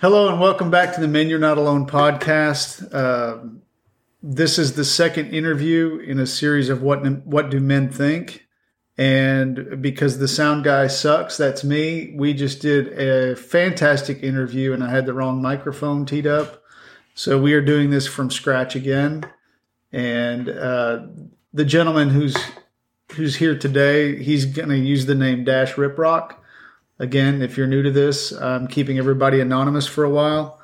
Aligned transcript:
Hello 0.00 0.30
and 0.30 0.40
welcome 0.40 0.70
back 0.70 0.94
to 0.94 1.00
the 1.02 1.06
Men 1.06 1.28
You're 1.28 1.38
Not 1.38 1.58
Alone 1.58 1.86
podcast. 1.86 2.90
Uh, 2.90 3.36
this 4.22 4.58
is 4.58 4.72
the 4.72 4.84
second 4.86 5.34
interview 5.34 5.98
in 5.98 6.18
a 6.18 6.26
series 6.26 6.70
of 6.70 6.80
what 6.80 7.04
what 7.26 7.50
do 7.50 7.60
men 7.60 7.90
think, 7.90 8.46
and 8.96 9.82
because 9.82 10.16
the 10.16 10.26
sound 10.26 10.64
guy 10.64 10.86
sucks, 10.86 11.36
that's 11.36 11.64
me. 11.64 12.14
We 12.16 12.32
just 12.32 12.62
did 12.62 12.98
a 12.98 13.36
fantastic 13.36 14.22
interview, 14.22 14.72
and 14.72 14.82
I 14.82 14.88
had 14.88 15.04
the 15.04 15.12
wrong 15.12 15.42
microphone 15.42 16.06
teed 16.06 16.26
up, 16.26 16.62
so 17.12 17.38
we 17.38 17.52
are 17.52 17.60
doing 17.60 17.90
this 17.90 18.06
from 18.06 18.30
scratch 18.30 18.74
again. 18.74 19.30
And 19.92 20.48
uh, 20.48 21.08
the 21.52 21.66
gentleman 21.66 22.08
who's 22.08 22.38
who's 23.12 23.36
here 23.36 23.58
today, 23.58 24.16
he's 24.16 24.46
going 24.46 24.70
to 24.70 24.78
use 24.78 25.04
the 25.04 25.14
name 25.14 25.44
Dash 25.44 25.74
Riprock. 25.74 26.36
Again, 27.00 27.42
if 27.42 27.56
you're 27.56 27.66
new 27.66 27.82
to 27.82 27.90
this, 27.90 28.30
I'm 28.30 28.68
keeping 28.68 28.98
everybody 28.98 29.40
anonymous 29.40 29.86
for 29.86 30.04
a 30.04 30.10
while 30.10 30.60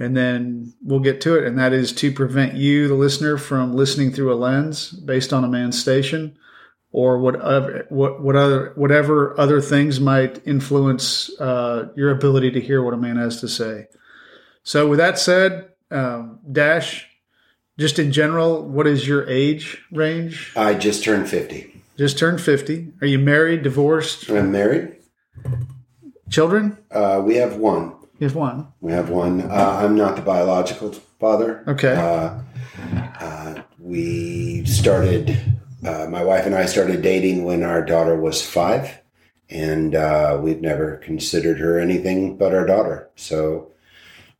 and 0.00 0.16
then 0.16 0.72
we'll 0.82 1.00
get 1.00 1.20
to 1.20 1.36
it. 1.36 1.44
And 1.44 1.58
that 1.58 1.72
is 1.72 1.92
to 1.92 2.10
prevent 2.10 2.54
you, 2.54 2.88
the 2.88 2.94
listener, 2.94 3.36
from 3.36 3.74
listening 3.74 4.12
through 4.12 4.32
a 4.32 4.34
lens 4.34 4.90
based 4.90 5.32
on 5.32 5.44
a 5.44 5.48
man's 5.48 5.80
station 5.80 6.38
or 6.90 7.18
whatever, 7.18 7.86
what, 7.90 8.20
what 8.22 8.34
other, 8.34 8.72
whatever 8.76 9.38
other 9.38 9.60
things 9.60 10.00
might 10.00 10.44
influence 10.46 11.30
uh, 11.38 11.90
your 11.96 12.10
ability 12.10 12.50
to 12.52 12.60
hear 12.60 12.82
what 12.82 12.94
a 12.94 12.96
man 12.96 13.16
has 13.16 13.40
to 13.42 13.48
say. 13.48 13.86
So, 14.62 14.88
with 14.88 14.98
that 14.98 15.18
said, 15.18 15.68
um, 15.90 16.40
Dash, 16.50 17.06
just 17.78 17.98
in 17.98 18.10
general, 18.10 18.62
what 18.62 18.86
is 18.86 19.06
your 19.06 19.28
age 19.28 19.82
range? 19.92 20.52
I 20.56 20.74
just 20.74 21.04
turned 21.04 21.28
50. 21.28 21.82
Just 21.96 22.18
turned 22.18 22.40
50. 22.40 22.92
Are 23.00 23.06
you 23.06 23.18
married, 23.18 23.62
divorced? 23.62 24.28
I'm 24.28 24.50
married. 24.50 24.96
Children? 26.30 26.78
Uh, 26.92 27.20
we 27.24 27.34
have 27.36 27.56
one. 27.56 27.92
You 28.20 28.28
have 28.28 28.36
one. 28.36 28.68
We 28.80 28.92
have 28.92 29.10
one. 29.10 29.40
Uh, 29.42 29.80
I'm 29.82 29.96
not 29.96 30.14
the 30.14 30.22
biological 30.22 30.92
father. 31.18 31.64
Okay. 31.66 31.94
Uh, 31.94 32.40
uh 33.20 33.62
we 33.80 34.64
started, 34.66 35.36
uh, 35.84 36.06
my 36.08 36.22
wife 36.22 36.46
and 36.46 36.54
I 36.54 36.66
started 36.66 37.02
dating 37.02 37.44
when 37.44 37.64
our 37.64 37.84
daughter 37.84 38.14
was 38.14 38.46
five, 38.46 39.00
and 39.48 39.94
uh, 39.94 40.38
we've 40.40 40.60
never 40.60 40.98
considered 40.98 41.58
her 41.58 41.80
anything 41.80 42.36
but 42.36 42.54
our 42.54 42.66
daughter. 42.66 43.10
So, 43.16 43.72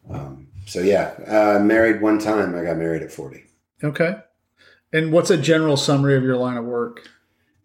um, 0.09 0.47
so 0.67 0.81
yeah, 0.81 1.59
married 1.61 2.01
one 2.03 2.19
time. 2.21 2.55
I 2.55 2.65
got 2.65 2.77
married 2.77 3.03
at 3.03 3.11
40. 3.11 3.43
Okay. 3.83 4.19
And 4.93 5.11
what's 5.11 5.31
a 5.31 5.39
general 5.39 5.77
summary 5.77 6.17
of 6.17 6.23
your 6.23 6.37
line 6.37 6.59
of 6.59 6.67
work? 6.67 7.09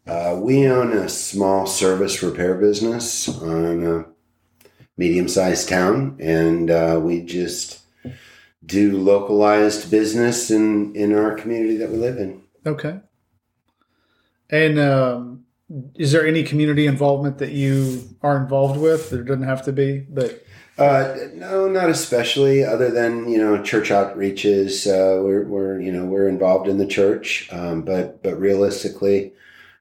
we 0.08 0.68
own 0.68 0.94
a 0.94 1.10
small 1.10 1.68
service 1.68 2.24
repair 2.24 2.56
business 2.56 3.28
on 3.42 3.84
a 3.86 4.15
medium 4.98 5.28
sized 5.28 5.70
town, 5.70 6.18
and 6.20 6.72
uh, 6.72 7.00
we 7.02 7.22
just 7.22 7.82
do 8.66 8.98
localized 8.98 9.92
business 9.92 10.50
in 10.50 10.96
in 10.96 11.14
our 11.14 11.36
community 11.36 11.78
that 11.78 11.90
we 11.90 11.98
live 11.98 12.18
in. 12.18 12.42
Okay. 12.66 13.00
And 14.50 14.80
um, 14.80 15.46
is 15.96 16.12
there 16.12 16.26
any 16.26 16.44
community 16.44 16.88
involvement 16.88 17.40
that 17.40 17.52
you 17.52 18.04
are 18.22 18.38
involved 18.38 18.80
with? 18.80 19.10
There 19.10 19.24
doesn't 19.24 19.44
have 19.44 19.64
to 19.66 19.72
be, 19.72 20.00
but 20.00 20.44
uh, 20.78 21.16
no, 21.34 21.68
not 21.68 21.90
especially. 21.90 22.64
Other 22.64 22.92
than 22.92 23.30
you 23.30 23.38
know, 23.38 23.62
church 23.64 23.90
outreaches, 23.90 24.88
uh, 24.88 25.24
we're 25.24 25.46
we're 25.46 25.80
you 25.80 25.92
know 25.92 26.06
we're 26.06 26.28
involved 26.28 26.68
in 26.68 26.78
the 26.78 26.88
church, 26.88 27.50
um, 27.52 27.82
but 27.82 28.22
but 28.22 28.40
realistically, 28.40 29.34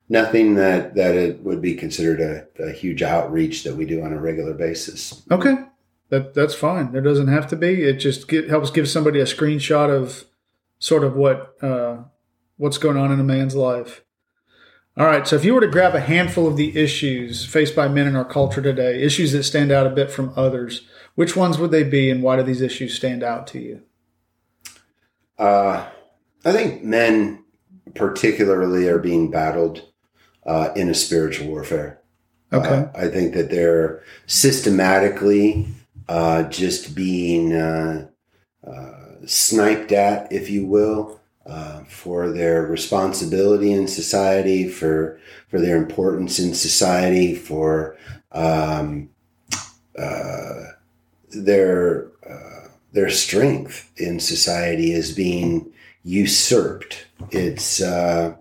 nothing 0.09 0.55
that 0.57 0.95
that 0.95 1.15
it 1.15 1.41
would 1.41 1.61
be 1.61 1.75
considered 1.75 2.21
a, 2.21 2.63
a, 2.63 2.73
huge 2.73 3.03
outreach 3.03 3.65
that 3.65 3.77
we 3.77 3.85
do 3.85 4.03
on 4.03 4.13
a 4.13 4.21
regular 4.21 4.55
basis. 4.55 5.23
Okay, 5.31 5.57
that 6.11 6.35
that's 6.35 6.55
fine. 6.55 6.93
There 6.93 7.01
doesn't 7.01 7.29
have 7.29 7.47
to 7.49 7.57
be. 7.57 7.83
It 7.83 7.95
just 7.95 8.29
get, 8.29 8.49
helps 8.49 8.71
give 8.71 8.89
somebody 8.89 9.21
a 9.21 9.25
screenshot 9.25 9.91
of 9.91 10.25
sort 10.79 11.05
of 11.05 11.17
what 11.17 11.55
uh, 11.63 11.99
what's 12.57 12.79
going 12.79 12.97
on 12.97 13.13
in 13.13 13.21
a 13.21 13.25
man's 13.25 13.55
life. 13.55 14.03
All 14.97 15.07
right. 15.07 15.27
So 15.27 15.35
if 15.35 15.45
you 15.45 15.55
were 15.55 15.61
to 15.61 15.67
grab 15.67 15.95
a 15.97 16.01
handful 16.01 16.47
of 16.47 16.57
the 16.57 16.79
issues 16.79 17.45
faced 17.45 17.75
by 17.75 17.89
men 17.89 18.07
in 18.07 18.15
our 18.15 18.25
culture 18.25 18.63
today, 18.63 19.03
issues 19.03 19.33
that 19.33 19.43
stand 19.43 19.73
out 19.73 19.89
a 19.89 19.91
bit 19.91 20.09
from 20.09 20.33
others, 20.37 20.87
which 21.17 21.35
ones 21.35 21.59
would 21.59 21.73
they 21.73 21.83
be, 21.83 22.11
and 22.11 22.23
why 22.23 22.37
do 22.37 22.45
these 22.45 22.61
issues 22.61 22.95
stand 22.95 23.25
out 23.25 23.49
to 23.49 23.59
you? 23.59 23.83
Uh, 25.37 25.89
I 26.45 26.53
think 26.53 26.85
men 26.85 27.45
particularly 27.97 28.89
are 28.89 29.01
being 29.01 29.33
battled 29.33 29.83
uh, 30.47 30.71
in 30.77 30.89
a 30.89 30.95
spiritual 30.95 31.49
warfare. 31.49 32.01
Okay. 32.53 32.69
Uh, 32.69 32.87
I 32.95 33.09
think 33.09 33.35
that 33.35 33.51
they're 33.51 34.03
systematically 34.27 35.67
uh, 36.09 36.45
just 36.45 36.95
being 36.95 37.53
uh, 37.53 38.09
uh, 38.67 39.27
sniped 39.27 39.93
at, 39.93 40.31
if 40.33 40.51
you 40.51 40.67
will, 40.67 41.21
uh, 41.47 41.85
for 41.85 42.31
their 42.31 42.63
responsibility 42.63 43.73
in 43.73 43.89
society, 43.89 44.69
for 44.69 45.21
for 45.49 45.61
their 45.61 45.77
importance 45.77 46.39
in 46.39 46.55
society, 46.55 47.35
for 47.35 47.97
um, 48.33 49.11
their 51.31 52.09
their 52.93 53.11
strength 53.11 53.91
in 53.97 54.21
society 54.21 54.93
is 54.93 55.13
being 55.13 55.73
usurped. 56.05 57.07
It's 57.31 57.83
uh, 57.83 58.37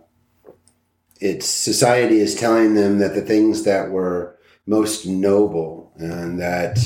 it's 1.23 1.47
society 1.47 2.19
is 2.19 2.35
telling 2.35 2.73
them 2.73 2.99
that 2.99 3.15
the 3.15 3.21
things 3.21 3.63
that 3.63 3.89
were 3.91 4.37
most 4.67 5.05
noble 5.05 5.93
and 5.95 6.37
that 6.41 6.77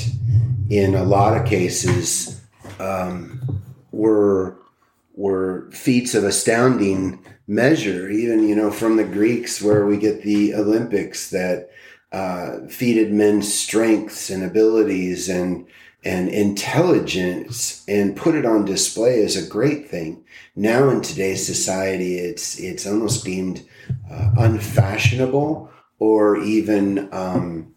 in 0.70 0.94
a 0.94 1.02
lot 1.02 1.36
of 1.36 1.44
cases 1.44 2.40
um, 2.78 3.60
were 3.90 4.56
were 5.14 5.68
feats 5.72 6.14
of 6.14 6.22
astounding 6.22 7.18
measure. 7.48 8.08
Even 8.08 8.48
you 8.48 8.54
know 8.54 8.70
from 8.70 8.96
the 8.96 9.02
greeks 9.02 9.60
where 9.60 9.84
we 9.84 9.96
get 9.96 10.22
the 10.22 10.54
olympics 10.54 11.30
that 11.30 11.70
uh, 12.12 12.58
feated 12.68 13.12
men's 13.12 13.52
strengths 13.52 14.30
and 14.30 14.44
abilities 14.44 15.28
and 15.28 15.66
and 16.04 16.28
intelligence 16.28 17.84
and 17.88 18.16
put 18.16 18.36
it 18.36 18.46
on 18.46 18.64
display 18.64 19.20
as 19.24 19.34
a 19.34 19.48
great 19.48 19.88
thing. 19.88 20.22
Now 20.54 20.90
in 20.90 21.00
today's 21.00 21.44
society 21.44 22.18
it's 22.18 22.56
it's 22.60 22.86
almost 22.86 23.24
deemed 23.24 23.64
uh, 24.10 24.30
unfashionable 24.38 25.70
or 25.98 26.38
even 26.38 27.08
um, 27.12 27.74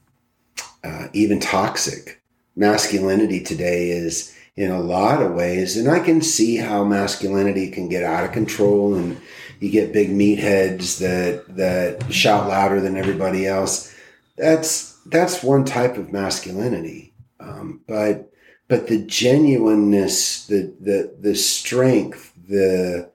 uh, 0.84 1.08
even 1.14 1.40
toxic. 1.40 2.22
Masculinity 2.56 3.42
today 3.42 3.92
is 3.92 4.36
in 4.58 4.72
a 4.72 4.80
lot 4.80 5.22
of 5.22 5.34
ways, 5.34 5.78
and 5.78 5.90
I 5.90 6.00
can 6.00 6.22
see 6.22 6.58
how 6.58 6.84
masculinity 6.84 7.72
can 7.72 7.88
get 7.88 8.04
out 8.04 8.26
of 8.26 8.34
control, 8.34 8.94
and 8.96 9.20
you 9.60 9.70
get 9.70 9.94
big 9.94 10.10
meatheads 10.10 11.00
that 11.00 11.56
that 11.56 12.12
shout 12.14 12.48
louder 12.48 12.82
than 12.82 12.98
everybody 12.98 13.48
else. 13.48 13.94
That's 14.38 15.00
that's 15.06 15.44
one 15.44 15.64
type 15.64 15.98
of 15.98 16.12
masculinity, 16.12 17.14
um, 17.40 17.82
but 17.88 18.32
but 18.68 18.88
the 18.88 19.00
genuineness, 19.06 20.46
the 20.48 20.74
the 20.80 21.16
the 21.20 21.36
strength, 21.36 22.34
the 22.48 23.10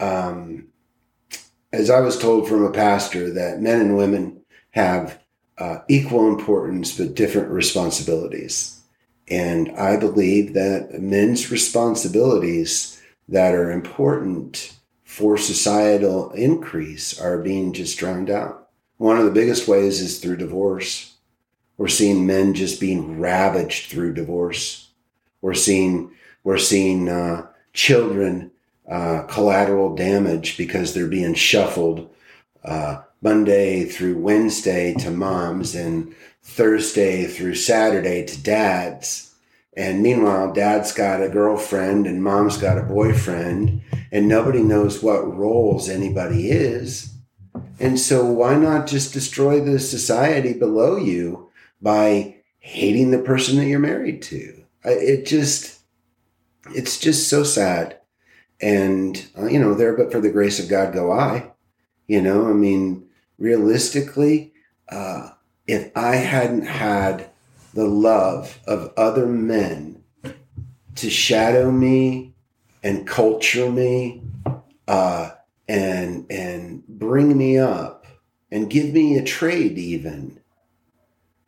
um, 0.00 0.69
as 1.72 1.90
I 1.90 2.00
was 2.00 2.18
told 2.18 2.48
from 2.48 2.64
a 2.64 2.70
pastor, 2.70 3.30
that 3.30 3.60
men 3.60 3.80
and 3.80 3.96
women 3.96 4.42
have 4.70 5.18
uh, 5.58 5.78
equal 5.88 6.28
importance 6.28 6.96
but 6.96 7.14
different 7.14 7.48
responsibilities. 7.48 8.80
And 9.28 9.70
I 9.78 9.96
believe 9.96 10.54
that 10.54 11.00
men's 11.00 11.50
responsibilities 11.50 13.00
that 13.28 13.54
are 13.54 13.70
important 13.70 14.76
for 15.04 15.36
societal 15.36 16.30
increase 16.32 17.20
are 17.20 17.38
being 17.38 17.72
just 17.72 17.98
drowned 17.98 18.30
out. 18.30 18.68
One 18.96 19.18
of 19.18 19.24
the 19.24 19.30
biggest 19.30 19.68
ways 19.68 20.00
is 20.00 20.18
through 20.18 20.38
divorce. 20.38 21.16
We're 21.76 21.88
seeing 21.88 22.26
men 22.26 22.54
just 22.54 22.80
being 22.80 23.20
ravaged 23.20 23.90
through 23.90 24.14
divorce. 24.14 24.90
We're 25.40 25.54
seeing 25.54 26.10
we're 26.42 26.58
seeing 26.58 27.08
uh, 27.08 27.46
children 27.72 28.49
uh, 28.90 29.22
collateral 29.28 29.94
damage 29.94 30.58
because 30.58 30.92
they're 30.92 31.06
being 31.06 31.34
shuffled 31.34 32.10
uh, 32.64 33.00
Monday 33.22 33.84
through 33.84 34.18
Wednesday 34.18 34.94
to 34.94 35.10
moms 35.10 35.76
and 35.76 36.12
Thursday 36.42 37.26
through 37.26 37.54
Saturday 37.54 38.24
to 38.26 38.42
dads. 38.42 39.32
And 39.76 40.02
meanwhile, 40.02 40.52
dad's 40.52 40.92
got 40.92 41.22
a 41.22 41.28
girlfriend 41.28 42.08
and 42.08 42.24
mom's 42.24 42.56
got 42.56 42.78
a 42.78 42.82
boyfriend, 42.82 43.82
and 44.10 44.26
nobody 44.26 44.62
knows 44.62 45.00
what 45.02 45.36
roles 45.36 45.88
anybody 45.88 46.50
is. 46.50 47.14
And 47.78 47.98
so, 47.98 48.24
why 48.24 48.56
not 48.56 48.88
just 48.88 49.12
destroy 49.12 49.60
the 49.60 49.78
society 49.78 50.52
below 50.52 50.96
you 50.96 51.48
by 51.80 52.36
hating 52.58 53.12
the 53.12 53.20
person 53.20 53.56
that 53.56 53.66
you're 53.66 53.78
married 53.78 54.20
to? 54.22 54.64
It 54.84 55.26
just, 55.26 55.78
it's 56.74 56.98
just 56.98 57.28
so 57.28 57.44
sad 57.44 57.99
and, 58.62 59.26
uh, 59.38 59.46
you 59.46 59.58
know, 59.58 59.74
there 59.74 59.96
but 59.96 60.12
for 60.12 60.20
the 60.20 60.30
grace 60.30 60.58
of 60.58 60.68
God 60.68 60.92
go 60.92 61.12
I. 61.12 61.52
You 62.06 62.20
know, 62.20 62.48
I 62.48 62.52
mean, 62.52 63.08
realistically, 63.38 64.52
uh, 64.88 65.30
if 65.66 65.96
I 65.96 66.16
hadn't 66.16 66.66
had 66.66 67.30
the 67.74 67.86
love 67.86 68.58
of 68.66 68.92
other 68.96 69.26
men 69.26 70.02
to 70.96 71.08
shadow 71.08 71.70
me 71.70 72.34
and 72.82 73.06
culture 73.06 73.70
me 73.70 74.22
uh, 74.88 75.30
and 75.68 76.26
and 76.30 76.86
bring 76.88 77.36
me 77.38 77.58
up 77.58 78.06
and 78.50 78.70
give 78.70 78.92
me 78.92 79.16
a 79.16 79.24
trade 79.24 79.78
even 79.78 80.40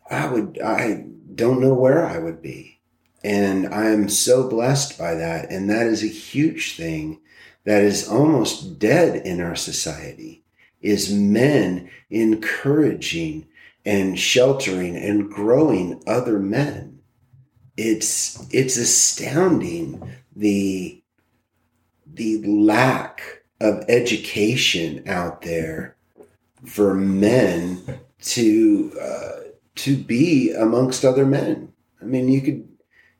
i 0.08 0.26
would 0.28 0.60
i 0.64 1.04
don't 1.34 1.60
know 1.60 1.74
where 1.74 2.06
i 2.06 2.18
would 2.18 2.40
be 2.40 2.78
and 3.24 3.72
i 3.74 3.86
am 3.86 4.08
so 4.08 4.48
blessed 4.48 4.98
by 4.98 5.14
that 5.14 5.50
and 5.50 5.68
that 5.68 5.86
is 5.86 6.02
a 6.02 6.08
huge 6.08 6.76
thing 6.76 7.20
that 7.64 7.82
is 7.82 8.08
almost 8.08 8.78
dead 8.78 9.24
in 9.26 9.40
our 9.40 9.56
society 9.56 10.42
is 10.80 11.12
men 11.12 11.88
encouraging 12.10 13.46
and 13.84 14.18
sheltering 14.18 14.96
and 14.96 15.30
growing 15.30 16.02
other 16.06 16.38
men 16.38 16.98
it's 17.76 18.46
it's 18.52 18.76
astounding 18.76 20.12
the 20.36 21.02
the 22.14 22.42
lack 22.44 23.42
of 23.60 23.84
education 23.88 25.02
out 25.08 25.42
there 25.42 25.96
for 26.64 26.94
men 26.94 27.82
to 28.20 28.92
uh, 29.00 29.40
to 29.74 29.96
be 29.96 30.52
amongst 30.52 31.04
other 31.04 31.24
men. 31.24 31.72
I 32.00 32.04
mean, 32.04 32.28
you 32.28 32.40
could, 32.40 32.68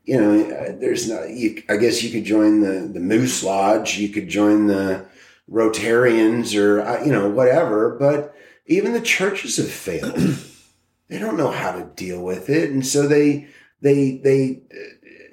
you 0.04 0.20
know, 0.20 0.50
uh, 0.50 0.72
there's 0.78 1.08
not. 1.08 1.31
You, 1.31 1.62
I 1.69 1.76
guess 1.76 2.02
you 2.02 2.10
could 2.10 2.25
join 2.25 2.60
the 2.60 2.88
the 2.93 3.00
Moose 3.00 3.43
Lodge. 3.43 3.99
You 3.99 4.08
could 4.08 4.28
join 4.28 4.66
the 4.66 5.06
Rotarians, 5.50 6.58
or 6.58 6.81
uh, 6.81 7.04
you 7.04 7.12
know, 7.12 7.28
whatever. 7.28 7.96
But 7.99 8.34
even 8.66 8.93
the 8.93 9.00
churches 9.00 9.56
have 9.58 9.70
failed. 9.70 10.14
they 11.08 11.19
don't 11.19 11.37
know 11.37 11.50
how 11.50 11.72
to 11.72 11.84
deal 11.94 12.22
with 12.22 12.49
it, 12.49 12.70
and 12.70 12.84
so 12.87 13.06
they 13.06 13.46
they 13.81 14.16
they 14.19 14.62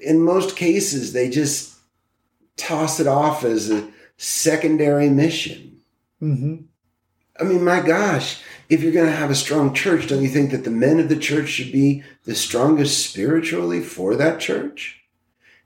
in 0.02 0.22
most 0.22 0.56
cases 0.56 1.14
they 1.14 1.30
just 1.30 1.76
toss 2.58 3.00
it 3.00 3.08
off 3.08 3.44
as 3.44 3.70
a 3.70 3.90
secondary 4.18 5.10
mission. 5.10 5.80
Mm-hmm. 6.22 6.56
I 7.40 7.44
mean, 7.44 7.64
my 7.64 7.80
gosh, 7.80 8.42
if 8.70 8.82
you're 8.82 8.92
going 8.92 9.08
to 9.10 9.12
have 9.12 9.32
a 9.32 9.36
strong 9.36 9.74
church, 9.74 10.08
don't 10.08 10.22
you 10.22 10.30
think 10.30 10.52
that 10.52 10.64
the 10.64 10.72
men 10.72 11.00
of 11.00 11.10
the 11.10 11.18
church 11.18 11.50
should 11.50 11.72
be 11.72 12.04
the 12.24 12.36
strongest 12.36 13.10
spiritually 13.10 13.82
for 13.82 14.16
that 14.16 14.40
church? 14.40 15.02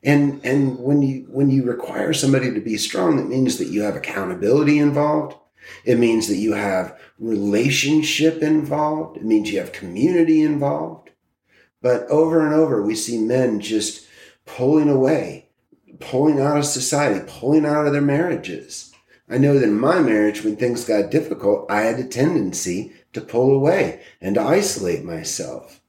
And 0.01 0.44
and 0.44 0.79
when 0.79 1.01
you 1.01 1.25
when 1.29 1.50
you 1.50 1.63
require 1.63 2.13
somebody 2.13 2.53
to 2.53 2.59
be 2.59 2.77
strong, 2.77 3.17
that 3.17 3.27
means 3.27 3.57
that 3.57 3.69
you 3.69 3.83
have 3.83 3.95
accountability 3.95 4.77
involved. 4.79 5.38
It 5.85 5.97
means 5.97 6.27
that 6.27 6.35
you 6.35 6.53
have 6.53 7.00
relationship 7.19 8.41
involved. 8.41 9.17
It 9.17 9.23
means 9.23 9.50
you 9.50 9.59
have 9.59 9.71
community 9.71 10.41
involved. 10.41 11.11
But 11.81 12.03
over 12.07 12.45
and 12.45 12.53
over, 12.53 12.81
we 12.81 12.95
see 12.95 13.17
men 13.17 13.61
just 13.61 14.05
pulling 14.45 14.89
away 14.89 15.44
pulling 16.00 16.39
out 16.39 16.57
of 16.57 16.65
society, 16.65 17.23
pulling 17.27 17.65
out 17.65 17.85
of 17.85 17.94
their 17.94 18.01
marriages. 18.01 18.92
I 19.29 19.37
know 19.37 19.53
that 19.53 19.63
in 19.63 19.79
my 19.79 19.99
marriage, 19.99 20.43
when 20.43 20.55
things 20.55 20.85
got 20.85 21.11
difficult, 21.11 21.65
I 21.69 21.81
had 21.81 21.99
a 21.99 22.03
tendency 22.03 22.93
to 23.13 23.21
pull 23.21 23.55
away 23.55 24.01
and 24.19 24.35
to 24.35 24.41
isolate 24.41 25.03
myself. 25.03 25.81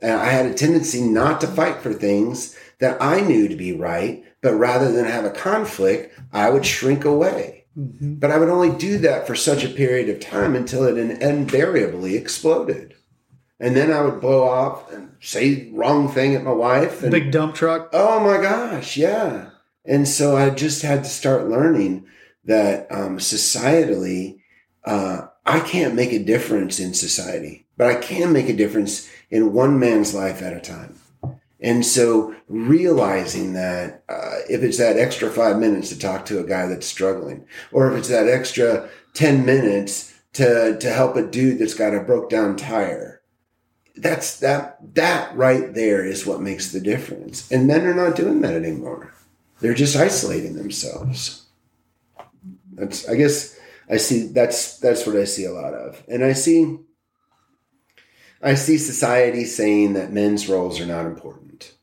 And 0.00 0.12
I 0.12 0.26
had 0.26 0.46
a 0.46 0.54
tendency 0.54 1.02
not 1.02 1.40
to 1.42 1.46
fight 1.46 1.82
for 1.82 1.92
things 1.92 2.56
that 2.78 3.00
I 3.02 3.20
knew 3.20 3.48
to 3.48 3.56
be 3.56 3.72
right, 3.72 4.24
but 4.40 4.54
rather 4.54 4.90
than 4.90 5.04
have 5.04 5.26
a 5.26 5.30
conflict, 5.30 6.18
I 6.32 6.48
would 6.48 6.64
shrink 6.64 7.04
away. 7.04 7.64
Mm-hmm. 7.78 8.14
But 8.14 8.30
I 8.30 8.38
would 8.38 8.48
only 8.48 8.76
do 8.76 8.98
that 8.98 9.26
for 9.26 9.34
such 9.34 9.62
a 9.62 9.68
period 9.68 10.08
of 10.08 10.20
time 10.20 10.56
until 10.56 10.84
it 10.84 10.96
invariably 10.96 12.16
exploded. 12.16 12.94
And 13.60 13.76
then 13.76 13.92
I 13.92 14.00
would 14.00 14.20
blow 14.20 14.44
off 14.44 14.90
and 14.90 15.14
say 15.20 15.70
wrong 15.72 16.08
thing 16.08 16.34
at 16.34 16.42
my 16.42 16.52
wife. 16.52 17.02
And, 17.02 17.12
Big 17.12 17.30
dump 17.30 17.54
truck. 17.54 17.90
Oh 17.92 18.18
my 18.20 18.40
gosh, 18.40 18.96
yeah. 18.96 19.50
And 19.84 20.08
so 20.08 20.36
I 20.36 20.50
just 20.50 20.82
had 20.82 21.04
to 21.04 21.10
start 21.10 21.48
learning 21.48 22.06
that 22.44 22.90
um, 22.90 23.18
societally, 23.18 24.40
uh, 24.84 25.26
I 25.44 25.60
can't 25.60 25.94
make 25.94 26.12
a 26.12 26.22
difference 26.22 26.78
in 26.78 26.94
society, 26.94 27.66
but 27.76 27.88
I 27.88 27.96
can 27.96 28.32
make 28.32 28.48
a 28.48 28.56
difference 28.56 29.10
in 29.30 29.52
one 29.52 29.78
man's 29.78 30.14
life 30.14 30.42
at 30.42 30.56
a 30.56 30.60
time. 30.60 30.98
And 31.62 31.84
so 31.84 32.34
realizing 32.48 33.52
that 33.52 34.02
uh, 34.08 34.36
if 34.48 34.62
it's 34.62 34.78
that 34.78 34.96
extra 34.96 35.30
five 35.30 35.58
minutes 35.58 35.90
to 35.90 35.98
talk 35.98 36.24
to 36.26 36.40
a 36.40 36.46
guy 36.46 36.66
that's 36.66 36.86
struggling, 36.86 37.46
or 37.72 37.90
if 37.90 37.98
it's 37.98 38.08
that 38.08 38.28
extra 38.28 38.88
10 39.14 39.44
minutes 39.44 40.14
to, 40.34 40.78
to 40.78 40.90
help 40.90 41.16
a 41.16 41.26
dude 41.26 41.58
that's 41.58 41.74
got 41.74 41.94
a 41.94 42.00
broke 42.00 42.30
down 42.30 42.56
tire, 42.56 43.20
that's 43.96 44.40
that 44.40 44.78
that 44.94 45.36
right 45.36 45.74
there 45.74 46.04
is 46.04 46.24
what 46.24 46.40
makes 46.40 46.72
the 46.72 46.80
difference. 46.80 47.50
And 47.50 47.66
men 47.66 47.86
are 47.86 47.94
not 47.94 48.16
doing 48.16 48.40
that 48.40 48.54
anymore. 48.54 49.12
They're 49.60 49.74
just 49.74 49.96
isolating 49.96 50.54
themselves. 50.54 51.46
That's 52.80 53.08
I 53.08 53.14
guess 53.14 53.58
I 53.88 53.98
see 53.98 54.28
that's 54.28 54.78
that's 54.78 55.06
what 55.06 55.16
I 55.16 55.24
see 55.24 55.44
a 55.44 55.52
lot 55.52 55.74
of. 55.74 56.02
And 56.08 56.24
I 56.24 56.32
see 56.32 56.78
I 58.42 58.54
see 58.54 58.78
society 58.78 59.44
saying 59.44 59.92
that 59.92 60.12
men's 60.12 60.48
roles 60.48 60.80
are 60.80 60.86
not 60.86 61.06
important. 61.06 61.74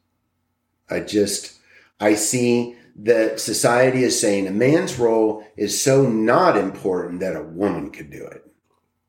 I 0.90 1.02
just 1.02 1.60
I 2.00 2.16
see 2.16 2.76
that 2.98 3.40
society 3.40 4.04
is 4.04 4.20
saying 4.20 4.48
a 4.48 4.52
man's 4.52 4.98
role 4.98 5.46
is 5.56 5.80
so 5.80 6.08
not 6.08 6.58
important 6.58 7.20
that 7.20 7.36
a 7.36 7.44
woman 7.44 7.92
could 7.92 8.10
do 8.10 8.26
it. 8.26 8.44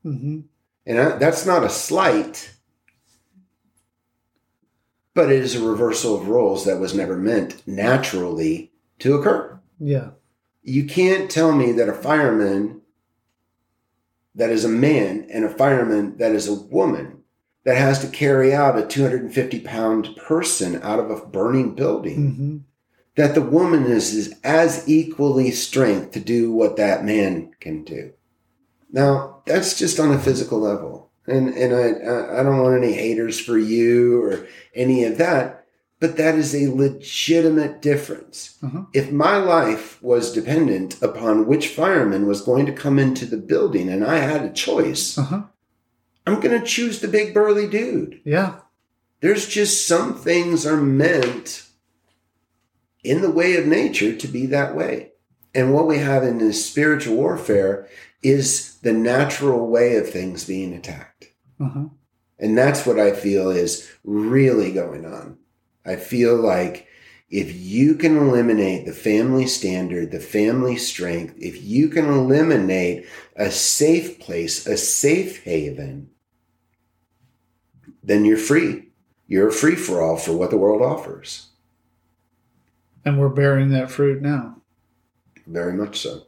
Mm-hmm. 0.05 0.41
And 0.85 0.99
I, 0.99 1.17
that's 1.17 1.45
not 1.45 1.63
a 1.63 1.69
slight 1.69 2.53
but 5.19 5.33
it 5.33 5.41
is 5.41 5.55
a 5.55 5.67
reversal 5.67 6.15
of 6.15 6.29
roles 6.29 6.63
that 6.63 6.79
was 6.79 6.93
never 6.93 7.17
meant 7.17 7.67
naturally 7.67 8.71
to 8.99 9.15
occur. 9.15 9.59
Yeah. 9.77 10.11
You 10.61 10.85
can't 10.85 11.29
tell 11.29 11.51
me 11.51 11.71
that 11.73 11.89
a 11.89 11.93
fireman 11.93 12.81
that 14.35 14.49
is 14.49 14.63
a 14.63 14.69
man 14.69 15.27
and 15.31 15.45
a 15.45 15.49
fireman 15.49 16.17
that 16.17 16.31
is 16.31 16.47
a 16.47 16.53
woman 16.53 17.23
that 17.63 17.77
has 17.77 17.99
to 17.99 18.07
carry 18.07 18.53
out 18.53 18.77
a 18.77 18.85
250 18.85 19.59
pound 19.61 20.15
person 20.15 20.81
out 20.81 20.99
of 20.99 21.09
a 21.09 21.25
burning 21.25 21.75
building. 21.75 22.31
Mm-hmm. 22.31 22.57
That 23.15 23.35
the 23.35 23.41
woman 23.41 23.85
is, 23.85 24.13
is 24.13 24.35
as 24.43 24.87
equally 24.87 25.51
strength 25.51 26.11
to 26.11 26.21
do 26.21 26.53
what 26.53 26.77
that 26.77 27.03
man 27.03 27.51
can 27.59 27.83
do. 27.83 28.13
Now, 28.91 29.41
that's 29.45 29.77
just 29.77 29.99
on 29.99 30.11
a 30.11 30.19
physical 30.19 30.59
level 30.59 31.09
and 31.29 31.49
and 31.49 31.73
I 31.73 32.39
I 32.39 32.43
don't 32.43 32.61
want 32.61 32.83
any 32.83 32.93
haters 32.93 33.39
for 33.39 33.57
you 33.57 34.21
or 34.23 34.47
any 34.73 35.03
of 35.05 35.17
that, 35.17 35.58
but 35.99 36.17
that 36.17 36.35
is 36.35 36.55
a 36.55 36.73
legitimate 36.73 37.81
difference. 37.81 38.57
Uh-huh. 38.63 38.83
If 38.93 39.11
my 39.11 39.37
life 39.37 40.01
was 40.01 40.31
dependent 40.31 41.01
upon 41.01 41.45
which 41.45 41.69
fireman 41.69 42.25
was 42.25 42.41
going 42.41 42.65
to 42.67 42.71
come 42.71 42.97
into 42.97 43.25
the 43.25 43.37
building, 43.37 43.89
and 43.89 44.03
I 44.03 44.17
had 44.17 44.43
a 44.43 44.53
choice, 44.53 45.17
uh-huh. 45.17 45.43
I'm 46.25 46.39
going 46.39 46.59
to 46.59 46.65
choose 46.65 46.99
the 46.99 47.07
big 47.07 47.33
burly 47.33 47.67
dude. 47.67 48.21
Yeah, 48.23 48.59
there's 49.21 49.47
just 49.47 49.87
some 49.87 50.15
things 50.15 50.65
are 50.65 50.77
meant 50.77 51.63
in 53.03 53.21
the 53.21 53.31
way 53.31 53.55
of 53.57 53.65
nature 53.65 54.15
to 54.15 54.27
be 54.27 54.45
that 54.47 54.75
way. 54.75 55.11
And 55.53 55.73
what 55.73 55.87
we 55.87 55.97
have 55.97 56.23
in 56.23 56.37
this 56.37 56.65
spiritual 56.65 57.15
warfare 57.15 57.87
is 58.21 58.77
the 58.81 58.93
natural 58.93 59.67
way 59.67 59.95
of 59.95 60.09
things 60.09 60.45
being 60.45 60.73
attacked. 60.73 61.29
Uh-huh. 61.59 61.85
And 62.37 62.57
that's 62.57 62.85
what 62.85 62.99
I 62.99 63.13
feel 63.13 63.49
is 63.49 63.89
really 64.03 64.71
going 64.71 65.05
on. 65.05 65.37
I 65.85 65.95
feel 65.95 66.35
like 66.35 66.87
if 67.29 67.55
you 67.55 67.95
can 67.95 68.17
eliminate 68.17 68.85
the 68.85 68.93
family 68.93 69.45
standard, 69.45 70.11
the 70.11 70.19
family 70.19 70.77
strength, 70.77 71.35
if 71.37 71.61
you 71.63 71.89
can 71.89 72.05
eliminate 72.05 73.05
a 73.35 73.51
safe 73.51 74.19
place, 74.19 74.65
a 74.65 74.77
safe 74.77 75.43
haven, 75.43 76.09
then 78.03 78.25
you're 78.25 78.37
free. 78.37 78.89
You're 79.27 79.49
a 79.49 79.53
free 79.53 79.75
for 79.75 80.01
all 80.01 80.17
for 80.17 80.33
what 80.33 80.49
the 80.49 80.57
world 80.57 80.81
offers. 80.81 81.49
And 83.05 83.19
we're 83.19 83.29
bearing 83.29 83.69
that 83.69 83.91
fruit 83.91 84.21
now. 84.21 84.61
Very 85.45 85.73
much 85.73 85.99
so. 85.99 86.23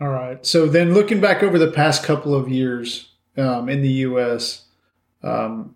All 0.00 0.08
right. 0.08 0.44
So 0.46 0.66
then, 0.66 0.94
looking 0.94 1.20
back 1.20 1.42
over 1.42 1.58
the 1.58 1.72
past 1.72 2.04
couple 2.04 2.34
of 2.34 2.48
years 2.48 3.12
um, 3.36 3.68
in 3.68 3.82
the 3.82 3.88
U.S., 3.88 4.66
um, 5.24 5.74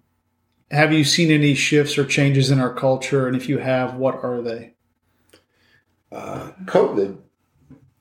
have 0.73 0.93
you 0.93 1.05
seen 1.05 1.31
any 1.31 1.55
shifts 1.55 1.99
or 1.99 2.07
changes 2.07 2.50
in 2.50 2.59
our 2.59 2.73
culture? 2.73 3.26
And 3.29 3.37
if 3.37 3.49
you 3.49 3.59
have, 3.59 3.95
what 3.95 4.17
are 4.25 4.41
they? 4.41 4.73
Uh, 6.11 6.52
COVID. 6.64 7.19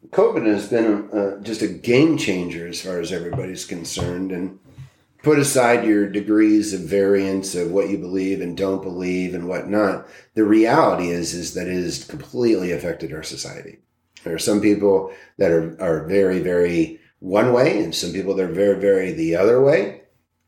COVID 0.09 0.45
has 0.45 0.69
been 0.69 1.09
a, 1.13 1.39
just 1.41 1.61
a 1.61 1.67
game 1.67 2.17
changer 2.17 2.67
as 2.67 2.81
far 2.81 2.99
as 2.99 3.11
everybody's 3.11 3.65
concerned. 3.65 4.31
And 4.31 4.59
put 5.21 5.37
aside 5.37 5.85
your 5.85 6.09
degrees 6.09 6.73
of 6.73 6.81
variance 6.81 7.55
of 7.55 7.71
what 7.71 7.89
you 7.89 7.97
believe 7.97 8.41
and 8.41 8.57
don't 8.57 8.81
believe 8.81 9.35
and 9.35 9.47
whatnot. 9.47 10.07
The 10.33 10.43
reality 10.45 11.09
is 11.09 11.33
is 11.33 11.53
that 11.53 11.67
it 11.67 11.83
has 11.83 12.05
completely 12.05 12.71
affected 12.71 13.13
our 13.13 13.23
society. 13.23 13.79
There 14.23 14.33
are 14.33 14.39
some 14.39 14.61
people 14.61 15.13
that 15.37 15.51
are, 15.51 15.81
are 15.81 16.05
very, 16.05 16.39
very 16.39 16.99
one 17.19 17.53
way 17.53 17.83
and 17.83 17.93
some 17.93 18.13
people 18.13 18.33
that 18.35 18.49
are 18.49 18.53
very, 18.53 18.79
very 18.79 19.11
the 19.11 19.35
other 19.35 19.61
way. 19.61 20.01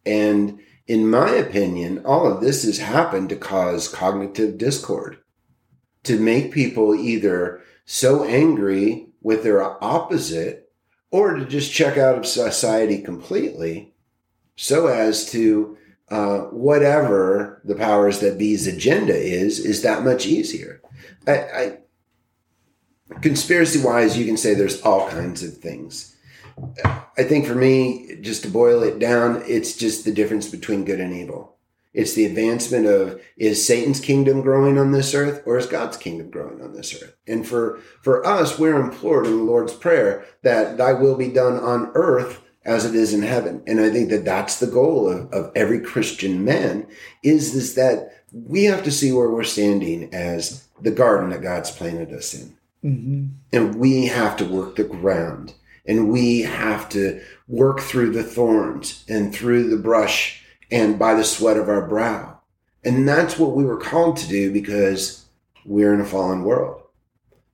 And 0.06 0.60
in 0.88 1.10
my 1.10 1.30
opinion, 1.32 2.06
all 2.06 2.32
of 2.32 2.42
this 2.42 2.64
has 2.64 2.80
happened 2.80 3.30
to 3.30 3.36
cause 3.36 3.88
cognitive 3.88 4.58
discord. 4.58 5.18
to 6.04 6.20
make 6.20 6.52
people 6.52 6.94
either 6.94 7.62
so 7.86 8.24
angry 8.26 9.08
with 9.22 9.44
their 9.44 9.84
opposite 9.84 10.72
or 11.12 11.36
to 11.36 11.46
just 11.46 11.72
check 11.72 11.98
out 11.98 12.18
of 12.18 12.26
society 12.26 13.02
completely 13.02 13.94
so 14.56 14.88
as 14.88 15.32
to 15.32 15.78
uh, 16.10 16.40
whatever 16.52 17.62
the 17.64 17.76
powers 17.76 18.20
that 18.20 18.38
be's 18.38 18.68
agenda 18.68 19.16
is 19.16 19.60
is 19.60 19.82
that 19.82 20.04
much 20.04 20.26
easier 20.26 20.82
I, 21.26 21.34
I 21.34 21.78
conspiracy 23.22 23.82
wise 23.82 24.18
you 24.18 24.26
can 24.26 24.38
say 24.38 24.54
there's 24.54 24.82
all 24.82 25.10
kinds 25.10 25.44
of 25.44 25.58
things 25.58 26.13
i 27.18 27.24
think 27.24 27.46
for 27.46 27.56
me 27.56 28.18
just 28.22 28.44
to 28.44 28.50
boil 28.50 28.84
it 28.84 29.00
down 29.00 29.42
it's 29.46 29.76
just 29.76 30.06
the 30.06 30.14
difference 30.14 30.50
between 30.50 30.86
good 30.86 31.00
and 31.00 31.14
evil 31.14 31.54
it's 31.94 32.14
the 32.14 32.26
advancement 32.26 32.88
of 32.88 33.22
is 33.38 33.66
Satan's 33.66 34.00
kingdom 34.00 34.42
growing 34.42 34.80
on 34.80 34.92
this 34.92 35.14
earth 35.14 35.44
or 35.46 35.58
is 35.58 35.68
God's 35.68 35.96
kingdom 35.96 36.32
growing 36.32 36.62
on 36.62 36.74
this 36.74 36.94
earth? 36.96 37.16
And 37.28 37.48
for, 37.48 37.80
for 38.02 38.26
us, 38.26 38.58
we're 38.58 38.80
implored 38.80 39.28
in 39.28 39.38
the 39.38 39.44
Lord's 39.44 39.74
Prayer 39.74 40.26
that 40.42 40.78
thy 40.78 40.94
will 40.94 41.16
be 41.16 41.30
done 41.30 41.56
on 41.58 41.92
earth 41.94 42.42
as 42.66 42.86
it 42.86 42.96
is 42.96 43.14
in 43.14 43.22
heaven. 43.22 43.62
And 43.68 43.80
I 43.80 43.92
think 43.92 44.10
that 44.10 44.26
that's 44.26 44.60
the 44.60 44.68
goal 44.68 45.08
of, 45.08 45.32
of 45.32 45.52
every 45.56 45.80
Christian 45.82 46.44
man 46.44 46.88
is, 47.22 47.54
is 47.54 47.76
that 47.76 48.24
we 48.32 48.64
have 48.64 48.84
to 48.86 48.92
see 48.92 49.12
where 49.12 49.30
we're 49.30 49.44
standing 49.44 50.12
as 50.14 50.68
the 50.82 50.92
garden 50.92 51.30
that 51.30 51.42
God's 51.42 51.70
planted 51.70 52.12
us 52.12 52.34
in. 52.34 52.58
Mm-hmm. 52.84 53.26
And 53.52 53.76
we 53.76 54.08
have 54.08 54.36
to 54.38 54.46
work 54.46 54.76
the 54.76 54.84
ground 54.84 55.54
and 55.86 56.10
we 56.10 56.42
have 56.42 56.88
to 56.90 57.22
work 57.48 57.80
through 57.80 58.12
the 58.12 58.24
thorns 58.24 59.04
and 59.08 59.34
through 59.34 59.70
the 59.70 59.82
brush 59.82 60.44
and 60.72 60.98
by 60.98 61.14
the 61.14 61.24
sweat 61.24 61.58
of 61.58 61.70
our 61.70 61.88
brow. 61.88 62.40
And 62.84 63.08
that's 63.08 63.38
what 63.38 63.56
we 63.56 63.64
were 63.64 63.78
called 63.78 64.18
to 64.18 64.28
do 64.28 64.52
because 64.52 65.26
we're 65.66 65.94
in 65.94 66.02
a 66.02 66.06
fallen 66.06 66.44
world. 66.44 66.82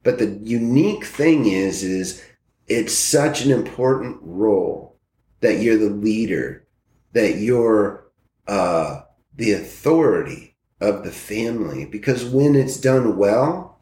But 0.03 0.17
the 0.17 0.27
unique 0.43 1.05
thing 1.05 1.45
is, 1.45 1.83
is 1.83 2.23
it's 2.67 2.93
such 2.93 3.43
an 3.43 3.51
important 3.51 4.17
role 4.21 4.95
that 5.41 5.59
you're 5.59 5.77
the 5.77 5.89
leader, 5.89 6.65
that 7.13 7.37
you're 7.37 8.05
uh, 8.47 9.01
the 9.35 9.53
authority 9.53 10.55
of 10.81 11.03
the 11.03 11.11
family. 11.11 11.85
Because 11.85 12.25
when 12.25 12.55
it's 12.55 12.77
done 12.77 13.17
well, 13.17 13.79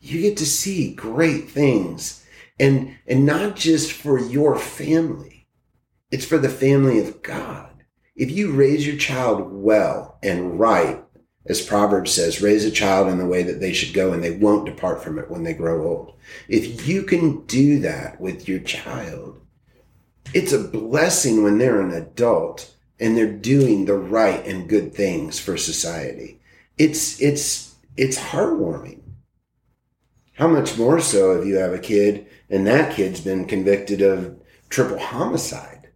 you 0.00 0.20
get 0.20 0.36
to 0.38 0.46
see 0.46 0.94
great 0.94 1.50
things. 1.50 2.24
And, 2.58 2.96
and 3.06 3.26
not 3.26 3.56
just 3.56 3.92
for 3.92 4.18
your 4.18 4.58
family, 4.58 5.46
it's 6.10 6.24
for 6.24 6.38
the 6.38 6.48
family 6.48 6.98
of 7.00 7.22
God. 7.22 7.84
If 8.14 8.30
you 8.30 8.52
raise 8.52 8.86
your 8.86 8.96
child 8.96 9.52
well 9.52 10.18
and 10.22 10.58
right, 10.58 11.04
as 11.48 11.60
Proverbs 11.60 12.12
says, 12.12 12.42
raise 12.42 12.64
a 12.64 12.70
child 12.70 13.08
in 13.08 13.18
the 13.18 13.26
way 13.26 13.42
that 13.42 13.60
they 13.60 13.72
should 13.72 13.94
go 13.94 14.12
and 14.12 14.22
they 14.22 14.32
won't 14.32 14.66
depart 14.66 15.02
from 15.02 15.18
it 15.18 15.30
when 15.30 15.44
they 15.44 15.54
grow 15.54 15.86
old. 15.86 16.14
If 16.48 16.88
you 16.88 17.02
can 17.02 17.44
do 17.46 17.78
that 17.80 18.20
with 18.20 18.48
your 18.48 18.58
child, 18.60 19.40
it's 20.34 20.52
a 20.52 20.58
blessing 20.58 21.44
when 21.44 21.58
they're 21.58 21.80
an 21.80 21.92
adult 21.92 22.74
and 22.98 23.16
they're 23.16 23.32
doing 23.32 23.84
the 23.84 23.94
right 23.94 24.44
and 24.46 24.68
good 24.68 24.94
things 24.94 25.38
for 25.38 25.56
society. 25.56 26.40
It's, 26.78 27.20
it's, 27.20 27.76
it's 27.96 28.18
heartwarming. 28.18 29.02
How 30.34 30.48
much 30.48 30.76
more 30.76 31.00
so 31.00 31.40
if 31.40 31.46
you 31.46 31.56
have 31.56 31.72
a 31.72 31.78
kid 31.78 32.25
and 32.50 32.66
that 32.66 32.94
kid's 32.94 33.20
been 33.20 33.46
convicted 33.46 34.02
of 34.02 34.40
triple 34.68 34.98
homicide? 34.98 35.90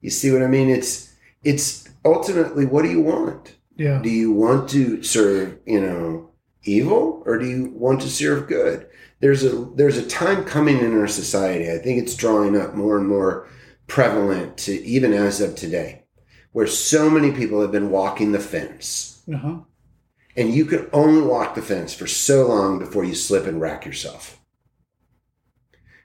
You 0.00 0.10
see 0.10 0.30
what 0.30 0.42
I 0.42 0.46
mean? 0.46 0.68
It's, 0.68 1.12
it's 1.44 1.88
ultimately 2.04 2.66
what 2.66 2.82
do 2.82 2.90
you 2.90 3.00
want? 3.00 3.56
Yeah. 3.76 4.00
Do 4.02 4.10
you 4.10 4.32
want 4.32 4.68
to 4.70 5.02
serve, 5.02 5.58
you 5.66 5.80
know, 5.80 6.30
evil 6.64 7.22
or 7.26 7.38
do 7.38 7.46
you 7.46 7.70
want 7.74 8.00
to 8.02 8.08
serve 8.08 8.48
good? 8.48 8.86
There's 9.20 9.44
a 9.44 9.66
there's 9.74 9.98
a 9.98 10.06
time 10.06 10.44
coming 10.44 10.78
in 10.78 10.98
our 10.98 11.06
society. 11.06 11.70
I 11.70 11.78
think 11.78 12.00
it's 12.00 12.14
drawing 12.14 12.58
up 12.58 12.74
more 12.74 12.96
and 12.98 13.06
more 13.06 13.48
prevalent 13.86 14.56
to 14.58 14.72
even 14.84 15.12
as 15.12 15.40
of 15.40 15.54
today, 15.54 16.04
where 16.52 16.66
so 16.66 17.10
many 17.10 17.32
people 17.32 17.60
have 17.60 17.72
been 17.72 17.90
walking 17.90 18.32
the 18.32 18.38
fence. 18.38 19.22
Uh-huh. 19.32 19.60
And 20.36 20.54
you 20.54 20.64
can 20.64 20.88
only 20.92 21.20
walk 21.20 21.54
the 21.54 21.62
fence 21.62 21.92
for 21.92 22.06
so 22.06 22.46
long 22.46 22.78
before 22.78 23.04
you 23.04 23.14
slip 23.14 23.46
and 23.46 23.60
rack 23.60 23.84
yourself. 23.84 24.39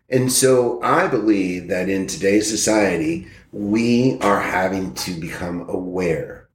And 0.09 0.31
so 0.31 0.81
I 0.83 1.07
believe 1.07 1.67
that 1.69 1.89
in 1.89 2.05
today's 2.05 2.49
society, 2.49 3.27
we 3.51 4.19
are 4.21 4.41
having 4.41 4.93
to 4.95 5.11
become 5.19 5.67
aware 5.69 6.49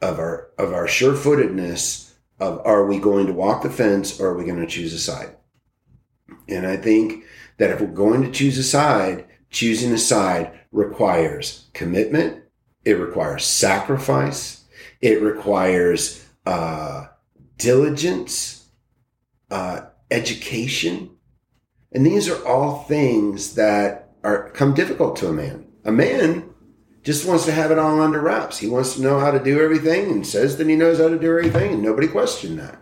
of 0.00 0.18
our 0.18 0.50
of 0.58 0.72
our 0.72 0.88
sure-footedness 0.88 2.14
of 2.40 2.60
are 2.64 2.86
we 2.86 2.98
going 2.98 3.26
to 3.26 3.32
walk 3.32 3.62
the 3.62 3.70
fence 3.70 4.18
or 4.18 4.28
are 4.28 4.36
we 4.36 4.44
going 4.44 4.60
to 4.60 4.66
choose 4.66 4.94
a 4.94 4.98
side? 4.98 5.36
And 6.48 6.66
i 6.66 6.76
think 6.76 7.24
that 7.58 7.70
if 7.70 7.80
we're 7.80 7.86
going 7.88 8.22
to 8.22 8.30
choose 8.30 8.56
a 8.58 8.62
side 8.62 9.26
choosing 9.50 9.92
a 9.92 9.98
side 9.98 10.58
requires 10.72 11.68
commitment 11.74 12.42
it 12.84 12.94
requires 12.94 13.44
sacrifice 13.44 14.64
it 15.00 15.20
requires 15.20 16.26
uh, 16.46 17.06
diligence 17.58 18.68
uh, 19.50 19.82
education 20.10 21.10
and 21.92 22.06
these 22.06 22.28
are 22.28 22.46
all 22.46 22.84
things 22.84 23.54
that 23.54 24.12
are 24.22 24.50
come 24.50 24.74
difficult 24.74 25.16
to 25.16 25.28
a 25.28 25.32
man 25.32 25.66
a 25.84 25.92
man 25.92 26.50
just 27.02 27.26
wants 27.26 27.46
to 27.46 27.52
have 27.52 27.70
it 27.70 27.78
all 27.78 28.00
under 28.00 28.20
wraps. 28.20 28.58
He 28.58 28.66
wants 28.66 28.94
to 28.94 29.02
know 29.02 29.18
how 29.18 29.30
to 29.30 29.42
do 29.42 29.60
everything 29.60 30.10
and 30.10 30.26
says 30.26 30.58
that 30.58 30.68
he 30.68 30.76
knows 30.76 30.98
how 30.98 31.08
to 31.08 31.18
do 31.18 31.30
everything 31.30 31.72
and 31.72 31.82
nobody 31.82 32.06
questioned 32.06 32.58
that. 32.58 32.78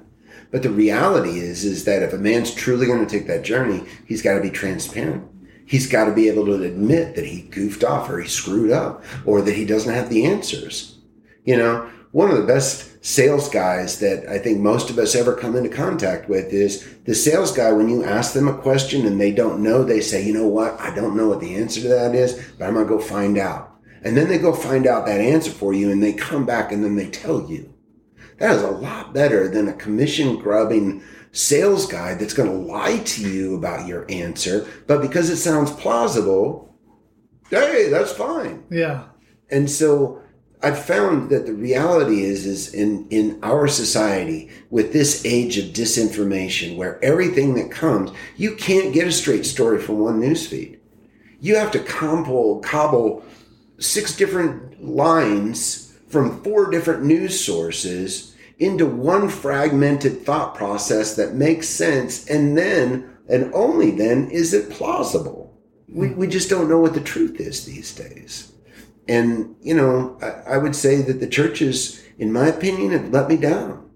But 0.50 0.62
the 0.62 0.70
reality 0.70 1.38
is, 1.38 1.64
is 1.64 1.84
that 1.84 2.02
if 2.02 2.12
a 2.12 2.18
man's 2.18 2.54
truly 2.54 2.86
going 2.86 3.06
to 3.06 3.18
take 3.18 3.26
that 3.28 3.44
journey, 3.44 3.84
he's 4.06 4.22
got 4.22 4.34
to 4.34 4.40
be 4.40 4.50
transparent. 4.50 5.24
He's 5.66 5.86
got 5.86 6.06
to 6.06 6.14
be 6.14 6.28
able 6.28 6.46
to 6.46 6.62
admit 6.62 7.14
that 7.14 7.26
he 7.26 7.42
goofed 7.42 7.84
off 7.84 8.08
or 8.08 8.20
he 8.20 8.28
screwed 8.28 8.70
up 8.70 9.04
or 9.26 9.42
that 9.42 9.54
he 9.54 9.66
doesn't 9.66 9.92
have 9.92 10.08
the 10.08 10.24
answers. 10.24 10.98
You 11.44 11.58
know, 11.58 11.90
one 12.12 12.30
of 12.30 12.36
the 12.36 12.46
best 12.46 13.04
sales 13.04 13.48
guys 13.48 14.00
that 14.00 14.28
I 14.28 14.38
think 14.38 14.58
most 14.58 14.90
of 14.90 14.98
us 14.98 15.14
ever 15.14 15.34
come 15.34 15.56
into 15.56 15.68
contact 15.68 16.28
with 16.28 16.52
is 16.52 16.86
the 17.04 17.14
sales 17.14 17.52
guy. 17.52 17.72
When 17.72 17.88
you 17.88 18.04
ask 18.04 18.32
them 18.32 18.48
a 18.48 18.56
question 18.56 19.06
and 19.06 19.20
they 19.20 19.32
don't 19.32 19.62
know, 19.62 19.84
they 19.84 20.00
say, 20.00 20.24
you 20.24 20.32
know 20.32 20.48
what? 20.48 20.78
I 20.80 20.94
don't 20.94 21.16
know 21.16 21.28
what 21.28 21.40
the 21.40 21.54
answer 21.56 21.80
to 21.82 21.88
that 21.88 22.14
is, 22.14 22.34
but 22.58 22.66
I'm 22.66 22.74
going 22.74 22.86
to 22.86 22.92
go 22.92 23.00
find 23.00 23.38
out. 23.38 23.76
And 24.02 24.16
then 24.16 24.28
they 24.28 24.38
go 24.38 24.52
find 24.52 24.86
out 24.86 25.06
that 25.06 25.20
answer 25.20 25.50
for 25.50 25.72
you 25.72 25.90
and 25.90 26.02
they 26.02 26.12
come 26.12 26.46
back 26.46 26.72
and 26.72 26.82
then 26.82 26.96
they 26.96 27.10
tell 27.10 27.48
you. 27.48 27.74
That 28.38 28.56
is 28.56 28.62
a 28.62 28.70
lot 28.70 29.12
better 29.12 29.48
than 29.48 29.68
a 29.68 29.72
commission 29.72 30.38
grubbing 30.38 31.02
sales 31.32 31.86
guy 31.86 32.14
that's 32.14 32.34
going 32.34 32.50
to 32.50 32.72
lie 32.72 32.98
to 32.98 33.28
you 33.28 33.56
about 33.56 33.86
your 33.86 34.06
answer, 34.08 34.66
but 34.86 35.02
because 35.02 35.28
it 35.28 35.36
sounds 35.36 35.70
plausible, 35.72 36.76
hey, 37.50 37.88
that's 37.90 38.12
fine. 38.12 38.64
Yeah. 38.70 39.08
And 39.50 39.68
so 39.68 40.22
I've 40.60 40.84
found 40.84 41.30
that 41.30 41.46
the 41.46 41.54
reality 41.54 42.22
is, 42.22 42.44
is 42.44 42.74
in, 42.74 43.06
in 43.10 43.38
our 43.44 43.68
society 43.68 44.50
with 44.70 44.92
this 44.92 45.24
age 45.24 45.56
of 45.56 45.66
disinformation 45.66 46.76
where 46.76 47.02
everything 47.04 47.54
that 47.54 47.70
comes, 47.70 48.10
you 48.36 48.56
can't 48.56 48.92
get 48.92 49.06
a 49.06 49.12
straight 49.12 49.46
story 49.46 49.80
from 49.80 49.98
one 50.00 50.20
newsfeed. 50.20 50.78
You 51.40 51.54
have 51.56 51.70
to 51.72 51.78
cobble, 51.78 52.58
cobble 52.58 53.24
six 53.78 54.16
different 54.16 54.84
lines 54.84 55.96
from 56.08 56.42
four 56.42 56.70
different 56.70 57.04
news 57.04 57.38
sources 57.38 58.34
into 58.58 58.84
one 58.84 59.28
fragmented 59.28 60.26
thought 60.26 60.56
process 60.56 61.14
that 61.14 61.34
makes 61.34 61.68
sense. 61.68 62.26
And 62.26 62.58
then, 62.58 63.16
and 63.28 63.54
only 63.54 63.92
then, 63.92 64.28
is 64.32 64.52
it 64.52 64.70
plausible. 64.70 65.56
We, 65.88 66.08
we 66.08 66.26
just 66.26 66.50
don't 66.50 66.68
know 66.68 66.80
what 66.80 66.94
the 66.94 67.00
truth 67.00 67.38
is 67.38 67.64
these 67.64 67.94
days. 67.94 68.52
And, 69.08 69.56
you 69.62 69.74
know, 69.74 70.18
I, 70.20 70.54
I 70.54 70.58
would 70.58 70.76
say 70.76 71.02
that 71.02 71.20
the 71.20 71.26
churches, 71.26 72.02
in 72.18 72.32
my 72.32 72.48
opinion, 72.48 72.92
have 72.92 73.10
let 73.10 73.28
me 73.28 73.36
down 73.36 73.88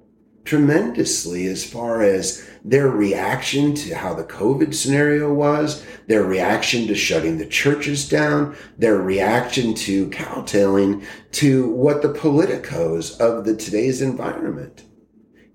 tremendously 0.45 1.47
as 1.47 1.64
far 1.64 2.02
as 2.02 2.49
their 2.64 2.88
reaction 2.88 3.75
to 3.75 3.95
how 3.95 4.14
the 4.14 4.25
COVID 4.25 4.75
scenario 4.75 5.33
was, 5.33 5.85
their 6.09 6.23
reaction 6.23 6.87
to 6.88 6.95
shutting 6.95 7.38
the 7.38 7.47
churches 7.47 8.09
down, 8.09 8.57
their 8.78 8.99
reaction 8.99 9.75
to 9.75 10.09
cowtailing 10.11 11.04
to 11.33 11.71
what 11.71 12.02
the 12.02 12.12
politicos 12.12 13.19
of 13.21 13.45
the 13.45 13.57
today's 13.57 14.02
environment. 14.02 14.85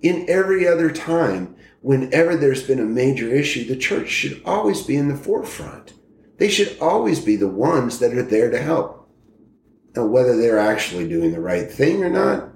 In 0.02 0.26
every 0.30 0.68
other 0.68 0.90
time, 0.92 1.56
whenever 1.82 2.36
there's 2.36 2.64
been 2.64 2.80
a 2.80 2.86
major 2.86 3.30
issue, 3.30 3.66
the 3.66 3.76
church 3.76 4.10
should 4.10 4.42
always 4.46 4.84
be 4.84 4.96
in 4.96 5.10
the 5.10 5.18
forefront. 5.18 5.94
They 6.38 6.50
should 6.50 6.78
always 6.80 7.20
be 7.20 7.36
the 7.36 7.48
ones 7.48 8.00
that 8.00 8.14
are 8.14 8.24
there 8.24 8.52
to 8.52 8.62
help. 8.62 9.07
Now, 9.98 10.06
whether 10.06 10.38
they're 10.38 10.60
actually 10.60 11.08
doing 11.10 11.32
the 11.32 11.42
right 11.42 11.72
thing 11.72 12.04
or 12.04 12.10
not, 12.10 12.50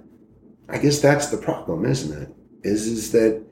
I 0.69 0.77
guess 0.77 1.00
that's 1.01 1.27
the 1.31 1.38
problem, 1.38 1.86
isn't 1.86 2.21
it? 2.21 2.29
Is 2.62 2.86
is 2.86 3.12
that 3.13 3.43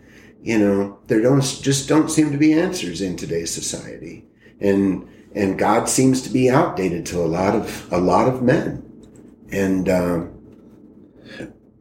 you 0.44 0.60
know 0.60 1.00
there 1.08 1.22
don't 1.22 1.42
just 1.42 1.90
don't 1.90 2.12
seem 2.12 2.32
to 2.32 2.38
be 2.38 2.54
answers 2.54 3.02
in 3.02 3.18
today's 3.18 3.52
society, 3.52 4.26
and 4.62 5.08
and 5.34 5.58
God 5.58 5.90
seems 5.90 6.22
to 6.22 6.30
be 6.30 6.52
outdated 6.52 7.08
to 7.08 7.18
a 7.20 7.26
lot 7.26 7.56
of 7.56 7.92
a 7.92 7.98
lot 7.98 8.28
of 8.28 8.44
men, 8.44 8.84
and 9.52 9.90
um, 9.90 10.34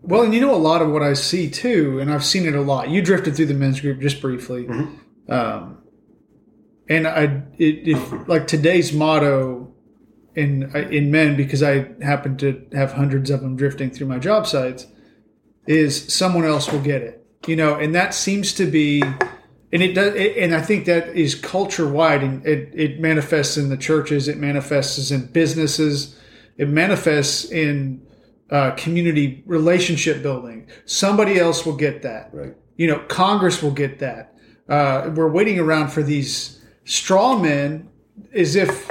Well, 0.01 0.23
and 0.23 0.33
you 0.33 0.41
know 0.41 0.55
a 0.55 0.57
lot 0.57 0.81
of 0.81 0.89
what 0.89 1.03
I 1.03 1.13
see 1.13 1.51
too, 1.51 1.99
and 1.99 2.11
I've 2.11 2.25
seen 2.25 2.47
it 2.47 2.55
a 2.55 2.63
lot. 2.63 2.89
You 2.89 3.03
drifted 3.03 3.37
through 3.37 3.47
the 3.47 3.55
men's 3.55 3.83
group 3.83 4.01
just 4.01 4.23
briefly, 4.23 4.65
Mhm. 4.65 4.89
um, 5.29 5.77
and 6.89 7.07
I 7.07 7.43
it, 7.59 7.87
if 7.87 8.27
like 8.27 8.47
today's 8.47 8.95
motto 8.95 9.68
in 10.39 10.75
in 10.93 11.11
men 11.11 11.37
because 11.37 11.63
I 11.63 11.91
happen 12.03 12.37
to 12.39 12.67
have 12.73 12.93
hundreds 12.93 13.31
of 13.31 13.41
them 13.41 13.57
drifting 13.57 13.91
through 13.91 14.07
my 14.07 14.19
job 14.19 14.47
sites 14.47 14.87
is 15.67 16.13
someone 16.13 16.45
else 16.45 16.71
will 16.73 16.81
get 16.81 17.03
it, 17.03 17.27
you 17.47 17.57
know, 17.57 17.75
and 17.75 17.95
that 17.95 18.15
seems 18.15 18.53
to 18.55 18.67
be. 18.67 19.03
And 19.71 19.83
it 19.83 19.93
does, 19.93 20.15
and 20.15 20.55
I 20.55 20.63
think 20.63 20.87
that 20.87 21.15
is 21.15 21.35
culture 21.35 21.87
wide, 21.87 22.23
and 22.23 22.47
it, 22.47 22.71
it 22.73 23.01
manifests 23.01 23.59
in 23.59 23.69
the 23.69 23.77
churches, 23.77 24.27
it 24.27 24.39
manifests 24.39 25.11
in 25.11 25.27
businesses, 25.27 26.19
it 26.57 26.71
manifests 26.71 27.51
in 27.51 28.01
uh, 28.51 28.71
community 28.79 29.43
relationship 29.45 30.23
building. 30.23 30.69
Somebody 30.87 31.39
else 31.39 31.67
will 31.67 31.77
get 31.77 32.01
that. 32.01 32.31
Right. 32.33 32.55
You 32.77 32.87
know, 32.87 33.01
Congress 33.09 33.63
will 33.63 33.73
get 33.73 33.99
that. 33.99 34.35
Uh, 34.71 35.11
we're 35.15 35.31
waiting 35.31 35.59
around 35.59 35.89
for 35.89 36.03
these 36.03 36.65
straw 36.87 37.39
men 37.39 37.91
as 38.33 38.57
if, 38.57 38.91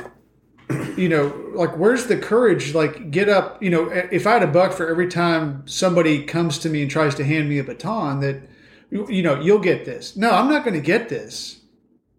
you 0.97 1.09
know, 1.09 1.51
like, 1.53 1.77
where's 1.77 2.07
the 2.07 2.17
courage? 2.17 2.73
Like, 2.73 3.11
get 3.11 3.29
up. 3.29 3.61
You 3.61 3.69
know, 3.69 3.89
if 3.89 4.27
I 4.27 4.33
had 4.33 4.43
a 4.43 4.47
buck 4.47 4.73
for 4.73 4.87
every 4.87 5.07
time 5.07 5.65
somebody 5.67 6.23
comes 6.23 6.59
to 6.59 6.69
me 6.69 6.81
and 6.81 6.91
tries 6.91 7.15
to 7.15 7.23
hand 7.23 7.47
me 7.47 7.59
a 7.59 7.63
baton, 7.63 8.19
that, 8.19 8.41
you 8.89 9.23
know, 9.23 9.39
you'll 9.39 9.59
get 9.59 9.85
this. 9.85 10.17
No, 10.17 10.31
I'm 10.31 10.49
not 10.49 10.63
going 10.63 10.73
to 10.73 10.81
get 10.81 11.09
this. 11.09 11.61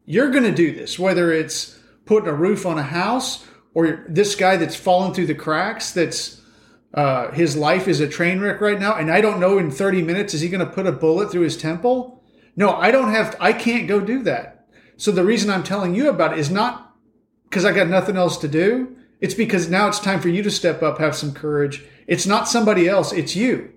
You're 0.07 0.31
going 0.31 0.45
to 0.45 0.55
do 0.55 0.75
this, 0.75 0.99
whether 0.99 1.33
it's 1.33 1.79
putting 2.07 2.29
a 2.29 2.35
roof 2.35 2.65
on 2.65 2.79
a 2.79 2.83
house 2.83 3.45
or 3.75 4.07
this 4.09 4.35
guy 4.35 4.57
that's 4.57 4.77
fallen 4.77 5.13
through 5.13 5.27
the 5.27 5.35
cracks 5.35 5.93
that's 5.93 6.41
uh, 6.95 7.31
his 7.33 7.57
life 7.57 7.87
is 7.87 8.01
a 8.01 8.09
train 8.09 8.41
wreck 8.41 8.61
right 8.61 8.81
now, 8.81 8.95
and 8.95 9.11
I 9.11 9.21
don't 9.21 9.41
know 9.41 9.59
in 9.59 9.71
30 9.71 10.03
minutes 10.03 10.33
is 10.33 10.41
he 10.41 10.49
going 10.49 10.67
to 10.67 10.73
put 10.73 10.87
a 10.87 10.93
bullet 10.93 11.31
through 11.31 11.43
his 11.43 11.57
temple? 11.57 12.25
No, 12.57 12.73
I 12.73 12.91
don't 12.91 13.11
have. 13.11 13.37
I 13.39 13.53
can't 13.53 13.87
go 13.87 14.01
do 14.01 14.23
that. 14.23 14.67
So 14.97 15.13
the 15.13 15.25
reason 15.25 15.51
I'm 15.51 15.63
telling 15.63 15.95
you 15.95 16.09
about 16.09 16.33
it 16.33 16.39
is 16.39 16.51
not 16.51 16.88
because 17.49 17.65
I 17.65 17.73
got 17.73 17.89
nothing 17.89 18.17
else 18.17 18.37
to 18.39 18.49
do. 18.49 18.97
It's 19.21 19.35
because 19.35 19.69
now 19.69 19.89
it's 19.89 19.99
time 19.99 20.21
for 20.21 20.29
you 20.29 20.43
to 20.43 20.51
step 20.51 20.83
up, 20.83 20.99
have 20.99 21.17
some 21.17 21.33
courage. 21.33 21.85
It's 22.07 22.27
not 22.27 22.49
somebody 22.49 22.89
else. 22.89 23.13
It's 23.13 23.35
you. 23.35 23.73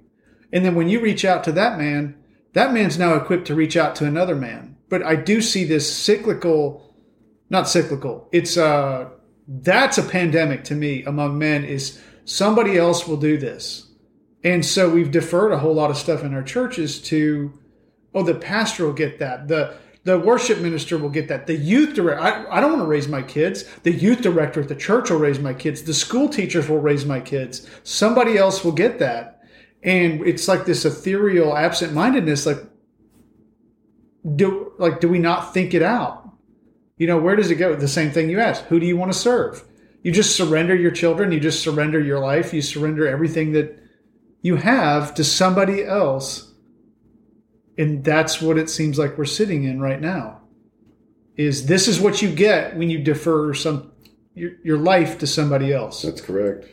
And 0.54 0.63
then 0.63 0.75
when 0.75 0.90
you 0.90 1.00
reach 1.01 1.25
out 1.25 1.44
to 1.46 1.51
that 1.54 1.78
man, 1.78 2.16
that 2.54 2.74
man's 2.74 3.00
now 3.00 3.16
equipped 3.16 3.48
to 3.48 3.56
reach 3.56 3.78
out 3.78 3.96
to 3.98 4.06
another 4.06 4.36
man. 4.36 4.78
But 4.90 5.04
I 5.04 5.16
do 5.16 5.42
see 5.42 5.63
this 5.63 5.92
cyclical, 5.92 6.94
not 7.50 7.68
cyclical. 7.68 8.28
It's 8.32 8.58
uh 8.58 9.10
that's 9.48 9.98
a 9.98 10.04
pandemic 10.04 10.63
to 10.66 10.75
me 10.75 11.04
among 11.04 11.38
men 11.38 11.63
is 11.63 12.00
somebody 12.25 12.78
else 12.78 13.08
will 13.08 13.18
do 13.18 13.38
this. 13.38 13.88
And 14.44 14.66
so 14.66 14.90
we've 14.90 15.12
deferred 15.12 15.51
a 15.51 15.60
whole 15.60 15.74
lot 15.74 15.92
of 15.92 15.98
stuff 15.98 16.24
in 16.24 16.34
our 16.34 16.44
churches 16.44 17.01
to, 17.04 17.54
oh, 18.13 18.24
the 18.24 18.36
pastor 18.36 18.86
will 18.86 18.94
get 18.94 19.20
that. 19.20 19.48
The 19.48 19.75
the 20.03 20.17
worship 20.17 20.60
minister 20.60 20.98
will 20.98 21.10
get 21.10 21.27
that. 21.27 21.46
The 21.46 21.55
youth 21.55 21.93
director, 21.93 22.22
I, 22.22 22.58
I 22.58 22.60
don't 22.60 22.72
want 22.72 22.81
to 22.84 22.88
raise 22.88 23.08
my 23.08 23.22
kids. 23.22 23.65
The 23.84 23.91
youth 23.91 24.22
director 24.22 24.62
at 24.62 24.67
the 24.67 24.75
church 24.75 25.12
will 25.12 25.20
raise 25.20 25.39
my 25.39 25.53
kids. 25.53 25.84
The 25.84 25.93
school 25.93 26.27
teachers 26.27 26.67
will 26.67 26.79
raise 26.79 27.05
my 27.05 27.20
kids. 27.20 27.70
Somebody 27.84 28.38
else 28.38 28.63
will 28.63 28.72
get 28.72 28.98
that. 29.00 29.41
And 29.84 30.25
it's 30.25 30.48
like 30.48 30.65
this 30.65 30.86
ethereal 30.86 31.55
absent 31.55 31.93
mindedness. 31.93 32.46
Like, 32.46 32.63
do 34.36 34.74
like 34.77 35.00
do 35.00 35.10
we 35.10 35.20
not 35.20 35.53
think 35.53 35.74
it 35.74 35.81
out? 35.81 36.29
You 36.98 37.08
know, 37.08 37.17
where 37.17 37.36
does 37.36 37.50
it 37.50 37.55
go? 37.55 37.75
The 37.75 37.88
same 37.88 38.12
thing 38.12 38.29
you 38.29 38.39
asked. 38.39 38.65
Who 38.65 38.79
do 38.79 38.86
you 38.86 38.98
want 38.98 39.12
to 39.12 39.17
serve? 39.17 39.63
You 40.03 40.12
just 40.12 40.36
surrender 40.36 40.75
your 40.75 40.91
children, 40.91 41.31
you 41.31 41.39
just 41.39 41.62
surrender 41.62 42.00
your 42.00 42.20
life, 42.20 42.53
you 42.53 42.62
surrender 42.62 43.08
everything 43.08 43.51
that 43.53 43.79
you 44.41 44.55
have 44.55 45.13
to 45.15 45.24
somebody 45.24 45.84
else. 45.84 46.50
And 47.82 48.04
that's 48.04 48.42
what 48.42 48.58
it 48.58 48.70
seems 48.70 49.00
like 49.00 49.18
we're 49.18 49.26
sitting 49.26 49.64
in 49.64 49.82
right 49.82 50.00
now. 50.00 50.42
Is 51.36 51.65
this 51.65 51.88
is 51.88 52.00
what 52.00 52.22
you 52.22 52.30
get 52.34 52.78
when 52.78 52.89
you 52.89 53.00
defer 53.00 53.54
some 53.54 53.91
your, 54.36 54.52
your 54.63 54.78
life 54.78 55.17
to 55.20 55.28
somebody 55.28 55.74
else. 55.74 56.02
That's 56.04 56.22
correct. 56.22 56.67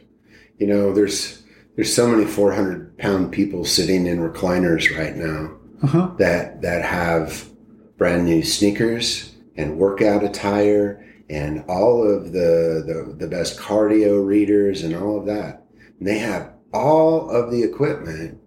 You 0.59 0.67
know, 0.67 0.93
there's 0.93 1.43
there's 1.77 1.95
so 1.95 2.09
many 2.09 2.25
400 2.27 2.99
pound 2.99 3.33
people 3.33 3.65
sitting 3.65 4.07
in 4.07 4.19
recliners 4.19 4.85
right 4.99 5.17
now 5.17 5.57
Uh-huh. 5.83 6.11
that 6.19 6.61
that 6.63 6.83
have 6.85 7.49
brand 7.97 8.25
new 8.27 8.43
sneakers 8.43 9.35
and 9.57 9.79
workout 9.79 10.23
attire 10.25 11.05
and 11.31 11.65
all 11.69 12.03
of 12.03 12.33
the, 12.33 12.83
the 12.87 13.15
the 13.17 13.29
best 13.29 13.59
cardio 13.59 14.25
readers 14.27 14.83
and 14.83 14.95
all 14.95 15.19
of 15.19 15.27
that. 15.27 15.63
And 15.99 16.07
they 16.09 16.19
have 16.19 16.53
all 16.73 17.31
of 17.31 17.51
the 17.51 17.63
equipment, 17.63 18.39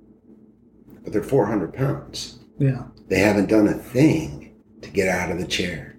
but 1.04 1.12
they're 1.14 1.24
400 1.24 1.74
pounds. 1.74 2.38
Yeah. 2.62 2.84
They 3.08 3.18
haven't 3.18 3.50
done 3.50 3.68
a 3.68 3.74
thing 3.74 4.56
to 4.84 4.90
get 4.92 5.08
out 5.08 5.32
of 5.32 5.40
the 5.40 5.48
chair. 5.48 5.98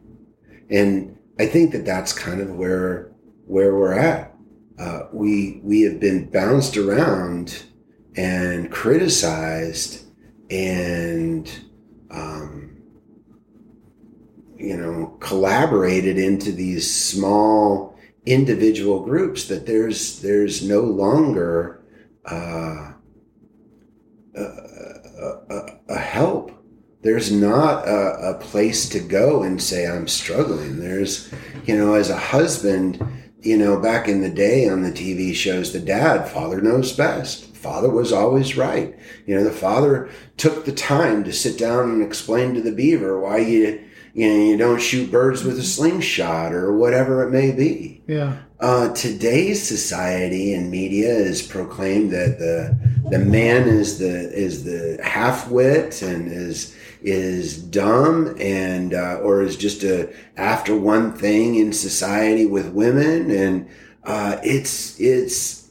And 0.71 1.19
I 1.41 1.47
think 1.47 1.73
that 1.73 1.85
that's 1.85 2.13
kind 2.13 2.41
of 2.41 2.55
where 2.55 3.11
where 3.47 3.75
we're 3.75 3.99
at. 3.99 4.33
Uh, 4.79 5.09
we 5.13 5.61
we 5.65 5.83
have 5.83 5.99
been 5.99 6.31
bounced 6.31 6.77
around 6.77 7.65
and 8.15 8.71
criticized 8.71 10.05
and 10.51 11.51
um, 12.13 12.81
you 14.57 14.77
know 14.77 15.17
collaborated 15.19 16.17
into 16.17 16.53
these 16.53 16.89
small 16.89 17.99
individual 18.25 19.01
groups 19.01 19.49
that 19.49 19.67
there's 19.67 20.21
there's 20.23 20.63
no 20.63 20.81
longer 20.83 21.83
uh, 22.25 22.93
a, 24.37 24.43
a, 25.23 25.79
a 25.89 25.99
help. 25.99 26.53
There's 27.03 27.33
not 27.33 27.87
a, 27.87 28.31
a 28.31 28.39
place 28.39 28.89
to 28.91 29.01
go 29.01 29.43
and 29.43 29.61
say 29.61 29.87
i'm 29.87 30.07
struggling. 30.09 30.79
There's 30.81 31.33
you 31.67 31.77
know 31.77 31.95
as 31.95 32.11
a 32.11 32.17
husband 32.17 33.05
you 33.41 33.57
know 33.57 33.79
back 33.81 34.07
in 34.09 34.21
the 34.21 34.31
day 34.31 34.69
on 34.69 34.83
the 34.83 34.93
tv 34.93 35.35
shows 35.35 35.73
the 35.73 35.81
dad 35.81 36.29
father 36.29 36.61
knows 36.61 36.93
best. 36.93 37.47
Father 37.57 37.91
was 37.91 38.13
always 38.13 38.57
right. 38.57 38.97
You 39.27 39.37
know 39.37 39.45
the 39.45 39.51
father 39.51 40.11
took 40.37 40.65
the 40.65 40.73
time 40.73 41.25
to 41.25 41.33
sit 41.33 41.59
down 41.59 41.91
and 41.91 42.03
explain 42.03 42.55
to 42.55 42.61
the 42.61 42.73
beaver 42.73 43.19
why 43.21 43.39
you 43.39 43.85
you 44.15 44.29
know 44.29 44.45
you 44.45 44.57
don't 44.57 44.81
shoot 44.83 45.11
birds 45.11 45.43
with 45.45 45.59
a 45.59 45.63
slingshot 45.63 46.53
or 46.53 46.77
whatever 46.77 47.27
it 47.27 47.31
may 47.31 47.51
be. 47.53 48.03
Yeah. 48.07 48.37
uh, 48.61 48.93
today's 48.95 49.63
society 49.63 50.55
and 50.55 50.71
media 50.71 51.15
has 51.15 51.41
proclaimed 51.43 52.11
that 52.13 52.39
the 52.39 52.77
the 53.11 53.19
man 53.19 53.69
is 53.69 53.99
the 53.99 54.33
is 54.33 54.65
the 54.65 55.01
half 55.03 55.51
wit 55.51 56.03
and 56.03 56.31
is 56.31 56.77
is 57.03 57.59
dumb 57.59 58.35
and 58.39 58.95
uh, 58.95 59.19
or 59.23 59.43
is 59.43 59.57
just 59.57 59.83
a 59.83 60.13
after 60.37 60.77
one 60.77 61.13
thing 61.13 61.57
in 61.57 61.73
society 61.73 62.47
with 62.47 62.73
women 62.73 63.31
and 63.31 63.69
uh, 64.05 64.39
it's 64.43 64.99
it's 65.01 65.71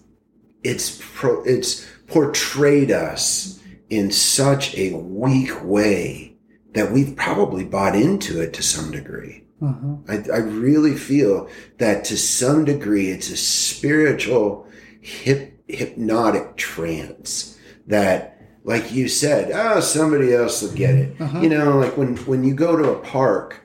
it's 0.63 1.01
pro, 1.13 1.43
it's 1.43 1.85
portrayed 2.07 2.91
us 2.91 3.59
in 3.89 4.11
such 4.11 4.75
a 4.77 4.93
weak 4.93 5.63
way 5.63 6.35
that 6.73 6.91
we've 6.91 7.15
probably 7.15 7.65
bought 7.65 7.95
into 7.95 8.41
it 8.41 8.53
to 8.53 8.63
some 8.63 8.91
degree. 8.91 9.43
Uh-huh. 9.61 9.95
I, 10.07 10.15
I 10.33 10.37
really 10.37 10.95
feel 10.95 11.49
that 11.77 12.03
to 12.05 12.17
some 12.17 12.65
degree 12.65 13.09
it's 13.09 13.29
a 13.29 13.37
spiritual 13.37 14.67
hip, 15.01 15.50
hypnotic 15.75 16.55
trance 16.57 17.57
that 17.88 18.39
like 18.63 18.91
you 18.91 19.07
said 19.07 19.51
oh 19.53 19.79
somebody 19.79 20.34
else 20.34 20.62
will 20.62 20.73
get 20.73 20.95
it 20.95 21.19
Uh-huh. 21.19 21.39
you 21.39 21.49
know 21.49 21.77
like 21.77 21.97
when 21.97 22.15
when 22.25 22.43
you 22.43 22.53
go 22.53 22.75
to 22.75 22.91
a 22.91 22.99
park 22.99 23.62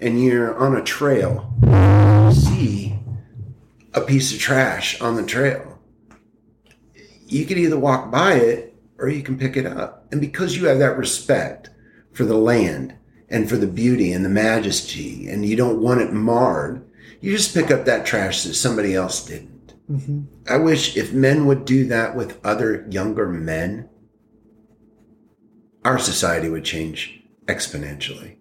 and 0.00 0.22
you're 0.22 0.54
on 0.56 0.76
a 0.76 0.82
trail 0.82 1.52
you 1.62 2.32
see 2.34 2.98
a 3.94 4.00
piece 4.00 4.32
of 4.32 4.38
trash 4.38 5.00
on 5.00 5.16
the 5.16 5.24
trail 5.24 5.78
you 7.26 7.46
can 7.46 7.58
either 7.58 7.78
walk 7.78 8.10
by 8.10 8.34
it 8.34 8.74
or 8.98 9.08
you 9.08 9.22
can 9.22 9.38
pick 9.38 9.56
it 9.56 9.66
up 9.66 10.06
and 10.12 10.20
because 10.20 10.56
you 10.56 10.66
have 10.66 10.78
that 10.78 10.96
respect 10.98 11.70
for 12.12 12.24
the 12.24 12.36
land 12.36 12.94
and 13.30 13.48
for 13.48 13.56
the 13.56 13.66
beauty 13.66 14.12
and 14.12 14.24
the 14.24 14.28
majesty, 14.28 15.26
and 15.28 15.44
you 15.44 15.56
don't 15.56 15.80
want 15.80 16.00
it 16.00 16.12
marred, 16.12 16.84
you 17.20 17.32
just 17.32 17.52
pick 17.54 17.70
up 17.72 17.84
that 17.86 18.06
trash 18.06 18.44
that 18.44 18.54
somebody 18.54 18.94
else 18.94 19.24
didn't. 19.26 19.53
Hmm 19.86 20.22
I 20.48 20.58
wish 20.58 20.96
if 20.96 21.12
men 21.12 21.46
would 21.46 21.64
do 21.64 21.86
that 21.86 22.14
with 22.14 22.44
other 22.44 22.86
younger 22.90 23.28
men, 23.28 23.88
our 25.84 25.98
society 25.98 26.48
would 26.48 26.64
change 26.64 27.22
exponentially. 27.46 28.36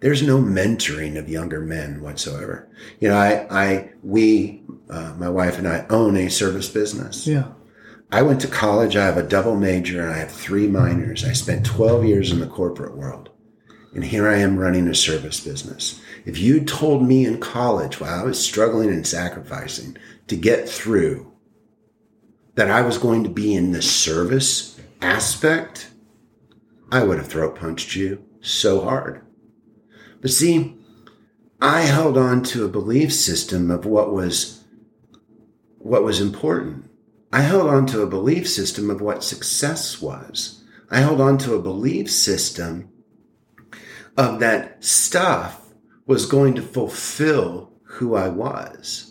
There's 0.00 0.22
no 0.22 0.38
mentoring 0.38 1.18
of 1.18 1.28
younger 1.28 1.60
men 1.60 2.00
whatsoever. 2.00 2.68
You 3.00 3.10
know, 3.10 3.16
I, 3.16 3.46
I, 3.50 3.90
we, 4.02 4.62
uh, 4.88 5.14
my 5.18 5.28
wife 5.28 5.58
and 5.58 5.68
I 5.68 5.84
own 5.90 6.16
a 6.16 6.30
service 6.30 6.68
business. 6.68 7.26
Yeah. 7.26 7.48
I 8.10 8.22
went 8.22 8.40
to 8.40 8.48
college. 8.48 8.96
I 8.96 9.04
have 9.04 9.18
a 9.18 9.22
double 9.22 9.56
major 9.56 10.02
and 10.02 10.12
I 10.12 10.18
have 10.18 10.32
three 10.32 10.66
minors. 10.66 11.24
I 11.24 11.32
spent 11.32 11.66
12 11.66 12.04
years 12.06 12.32
in 12.32 12.40
the 12.40 12.46
corporate 12.46 12.96
world. 12.96 13.28
And 13.94 14.04
here 14.04 14.28
I 14.28 14.38
am 14.38 14.56
running 14.56 14.88
a 14.88 14.94
service 14.94 15.40
business. 15.40 16.00
If 16.24 16.38
you'd 16.38 16.68
told 16.68 17.02
me 17.02 17.24
in 17.24 17.40
college 17.40 18.00
while 18.00 18.20
I 18.20 18.24
was 18.24 18.42
struggling 18.42 18.88
and 18.88 19.06
sacrificing 19.06 19.96
to 20.30 20.36
get 20.36 20.68
through 20.68 21.32
that 22.54 22.70
I 22.70 22.82
was 22.82 22.98
going 22.98 23.24
to 23.24 23.30
be 23.30 23.52
in 23.52 23.72
the 23.72 23.82
service 23.82 24.80
aspect, 25.02 25.90
I 26.92 27.02
would 27.02 27.18
have 27.18 27.26
throat 27.26 27.56
punched 27.56 27.96
you 27.96 28.24
so 28.40 28.80
hard. 28.80 29.26
But 30.20 30.30
see, 30.30 30.76
I 31.60 31.80
held 31.82 32.16
on 32.16 32.44
to 32.44 32.64
a 32.64 32.68
belief 32.68 33.12
system 33.12 33.72
of 33.72 33.84
what 33.84 34.12
was 34.12 34.62
what 35.78 36.04
was 36.04 36.20
important. 36.20 36.88
I 37.32 37.40
held 37.40 37.68
on 37.68 37.86
to 37.86 38.02
a 38.02 38.06
belief 38.06 38.48
system 38.48 38.88
of 38.88 39.00
what 39.00 39.24
success 39.24 40.00
was. 40.00 40.62
I 40.90 41.00
held 41.00 41.20
on 41.20 41.38
to 41.38 41.54
a 41.54 41.62
belief 41.62 42.08
system 42.08 42.88
of 44.16 44.38
that 44.38 44.84
stuff 44.84 45.72
was 46.06 46.26
going 46.26 46.54
to 46.54 46.62
fulfill 46.62 47.72
who 47.82 48.14
I 48.14 48.28
was. 48.28 49.09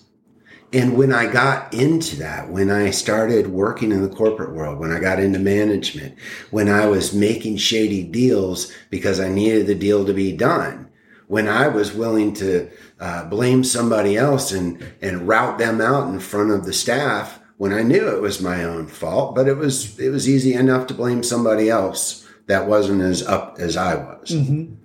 And 0.72 0.96
when 0.98 1.12
I 1.12 1.32
got 1.32 1.74
into 1.74 2.16
that, 2.18 2.50
when 2.50 2.70
I 2.70 2.92
started 2.92 3.48
working 3.48 3.92
in 3.92 4.04
the 4.04 4.16
corporate 4.16 4.54
world, 4.54 4.80
when 4.80 4.92
I 4.92 5.00
got 5.00 5.20
into 5.20 5.40
management, 5.40 6.16
when 6.52 6.70
I 6.70 6.86
was 6.86 7.14
making 7.14 7.58
shady 7.58 8.04
deals 8.04 8.72
because 8.92 9.20
I 9.20 9.30
needed 9.30 9.66
the 9.66 9.74
deal 9.74 10.06
to 10.06 10.14
be 10.14 10.32
done, 10.36 10.88
when 11.28 11.48
I 11.48 11.68
was 11.70 11.94
willing 11.94 12.34
to 12.36 12.70
uh, 13.00 13.26
blame 13.26 13.64
somebody 13.64 14.16
else 14.16 14.52
and, 14.52 14.84
and 15.02 15.28
route 15.28 15.58
them 15.58 15.82
out 15.82 16.08
in 16.08 16.20
front 16.20 16.52
of 16.52 16.66
the 16.66 16.74
staff 16.74 17.40
when 17.58 17.74
I 17.74 17.82
knew 17.82 18.08
it 18.08 18.22
was 18.22 18.42
my 18.42 18.64
own 18.64 18.88
fault, 18.88 19.36
but 19.36 19.48
it 19.48 19.58
was, 19.58 20.00
it 20.00 20.10
was 20.10 20.30
easy 20.30 20.54
enough 20.54 20.88
to 20.88 20.94
blame 20.94 21.24
somebody 21.24 21.70
else 21.70 22.28
that 22.46 22.68
wasn't 22.68 23.02
as 23.02 23.26
up 23.26 23.58
as 23.60 23.76
I 23.76 23.96
was. 23.96 24.30
Mm-hmm. 24.30 24.76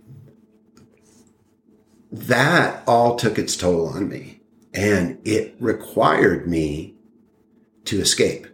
That 2.10 2.82
all 2.86 3.16
took 3.16 3.38
its 3.38 3.56
toll 3.56 3.88
on 3.88 4.08
me 4.08 4.33
and 4.74 5.18
it 5.24 5.54
required 5.60 6.48
me 6.48 6.94
to 7.84 8.00
escape. 8.00 8.46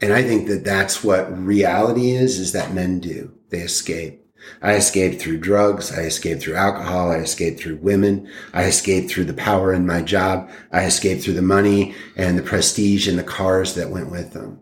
And 0.00 0.12
I 0.12 0.22
think 0.22 0.48
that 0.48 0.64
that's 0.64 1.02
what 1.02 1.36
reality 1.36 2.10
is, 2.10 2.38
is 2.38 2.52
that 2.52 2.74
men 2.74 3.00
do. 3.00 3.32
They 3.48 3.60
escape. 3.60 4.20
I 4.60 4.74
escaped 4.74 5.22
through 5.22 5.38
drugs. 5.38 5.90
I 5.96 6.02
escaped 6.02 6.42
through 6.42 6.56
alcohol. 6.56 7.10
I 7.10 7.16
escaped 7.16 7.60
through 7.60 7.76
women. 7.76 8.30
I 8.52 8.64
escaped 8.64 9.10
through 9.10 9.24
the 9.24 9.34
power 9.34 9.72
in 9.72 9.86
my 9.86 10.02
job. 10.02 10.50
I 10.70 10.84
escaped 10.84 11.22
through 11.22 11.34
the 11.34 11.42
money 11.42 11.94
and 12.16 12.36
the 12.36 12.42
prestige 12.42 13.08
and 13.08 13.18
the 13.18 13.24
cars 13.24 13.74
that 13.74 13.90
went 13.90 14.10
with 14.10 14.32
them. 14.32 14.60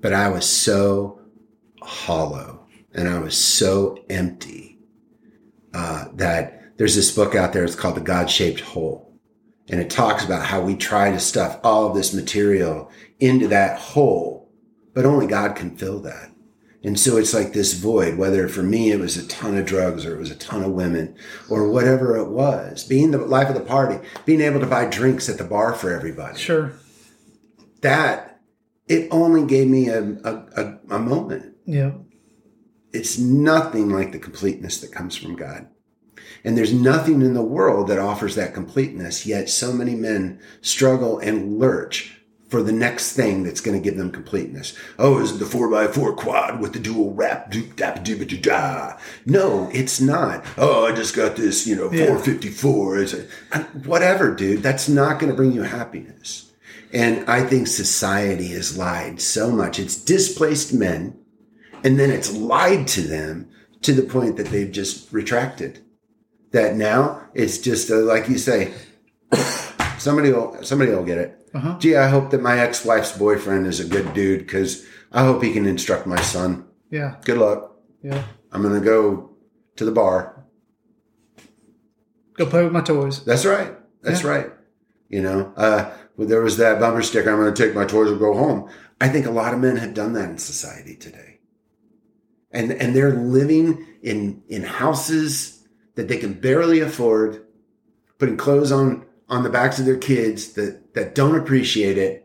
But 0.00 0.14
I 0.14 0.30
was 0.30 0.46
so 0.46 1.20
hollow 1.82 2.66
and 2.94 3.08
I 3.08 3.18
was 3.18 3.36
so 3.36 4.04
empty 4.08 4.78
uh, 5.74 6.06
that 6.14 6.76
there's 6.78 6.96
this 6.96 7.14
book 7.14 7.34
out 7.34 7.52
there. 7.52 7.64
It's 7.64 7.74
called 7.74 7.96
The 7.96 8.00
God 8.00 8.30
Shaped 8.30 8.60
Hole. 8.60 9.07
And 9.70 9.80
it 9.80 9.90
talks 9.90 10.24
about 10.24 10.46
how 10.46 10.60
we 10.62 10.76
try 10.76 11.10
to 11.10 11.20
stuff 11.20 11.60
all 11.62 11.86
of 11.86 11.94
this 11.94 12.14
material 12.14 12.90
into 13.20 13.48
that 13.48 13.78
hole, 13.78 14.50
but 14.94 15.04
only 15.04 15.26
God 15.26 15.56
can 15.56 15.76
fill 15.76 16.00
that. 16.00 16.30
And 16.84 16.98
so 16.98 17.16
it's 17.16 17.34
like 17.34 17.52
this 17.52 17.74
void, 17.74 18.16
whether 18.16 18.48
for 18.48 18.62
me 18.62 18.92
it 18.92 19.00
was 19.00 19.16
a 19.16 19.26
ton 19.26 19.56
of 19.58 19.66
drugs 19.66 20.06
or 20.06 20.14
it 20.14 20.18
was 20.18 20.30
a 20.30 20.36
ton 20.36 20.62
of 20.62 20.72
women 20.72 21.16
or 21.50 21.68
whatever 21.68 22.16
it 22.16 22.28
was, 22.28 22.84
being 22.84 23.10
the 23.10 23.18
life 23.18 23.48
of 23.48 23.54
the 23.54 23.60
party, 23.60 23.98
being 24.24 24.40
able 24.40 24.60
to 24.60 24.66
buy 24.66 24.86
drinks 24.86 25.28
at 25.28 25.38
the 25.38 25.44
bar 25.44 25.74
for 25.74 25.92
everybody. 25.92 26.38
Sure. 26.38 26.72
That 27.80 28.40
it 28.86 29.08
only 29.10 29.44
gave 29.44 29.66
me 29.66 29.88
a, 29.88 30.02
a, 30.02 30.46
a, 30.56 30.78
a 30.90 30.98
moment. 30.98 31.56
Yeah. 31.66 31.92
It's 32.92 33.18
nothing 33.18 33.90
like 33.90 34.12
the 34.12 34.18
completeness 34.18 34.80
that 34.80 34.92
comes 34.92 35.16
from 35.16 35.36
God. 35.36 35.68
And 36.44 36.56
there's 36.56 36.72
nothing 36.72 37.22
in 37.22 37.34
the 37.34 37.42
world 37.42 37.88
that 37.88 37.98
offers 37.98 38.34
that 38.36 38.54
completeness, 38.54 39.26
yet 39.26 39.48
so 39.48 39.72
many 39.72 39.94
men 39.94 40.40
struggle 40.60 41.18
and 41.18 41.58
lurch 41.58 42.14
for 42.48 42.62
the 42.62 42.72
next 42.72 43.12
thing 43.12 43.42
that's 43.42 43.60
going 43.60 43.78
to 43.78 43.84
give 43.84 43.98
them 43.98 44.10
completeness. 44.10 44.74
Oh, 44.98 45.18
is 45.18 45.32
it 45.32 45.38
the 45.38 45.44
4x4 45.44 46.16
quad 46.16 46.60
with 46.60 46.72
the 46.72 46.78
dual 46.78 47.12
wrap? 47.12 47.50
Doop, 47.50 47.76
dap, 47.76 48.04
doop, 48.04 48.20
doop, 48.24 48.42
da. 48.42 48.96
No, 49.26 49.68
it's 49.72 50.00
not. 50.00 50.44
Oh, 50.56 50.86
I 50.86 50.94
just 50.94 51.14
got 51.14 51.36
this, 51.36 51.66
you 51.66 51.76
know, 51.76 51.90
454. 51.90 52.98
It's 52.98 53.12
a, 53.12 53.22
whatever, 53.84 54.34
dude. 54.34 54.62
That's 54.62 54.88
not 54.88 55.18
going 55.18 55.30
to 55.30 55.36
bring 55.36 55.52
you 55.52 55.62
happiness. 55.62 56.50
And 56.90 57.28
I 57.28 57.44
think 57.44 57.66
society 57.66 58.48
has 58.48 58.78
lied 58.78 59.20
so 59.20 59.50
much. 59.50 59.78
It's 59.78 60.02
displaced 60.02 60.72
men 60.72 61.18
and 61.84 61.98
then 61.98 62.10
it's 62.10 62.32
lied 62.32 62.86
to 62.88 63.02
them 63.02 63.50
to 63.82 63.92
the 63.92 64.02
point 64.02 64.36
that 64.36 64.46
they've 64.46 64.70
just 64.72 65.12
retracted. 65.12 65.80
That 66.52 66.76
now 66.76 67.28
it's 67.34 67.58
just 67.58 67.90
a, 67.90 67.96
like 67.96 68.28
you 68.28 68.38
say, 68.38 68.72
somebody 69.98 70.32
will 70.32 70.56
somebody 70.62 70.90
will 70.92 71.04
get 71.04 71.18
it. 71.18 71.50
Uh-huh. 71.54 71.78
Gee, 71.78 71.96
I 71.96 72.08
hope 72.08 72.30
that 72.30 72.42
my 72.42 72.58
ex-wife's 72.58 73.16
boyfriend 73.16 73.66
is 73.66 73.80
a 73.80 73.84
good 73.84 74.12
dude 74.14 74.40
because 74.40 74.84
I 75.12 75.24
hope 75.24 75.42
he 75.42 75.52
can 75.52 75.66
instruct 75.66 76.06
my 76.06 76.20
son. 76.20 76.66
Yeah. 76.90 77.16
Good 77.24 77.38
luck. 77.38 77.76
Yeah. 78.02 78.22
I'm 78.52 78.62
gonna 78.62 78.80
go 78.80 79.30
to 79.76 79.84
the 79.84 79.92
bar. 79.92 80.44
Go 82.34 82.46
play 82.46 82.62
with 82.64 82.72
my 82.72 82.80
toys. 82.82 83.24
That's 83.24 83.44
right. 83.44 83.74
That's 84.02 84.22
Yeah. 84.22 84.30
right. 84.30 84.50
You 85.08 85.22
know, 85.22 85.52
uh, 85.56 85.90
well, 86.16 86.28
there 86.28 86.42
was 86.42 86.56
that 86.58 86.78
bumper 86.80 87.02
sticker. 87.02 87.30
I'm 87.30 87.38
going 87.40 87.52
to 87.52 87.62
take 87.66 87.74
my 87.74 87.84
toys 87.86 88.10
and 88.10 88.18
go 88.20 88.34
home. 88.34 88.68
I 89.00 89.08
think 89.08 89.24
a 89.26 89.30
lot 89.30 89.54
of 89.54 89.60
men 89.60 89.76
have 89.76 89.94
done 89.94 90.12
that 90.14 90.28
in 90.28 90.38
society 90.38 90.94
today, 90.96 91.38
and 92.50 92.72
and 92.72 92.94
they're 92.94 93.14
living 93.14 93.86
in 94.02 94.42
in 94.48 94.62
houses 94.64 95.57
that 95.98 96.06
they 96.06 96.16
can 96.16 96.32
barely 96.32 96.78
afford, 96.78 97.44
putting 98.18 98.36
clothes 98.36 98.70
on 98.70 99.04
on 99.28 99.42
the 99.42 99.50
backs 99.50 99.80
of 99.80 99.84
their 99.84 99.96
kids 99.96 100.52
that 100.52 100.94
that 100.94 101.12
don't 101.12 101.34
appreciate 101.34 101.98
it, 101.98 102.24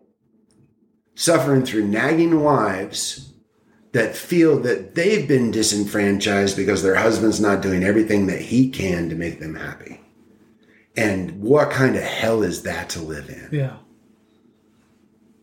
suffering 1.15 1.65
through 1.65 1.87
nagging 1.87 2.39
wives 2.41 3.33
that 3.93 4.15
feel 4.15 4.59
that 4.59 4.93
they've 4.93 5.27
been 5.27 5.49
disenfranchised 5.49 6.55
because 6.55 6.83
their 6.83 6.93
husband's 6.95 7.39
not 7.41 7.61
doing 7.63 7.83
everything 7.83 8.27
that 8.27 8.41
he 8.41 8.69
can 8.69 9.09
to 9.09 9.15
make 9.15 9.39
them 9.39 9.55
happy. 9.55 9.99
And 10.95 11.41
what 11.41 11.71
kind 11.71 11.95
of 11.95 12.03
hell 12.03 12.43
is 12.43 12.61
that 12.63 12.89
to 12.89 13.01
live 13.01 13.27
in? 13.27 13.49
Yeah. 13.51 13.77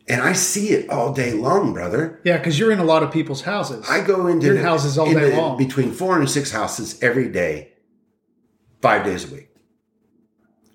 And 0.07 0.21
I 0.21 0.31
see 0.33 0.69
it 0.69 0.89
all 0.89 1.13
day 1.13 1.33
long, 1.33 1.73
brother. 1.73 2.21
Yeah, 2.23 2.37
because 2.37 2.57
you're 2.57 2.71
in 2.71 2.79
a 2.79 2.85
lot 2.85 3.03
of 3.03 3.11
people's 3.11 3.41
houses. 3.41 3.85
I 3.89 4.01
go 4.01 4.27
into 4.27 4.47
Your 4.47 4.57
houses 4.57 4.97
all 4.97 5.13
day 5.13 5.35
long. 5.35 5.57
between 5.57 5.91
four 5.91 6.17
and 6.17 6.29
six 6.29 6.49
houses 6.51 6.97
every 7.03 7.27
day, 7.29 7.71
five 8.81 9.05
days 9.05 9.29
a 9.29 9.33
week. 9.33 9.49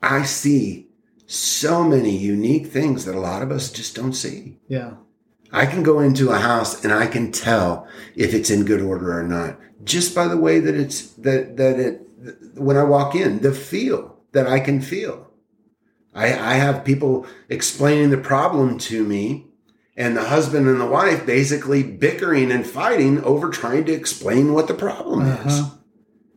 I 0.02 0.22
see 0.22 0.88
so 1.26 1.82
many 1.82 2.16
unique 2.16 2.68
things 2.68 3.04
that 3.04 3.14
a 3.14 3.20
lot 3.20 3.42
of 3.42 3.50
us 3.50 3.70
just 3.70 3.94
don't 3.96 4.12
see. 4.12 4.58
yeah. 4.68 4.94
I 5.52 5.64
can 5.64 5.84
go 5.84 6.00
into 6.00 6.30
a 6.30 6.38
house 6.38 6.82
and 6.82 6.92
I 6.92 7.06
can 7.06 7.30
tell 7.30 7.86
if 8.16 8.34
it's 8.34 8.50
in 8.50 8.64
good 8.64 8.82
order 8.82 9.16
or 9.16 9.22
not 9.22 9.56
just 9.86 10.14
by 10.14 10.28
the 10.28 10.36
way 10.36 10.60
that 10.60 10.74
it's 10.74 11.12
that 11.12 11.56
that 11.56 11.78
it 11.78 12.02
when 12.54 12.76
I 12.76 12.82
walk 12.82 13.14
in, 13.14 13.40
the 13.40 13.52
feel 13.52 14.18
that 14.32 14.46
I 14.46 14.60
can 14.60 14.80
feel. 14.80 15.30
I, 16.14 16.26
I 16.26 16.54
have 16.54 16.84
people 16.84 17.26
explaining 17.48 18.10
the 18.10 18.18
problem 18.18 18.78
to 18.78 19.04
me, 19.04 19.46
and 19.96 20.16
the 20.16 20.24
husband 20.24 20.66
and 20.66 20.80
the 20.80 20.86
wife 20.86 21.24
basically 21.24 21.82
bickering 21.82 22.50
and 22.50 22.66
fighting 22.66 23.22
over 23.22 23.50
trying 23.50 23.84
to 23.84 23.92
explain 23.92 24.52
what 24.52 24.66
the 24.66 24.74
problem 24.74 25.20
uh-huh. 25.20 25.48
is. 25.48 25.62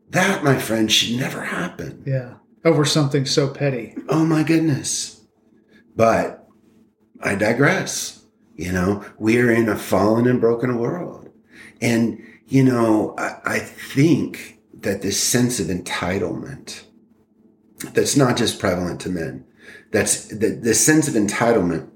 That, 0.10 0.44
my 0.44 0.58
friend, 0.58 0.92
should 0.92 1.20
never 1.20 1.44
happen. 1.44 2.04
Yeah. 2.06 2.36
Over 2.66 2.84
something 2.86 3.26
so 3.26 3.48
petty. 3.48 3.96
Oh 4.10 4.26
my 4.26 4.44
goodness. 4.44 5.26
But 5.96 6.48
I 7.22 7.36
digress. 7.36 8.26
You 8.56 8.72
know, 8.74 9.06
we 9.18 9.40
are 9.40 9.52
in 9.52 9.70
a 9.70 9.78
fallen 9.78 10.28
and 10.28 10.42
broken 10.42 10.78
world. 10.78 11.30
And, 11.82 12.22
you 12.48 12.64
know, 12.64 13.16
I, 13.18 13.38
I 13.46 13.60
think 13.60 14.60
that 14.74 15.02
this 15.02 15.22
sense 15.22 15.60
of 15.60 15.68
entitlement 15.68 16.84
that's 17.94 18.18
not 18.18 18.36
just 18.36 18.60
prevalent 18.60 19.00
to 19.02 19.10
men, 19.10 19.46
that's 19.92 20.26
the, 20.26 20.50
the 20.50 20.74
sense 20.74 21.08
of 21.08 21.14
entitlement 21.14 21.90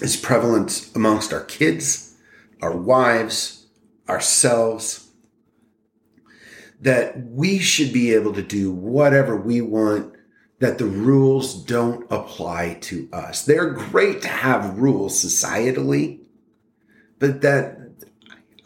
is 0.00 0.16
prevalent 0.16 0.88
amongst 0.94 1.32
our 1.32 1.44
kids, 1.44 2.16
our 2.62 2.76
wives, 2.76 3.66
ourselves, 4.08 5.07
that 6.80 7.26
we 7.30 7.58
should 7.58 7.92
be 7.92 8.14
able 8.14 8.32
to 8.34 8.42
do 8.42 8.70
whatever 8.72 9.36
we 9.36 9.60
want 9.60 10.14
that 10.60 10.78
the 10.78 10.86
rules 10.86 11.54
don't 11.54 12.04
apply 12.10 12.78
to 12.80 13.08
us. 13.12 13.44
They're 13.44 13.70
great 13.70 14.22
to 14.22 14.28
have 14.28 14.78
rules 14.78 15.22
societally, 15.22 16.20
but 17.18 17.42
that 17.42 17.78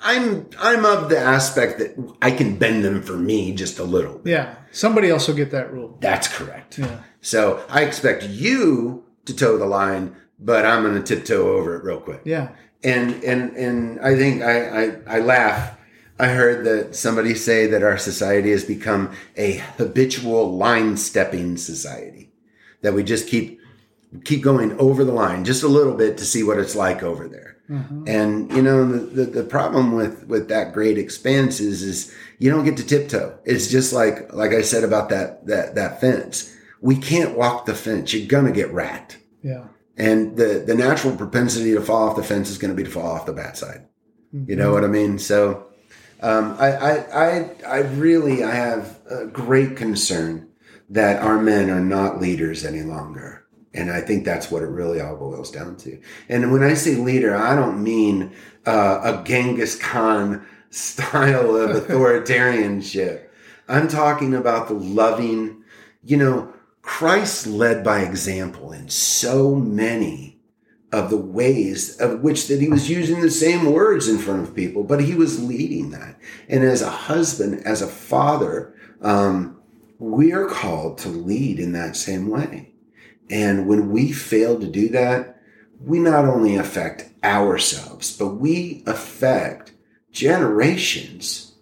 I'm 0.02 0.48
I'm 0.58 0.84
of 0.84 1.08
the 1.08 1.18
aspect 1.18 1.78
that 1.78 2.14
I 2.20 2.30
can 2.30 2.56
bend 2.56 2.84
them 2.84 3.02
for 3.02 3.16
me 3.16 3.54
just 3.54 3.78
a 3.78 3.84
little. 3.84 4.20
Yeah. 4.24 4.56
Somebody 4.72 5.10
else 5.10 5.28
will 5.28 5.34
get 5.34 5.50
that 5.52 5.72
rule. 5.72 5.96
That's 6.00 6.28
correct. 6.28 6.78
Yeah. 6.78 7.00
So 7.20 7.64
I 7.68 7.82
expect 7.82 8.24
you 8.24 9.04
to 9.26 9.36
toe 9.36 9.58
the 9.58 9.66
line, 9.66 10.16
but 10.40 10.66
I'm 10.66 10.82
going 10.82 11.00
to 11.00 11.02
tiptoe 11.02 11.56
over 11.56 11.76
it 11.76 11.84
real 11.84 12.00
quick. 12.00 12.22
Yeah. 12.24 12.48
And 12.82 13.22
and 13.22 13.56
and 13.56 14.00
I 14.00 14.16
think 14.16 14.42
I, 14.42 14.84
I 14.84 14.96
I 15.06 15.18
laugh. 15.20 15.78
I 16.22 16.28
heard 16.28 16.64
that 16.66 16.94
somebody 16.94 17.34
say 17.34 17.66
that 17.66 17.82
our 17.82 17.98
society 17.98 18.52
has 18.52 18.62
become 18.64 19.10
a 19.36 19.54
habitual 19.76 20.56
line 20.56 20.96
stepping 20.96 21.56
society. 21.56 22.30
That 22.82 22.94
we 22.94 23.02
just 23.02 23.26
keep 23.26 23.60
keep 24.24 24.40
going 24.40 24.78
over 24.78 25.04
the 25.04 25.12
line 25.12 25.44
just 25.44 25.64
a 25.64 25.68
little 25.68 25.94
bit 25.94 26.18
to 26.18 26.24
see 26.24 26.44
what 26.44 26.60
it's 26.60 26.76
like 26.76 27.02
over 27.02 27.26
there. 27.26 27.56
Mm-hmm. 27.68 28.04
And 28.06 28.52
you 28.52 28.62
know 28.62 28.86
the, 28.86 28.98
the, 28.98 29.24
the 29.24 29.42
problem 29.42 29.96
with 29.96 30.28
with 30.28 30.48
that 30.48 30.72
great 30.72 30.96
expanse 30.96 31.58
is 31.58 31.82
is 31.82 32.14
you 32.38 32.52
don't 32.52 32.64
get 32.64 32.76
to 32.76 32.86
tiptoe. 32.86 33.36
It's 33.44 33.66
just 33.66 33.92
like 33.92 34.32
like 34.32 34.52
I 34.52 34.62
said 34.62 34.84
about 34.84 35.08
that 35.08 35.44
that 35.48 35.74
that 35.74 36.00
fence. 36.00 36.54
We 36.80 36.98
can't 36.98 37.36
walk 37.36 37.66
the 37.66 37.74
fence. 37.74 38.14
You're 38.14 38.28
gonna 38.28 38.52
get 38.52 38.72
racked. 38.72 39.18
Yeah. 39.42 39.64
And 39.96 40.36
the 40.36 40.62
the 40.64 40.76
natural 40.76 41.16
propensity 41.16 41.72
to 41.74 41.80
fall 41.80 42.08
off 42.08 42.16
the 42.16 42.22
fence 42.22 42.48
is 42.48 42.58
going 42.58 42.70
to 42.70 42.76
be 42.76 42.84
to 42.84 42.90
fall 42.90 43.10
off 43.10 43.26
the 43.26 43.32
bad 43.32 43.56
side. 43.56 43.88
Mm-hmm. 44.32 44.50
You 44.50 44.56
know 44.56 44.72
what 44.72 44.84
I 44.84 44.88
mean? 44.88 45.18
So 45.18 45.66
um, 46.22 46.56
I, 46.58 46.72
I 46.72 47.24
I 47.24 47.50
I 47.66 47.78
really 47.78 48.44
I 48.44 48.54
have 48.54 48.98
a 49.10 49.26
great 49.26 49.76
concern 49.76 50.48
that 50.88 51.22
our 51.22 51.38
men 51.40 51.70
are 51.70 51.80
not 51.80 52.20
leaders 52.20 52.64
any 52.64 52.82
longer. 52.82 53.44
And 53.74 53.90
I 53.90 54.02
think 54.02 54.24
that's 54.24 54.50
what 54.50 54.62
it 54.62 54.66
really 54.66 55.00
all 55.00 55.16
boils 55.16 55.50
down 55.50 55.76
to. 55.78 55.98
And 56.28 56.52
when 56.52 56.62
I 56.62 56.74
say 56.74 56.94
leader, 56.96 57.34
I 57.34 57.56
don't 57.56 57.82
mean 57.82 58.32
uh, 58.66 59.00
a 59.02 59.24
Genghis 59.24 59.76
Khan 59.76 60.46
style 60.70 61.56
of 61.56 61.70
authoritarianship. 61.88 63.24
I'm 63.68 63.88
talking 63.88 64.34
about 64.34 64.68
the 64.68 64.74
loving, 64.74 65.64
you 66.04 66.18
know, 66.18 66.52
Christ 66.82 67.46
led 67.46 67.82
by 67.82 68.00
example 68.00 68.72
in 68.72 68.88
so 68.90 69.54
many 69.54 70.31
of 70.92 71.08
the 71.08 71.16
ways 71.16 71.96
of 71.96 72.20
which 72.20 72.48
that 72.48 72.60
he 72.60 72.68
was 72.68 72.90
using 72.90 73.20
the 73.20 73.30
same 73.30 73.72
words 73.72 74.08
in 74.08 74.18
front 74.18 74.46
of 74.46 74.54
people, 74.54 74.84
but 74.84 75.00
he 75.00 75.14
was 75.14 75.42
leading 75.42 75.90
that. 75.90 76.18
And 76.48 76.62
as 76.62 76.82
a 76.82 76.90
husband, 76.90 77.66
as 77.66 77.80
a 77.80 77.86
father, 77.86 78.74
um, 79.00 79.60
we 79.98 80.32
are 80.32 80.46
called 80.46 80.98
to 80.98 81.08
lead 81.08 81.58
in 81.58 81.72
that 81.72 81.96
same 81.96 82.28
way. 82.28 82.72
And 83.30 83.66
when 83.66 83.90
we 83.90 84.12
fail 84.12 84.60
to 84.60 84.66
do 84.66 84.90
that, 84.90 85.40
we 85.80 85.98
not 85.98 86.26
only 86.26 86.56
affect 86.56 87.08
ourselves, 87.24 88.16
but 88.16 88.34
we 88.34 88.82
affect 88.86 89.72
generations 90.10 91.54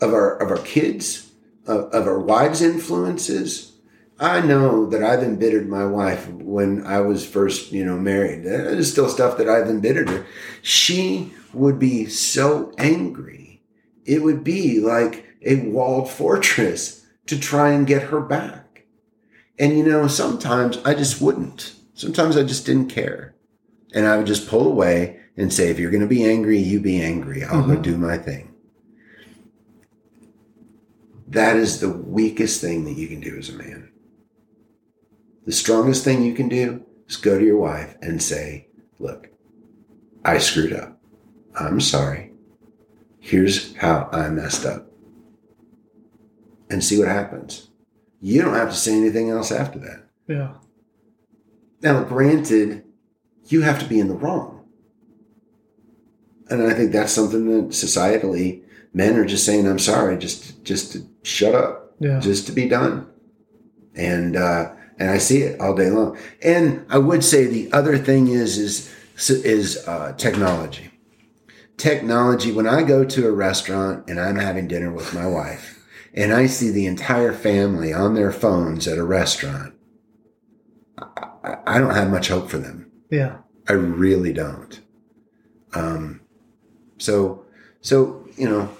of 0.00 0.12
our 0.12 0.36
of 0.36 0.50
our 0.50 0.64
kids, 0.64 1.32
of, 1.66 1.90
of 1.92 2.06
our 2.06 2.20
wives' 2.20 2.60
influences. 2.60 3.72
I 4.18 4.40
know 4.40 4.86
that 4.86 5.02
I've 5.02 5.22
embittered 5.24 5.68
my 5.68 5.84
wife 5.84 6.28
when 6.28 6.86
I 6.86 7.00
was 7.00 7.26
first, 7.26 7.72
you 7.72 7.84
know, 7.84 7.96
married. 7.96 8.44
There's 8.44 8.90
still 8.90 9.08
stuff 9.08 9.36
that 9.38 9.48
I've 9.48 9.68
embittered 9.68 10.08
her. 10.08 10.26
She 10.62 11.32
would 11.52 11.78
be 11.78 12.06
so 12.06 12.72
angry. 12.78 13.62
It 14.04 14.22
would 14.22 14.44
be 14.44 14.78
like 14.80 15.26
a 15.42 15.68
walled 15.68 16.10
fortress 16.10 17.04
to 17.26 17.38
try 17.38 17.70
and 17.70 17.86
get 17.86 18.04
her 18.04 18.20
back. 18.20 18.86
And 19.58 19.76
you 19.76 19.84
know, 19.84 20.06
sometimes 20.06 20.78
I 20.78 20.94
just 20.94 21.20
wouldn't. 21.20 21.74
Sometimes 21.94 22.36
I 22.36 22.44
just 22.44 22.66
didn't 22.66 22.90
care. 22.90 23.34
And 23.94 24.06
I 24.06 24.16
would 24.16 24.26
just 24.26 24.48
pull 24.48 24.66
away 24.66 25.20
and 25.36 25.52
say, 25.52 25.70
if 25.70 25.78
you're 25.78 25.90
going 25.90 26.00
to 26.02 26.06
be 26.08 26.24
angry, 26.24 26.58
you 26.58 26.80
be 26.80 27.00
angry. 27.00 27.44
I'll 27.44 27.62
mm-hmm. 27.62 27.74
go 27.74 27.80
do 27.80 27.96
my 27.96 28.18
thing. 28.18 28.54
That 31.28 31.56
is 31.56 31.80
the 31.80 31.90
weakest 31.90 32.60
thing 32.60 32.84
that 32.84 32.96
you 32.96 33.08
can 33.08 33.20
do 33.20 33.36
as 33.36 33.48
a 33.48 33.54
man. 33.54 33.90
The 35.44 35.52
strongest 35.52 36.04
thing 36.04 36.22
you 36.22 36.34
can 36.34 36.48
do 36.48 36.84
is 37.08 37.16
go 37.16 37.38
to 37.38 37.44
your 37.44 37.58
wife 37.58 37.96
and 38.00 38.22
say, 38.22 38.68
look, 38.98 39.28
I 40.24 40.38
screwed 40.38 40.72
up. 40.72 40.98
I'm 41.58 41.80
sorry. 41.80 42.32
Here's 43.20 43.76
how 43.76 44.08
I 44.12 44.28
messed 44.28 44.64
up. 44.64 44.86
And 46.70 46.82
see 46.82 46.98
what 46.98 47.08
happens 47.08 47.68
you 48.24 48.40
don't 48.40 48.54
have 48.54 48.70
to 48.70 48.76
say 48.76 48.94
anything 48.94 49.28
else 49.28 49.52
after 49.52 49.78
that. 49.80 50.02
Yeah. 50.26 50.54
Now, 51.82 52.04
granted, 52.04 52.82
you 53.48 53.60
have 53.60 53.78
to 53.80 53.84
be 53.84 54.00
in 54.00 54.08
the 54.08 54.14
wrong. 54.14 54.64
And 56.48 56.62
I 56.62 56.72
think 56.72 56.92
that's 56.92 57.12
something 57.12 57.44
that 57.50 57.74
societally 57.74 58.62
men 58.94 59.16
are 59.18 59.26
just 59.26 59.44
saying, 59.44 59.68
I'm 59.68 59.78
sorry, 59.78 60.16
just 60.16 60.64
just 60.64 60.92
to 60.92 61.06
shut 61.22 61.54
up. 61.54 61.94
Yeah. 62.00 62.18
Just 62.18 62.46
to 62.46 62.52
be 62.52 62.66
done. 62.66 63.08
And 63.94 64.36
uh 64.36 64.72
and 64.98 65.10
I 65.10 65.18
see 65.18 65.42
it 65.42 65.60
all 65.60 65.74
day 65.74 65.90
long. 65.90 66.18
And 66.42 66.86
I 66.88 66.98
would 66.98 67.24
say 67.24 67.46
the 67.46 67.72
other 67.72 67.98
thing 67.98 68.28
is 68.28 68.58
is 68.58 68.94
is 69.30 69.86
uh, 69.88 70.12
technology. 70.16 70.90
Technology. 71.76 72.52
When 72.52 72.68
I 72.68 72.82
go 72.82 73.04
to 73.04 73.26
a 73.26 73.32
restaurant 73.32 74.08
and 74.08 74.20
I'm 74.20 74.36
having 74.36 74.68
dinner 74.68 74.92
with 74.92 75.14
my 75.14 75.26
wife, 75.26 75.84
and 76.14 76.32
I 76.32 76.46
see 76.46 76.70
the 76.70 76.86
entire 76.86 77.32
family 77.32 77.92
on 77.92 78.14
their 78.14 78.30
phones 78.30 78.86
at 78.86 78.98
a 78.98 79.04
restaurant, 79.04 79.74
I, 80.98 81.56
I 81.66 81.78
don't 81.78 81.94
have 81.94 82.10
much 82.10 82.28
hope 82.28 82.48
for 82.48 82.58
them. 82.58 82.90
Yeah. 83.10 83.38
I 83.68 83.72
really 83.72 84.32
don't. 84.32 84.80
Um, 85.72 86.20
so, 86.98 87.44
so, 87.80 88.26
you 88.36 88.48
know, 88.48 88.70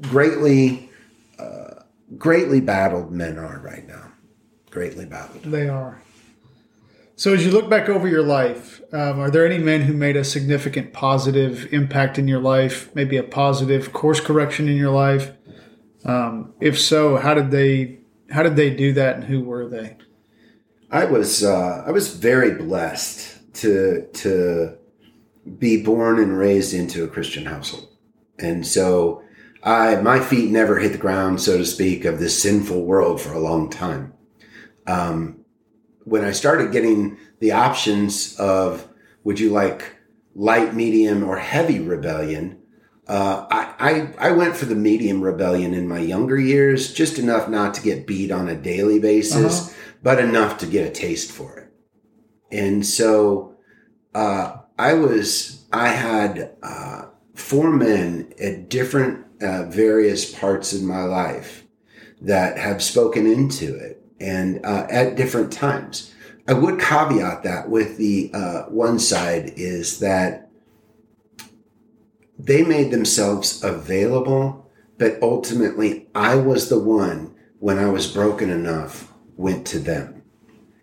greatly, 0.00 0.90
uh, 1.38 1.84
greatly 2.18 2.60
battled 2.60 3.10
men 3.10 3.38
are 3.38 3.58
right 3.60 3.86
now. 3.86 4.11
Greatly 4.72 5.04
battled. 5.04 5.44
They 5.44 5.68
are. 5.68 6.02
So, 7.14 7.34
as 7.34 7.44
you 7.44 7.52
look 7.52 7.68
back 7.68 7.90
over 7.90 8.08
your 8.08 8.22
life, 8.22 8.80
um, 8.92 9.20
are 9.20 9.30
there 9.30 9.46
any 9.46 9.58
men 9.58 9.82
who 9.82 9.92
made 9.92 10.16
a 10.16 10.24
significant 10.24 10.94
positive 10.94 11.72
impact 11.72 12.18
in 12.18 12.26
your 12.26 12.40
life? 12.40 12.92
Maybe 12.94 13.18
a 13.18 13.22
positive 13.22 13.92
course 13.92 14.18
correction 14.18 14.68
in 14.68 14.76
your 14.76 14.90
life? 14.90 15.30
Um, 16.06 16.54
if 16.58 16.80
so, 16.80 17.18
how 17.18 17.34
did 17.34 17.50
they 17.50 17.98
how 18.30 18.42
did 18.42 18.56
they 18.56 18.70
do 18.70 18.94
that, 18.94 19.16
and 19.16 19.24
who 19.24 19.42
were 19.42 19.68
they? 19.68 19.98
I 20.90 21.04
was 21.04 21.44
uh, 21.44 21.84
I 21.86 21.90
was 21.90 22.16
very 22.16 22.54
blessed 22.54 23.54
to 23.56 24.08
to 24.14 24.78
be 25.58 25.82
born 25.82 26.18
and 26.18 26.36
raised 26.36 26.72
into 26.72 27.04
a 27.04 27.08
Christian 27.08 27.44
household, 27.44 27.88
and 28.38 28.66
so 28.66 29.22
I 29.62 29.96
my 29.96 30.18
feet 30.18 30.50
never 30.50 30.78
hit 30.78 30.92
the 30.92 30.98
ground, 30.98 31.42
so 31.42 31.58
to 31.58 31.66
speak, 31.66 32.06
of 32.06 32.18
this 32.18 32.42
sinful 32.42 32.84
world 32.84 33.20
for 33.20 33.34
a 33.34 33.38
long 33.38 33.68
time. 33.68 34.11
Um, 34.86 35.44
when 36.04 36.24
I 36.24 36.32
started 36.32 36.72
getting 36.72 37.18
the 37.38 37.52
options 37.52 38.36
of 38.36 38.88
would 39.24 39.38
you 39.38 39.50
like 39.50 39.96
light, 40.34 40.74
medium, 40.74 41.22
or 41.22 41.36
heavy 41.36 41.78
rebellion, 41.78 42.60
uh, 43.08 43.46
I, 43.50 43.74
I, 44.18 44.28
I 44.28 44.30
went 44.32 44.56
for 44.56 44.64
the 44.64 44.74
medium 44.74 45.20
rebellion 45.22 45.74
in 45.74 45.88
my 45.88 45.98
younger 45.98 46.38
years, 46.38 46.92
just 46.92 47.18
enough 47.18 47.48
not 47.48 47.74
to 47.74 47.82
get 47.82 48.06
beat 48.06 48.30
on 48.30 48.48
a 48.48 48.56
daily 48.56 48.98
basis, 48.98 49.68
uh-huh. 49.68 49.78
but 50.02 50.18
enough 50.18 50.58
to 50.58 50.66
get 50.66 50.86
a 50.86 50.90
taste 50.90 51.30
for 51.30 51.58
it. 51.58 51.72
And 52.50 52.84
so 52.84 53.56
uh, 54.14 54.56
I 54.78 54.94
was 54.94 55.64
I 55.72 55.88
had 55.88 56.52
uh, 56.62 57.06
four 57.34 57.70
men 57.70 58.32
at 58.40 58.68
different 58.68 59.26
uh, 59.42 59.64
various 59.64 60.32
parts 60.32 60.72
in 60.72 60.86
my 60.86 61.02
life 61.02 61.64
that 62.20 62.58
have 62.58 62.82
spoken 62.82 63.26
into 63.26 63.74
it, 63.74 64.01
and 64.22 64.64
uh, 64.64 64.86
at 64.88 65.16
different 65.16 65.52
times. 65.52 66.12
I 66.48 66.54
would 66.54 66.80
caveat 66.80 67.42
that 67.44 67.68
with 67.68 67.98
the 67.98 68.30
uh, 68.32 68.62
one 68.64 68.98
side 68.98 69.52
is 69.56 70.00
that 70.00 70.50
they 72.38 72.62
made 72.62 72.90
themselves 72.90 73.62
available, 73.62 74.70
but 74.98 75.22
ultimately 75.22 76.08
I 76.14 76.34
was 76.36 76.68
the 76.68 76.78
one 76.78 77.34
when 77.60 77.78
I 77.78 77.88
was 77.90 78.12
broken 78.12 78.50
enough 78.50 79.12
went 79.36 79.66
to 79.68 79.78
them. 79.78 80.22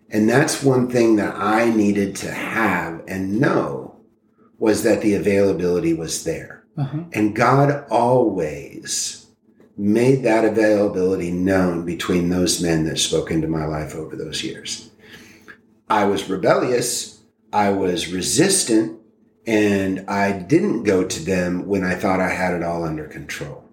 And 0.08 0.28
that's 0.28 0.62
one 0.62 0.90
thing 0.90 1.16
that 1.16 1.34
I 1.36 1.70
needed 1.70 2.16
to 2.16 2.32
have 2.32 3.02
and 3.06 3.38
know 3.38 3.96
was 4.58 4.82
that 4.82 5.02
the 5.02 5.14
availability 5.14 5.94
was 5.94 6.24
there. 6.24 6.64
Uh-huh. 6.76 7.04
And 7.12 7.36
God 7.36 7.84
always 7.90 9.19
made 9.80 10.22
that 10.22 10.44
availability 10.44 11.30
known 11.30 11.86
between 11.86 12.28
those 12.28 12.60
men 12.60 12.84
that 12.84 12.98
spoke 12.98 13.30
into 13.30 13.48
my 13.48 13.64
life 13.64 13.94
over 13.94 14.14
those 14.14 14.44
years. 14.44 14.90
I 15.88 16.04
was 16.04 16.28
rebellious. 16.28 17.22
I 17.50 17.70
was 17.70 18.12
resistant 18.12 19.00
and 19.46 20.04
I 20.06 20.32
didn't 20.32 20.82
go 20.82 21.04
to 21.04 21.24
them 21.24 21.66
when 21.66 21.82
I 21.82 21.94
thought 21.94 22.20
I 22.20 22.28
had 22.28 22.52
it 22.52 22.62
all 22.62 22.84
under 22.84 23.06
control. 23.06 23.64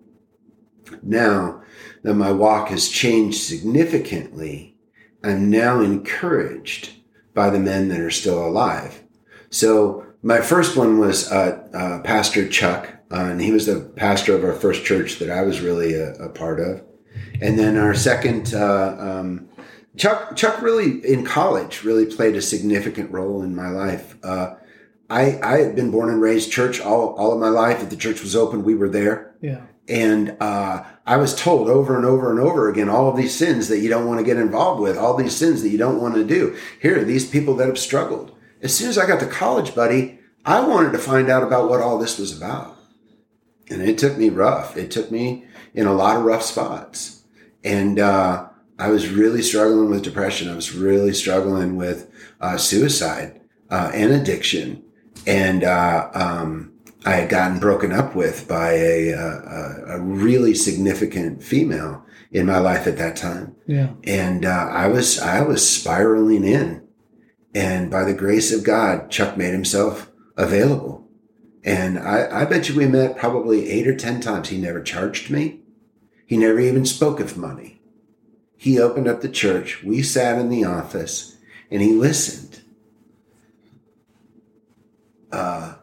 Now 1.04 1.62
that 2.04 2.14
my 2.14 2.32
walk 2.32 2.70
has 2.70 2.88
changed 2.88 3.42
significantly, 3.42 4.78
I'm 5.22 5.50
now 5.50 5.82
encouraged 5.82 6.92
by 7.34 7.50
the 7.50 7.60
men 7.60 7.90
that 7.90 8.00
are 8.00 8.12
still 8.12 8.48
alive. 8.48 9.04
So 9.50 10.06
my 10.22 10.40
first 10.40 10.78
one 10.78 11.00
was 11.00 11.30
uh, 11.30 11.68
uh, 11.74 12.00
Pastor 12.04 12.48
Chuck, 12.48 12.97
uh, 13.12 13.16
and 13.16 13.42
he 13.42 13.52
was 13.52 13.66
the 13.66 13.80
pastor 13.96 14.36
of 14.36 14.44
our 14.44 14.54
first 14.54 14.84
church 14.84 15.20
that 15.20 15.30
I 15.30 15.42
was 15.42 15.62
really 15.62 15.94
a, 15.94 16.14
a 16.16 16.30
part 16.30 16.60
of. 16.60 16.84
And 17.42 17.58
then 17.58 17.78
our 17.78 17.94
second, 17.94 18.54
uh, 18.54 18.96
um, 19.00 19.50
Chuck, 19.96 20.36
Chuck 20.36 20.62
really 20.62 21.06
in 21.06 21.26
college 21.26 21.84
really 21.84 22.06
played 22.06 22.36
a 22.36 22.42
significant 22.42 23.12
role 23.12 23.42
in 23.42 23.56
my 23.56 23.70
life. 23.70 24.18
Uh, 24.24 24.56
I, 25.10 25.40
I 25.42 25.60
had 25.60 25.76
been 25.76 25.92
born 25.92 26.10
and 26.10 26.22
raised 26.22 26.52
church 26.52 26.82
all, 26.82 27.16
all 27.16 27.34
of 27.34 27.40
my 27.40 27.50
life. 27.50 27.82
If 27.82 27.90
the 27.90 27.96
church 27.96 28.22
was 28.22 28.36
open, 28.36 28.64
we 28.64 28.76
were 28.76 28.90
there. 28.90 29.36
Yeah. 29.42 29.62
And 29.88 30.36
uh, 30.42 30.84
I 31.06 31.16
was 31.16 31.34
told 31.34 31.70
over 31.70 31.96
and 31.96 32.06
over 32.06 32.30
and 32.30 32.40
over 32.42 32.70
again 32.70 32.90
all 32.90 33.10
of 33.10 33.16
these 33.16 33.34
sins 33.34 33.70
that 33.70 33.80
you 33.80 33.90
don't 33.90 34.06
want 34.06 34.20
to 34.20 34.26
get 34.26 34.36
involved 34.36 34.82
with, 34.82 34.98
all 34.98 35.16
these 35.16 35.36
sins 35.36 35.62
that 35.62 35.70
you 35.70 35.78
don't 35.78 36.02
want 36.02 36.16
to 36.16 36.26
do. 36.26 36.58
Here 36.82 37.00
are 37.00 37.06
these 37.06 37.26
people 37.26 37.56
that 37.56 37.68
have 37.68 37.80
struggled. 37.80 38.36
As 38.62 38.76
soon 38.76 38.90
as 38.90 38.98
I 38.98 39.08
got 39.08 39.22
to 39.22 39.28
college, 39.28 39.74
buddy, 39.74 40.20
I 40.46 40.60
wanted 40.60 40.92
to 40.92 40.98
find 40.98 41.30
out 41.30 41.44
about 41.44 41.70
what 41.70 41.80
all 41.80 41.98
this 41.98 42.18
was 42.18 42.36
about. 42.36 42.77
And 43.70 43.82
it 43.82 43.98
took 43.98 44.18
me 44.18 44.30
rough. 44.30 44.78
It 44.78 44.92
took 44.92 45.12
me 45.12 45.46
in 45.74 45.88
a 45.88 45.94
lot 45.94 46.18
of 46.18 46.24
rough 46.24 46.44
spots. 46.44 47.24
And 47.64 48.00
uh, 48.00 48.48
I 48.80 48.90
was 48.90 49.10
really 49.10 49.42
struggling 49.42 49.90
with 49.90 50.04
depression. 50.04 50.50
I 50.50 50.56
was 50.56 50.74
really 50.74 51.14
struggling 51.14 51.76
with 51.76 52.10
uh, 52.40 52.58
suicide 52.58 53.42
uh, 53.70 53.92
and 53.94 54.12
addiction. 54.12 54.84
And 55.26 55.64
uh, 55.64 56.10
um, 56.14 56.74
I 57.06 57.12
had 57.12 57.30
gotten 57.30 57.60
broken 57.60 57.92
up 57.92 58.16
with 58.16 58.48
by 58.48 58.72
a, 58.74 59.10
a, 59.12 59.84
a, 59.88 60.00
really 60.00 60.54
significant 60.54 61.44
female 61.44 62.06
in 62.32 62.46
my 62.46 62.60
life 62.60 62.88
at 62.88 62.98
that 62.98 63.16
time. 63.16 63.56
Yeah. 63.66 63.94
And 64.04 64.46
uh, 64.46 64.68
I 64.72 64.88
was 64.88 65.20
I 65.20 65.42
was 65.42 65.68
spiraling 65.68 66.44
in. 66.44 66.88
And 67.56 67.90
by 67.90 68.04
the 68.04 68.14
grace 68.14 68.54
of 68.54 68.64
God, 68.64 69.10
Chuck 69.10 69.38
made 69.38 69.54
himself 69.54 70.12
available. 70.36 71.07
And 71.68 72.00
I, 72.00 72.44
I 72.44 72.46
bet 72.46 72.70
you 72.70 72.76
we 72.76 72.86
met 72.86 73.18
probably 73.18 73.70
eight 73.70 73.90
or 73.90 73.96
10 73.96 74.22
times. 74.22 74.48
He 74.48 74.58
never 74.58 74.82
charged 74.82 75.30
me. 75.30 75.60
He 76.26 76.38
never 76.38 76.62
even 76.62 76.86
spoke 76.86 77.20
of 77.20 77.38
money. 77.38 77.82
He 78.56 78.80
opened 78.80 79.10
up 79.10 79.20
the 79.20 79.28
church. 79.28 79.84
We 79.84 80.02
sat 80.02 80.40
in 80.40 80.48
the 80.48 80.64
office 80.64 81.36
and 81.70 81.82
he 81.82 81.92
listened. 81.92 82.62
Uh, 85.30 85.76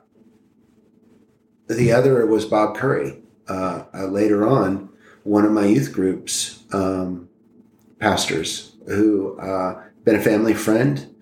the 1.67 1.93
other 1.93 2.25
was 2.25 2.47
Bob 2.47 2.79
Curry. 2.79 3.21
Uh, 3.47 3.85
uh, 3.93 4.07
later 4.07 4.49
on, 4.49 4.89
one 5.23 5.45
of 5.45 5.53
my 5.53 5.67
youth 5.67 5.93
groups 5.93 6.65
um, 6.73 7.29
pastors 7.99 8.75
who 8.87 9.39
uh, 9.39 9.83
been 10.03 10.17
a 10.17 10.23
family 10.23 10.55
friend, 10.55 11.15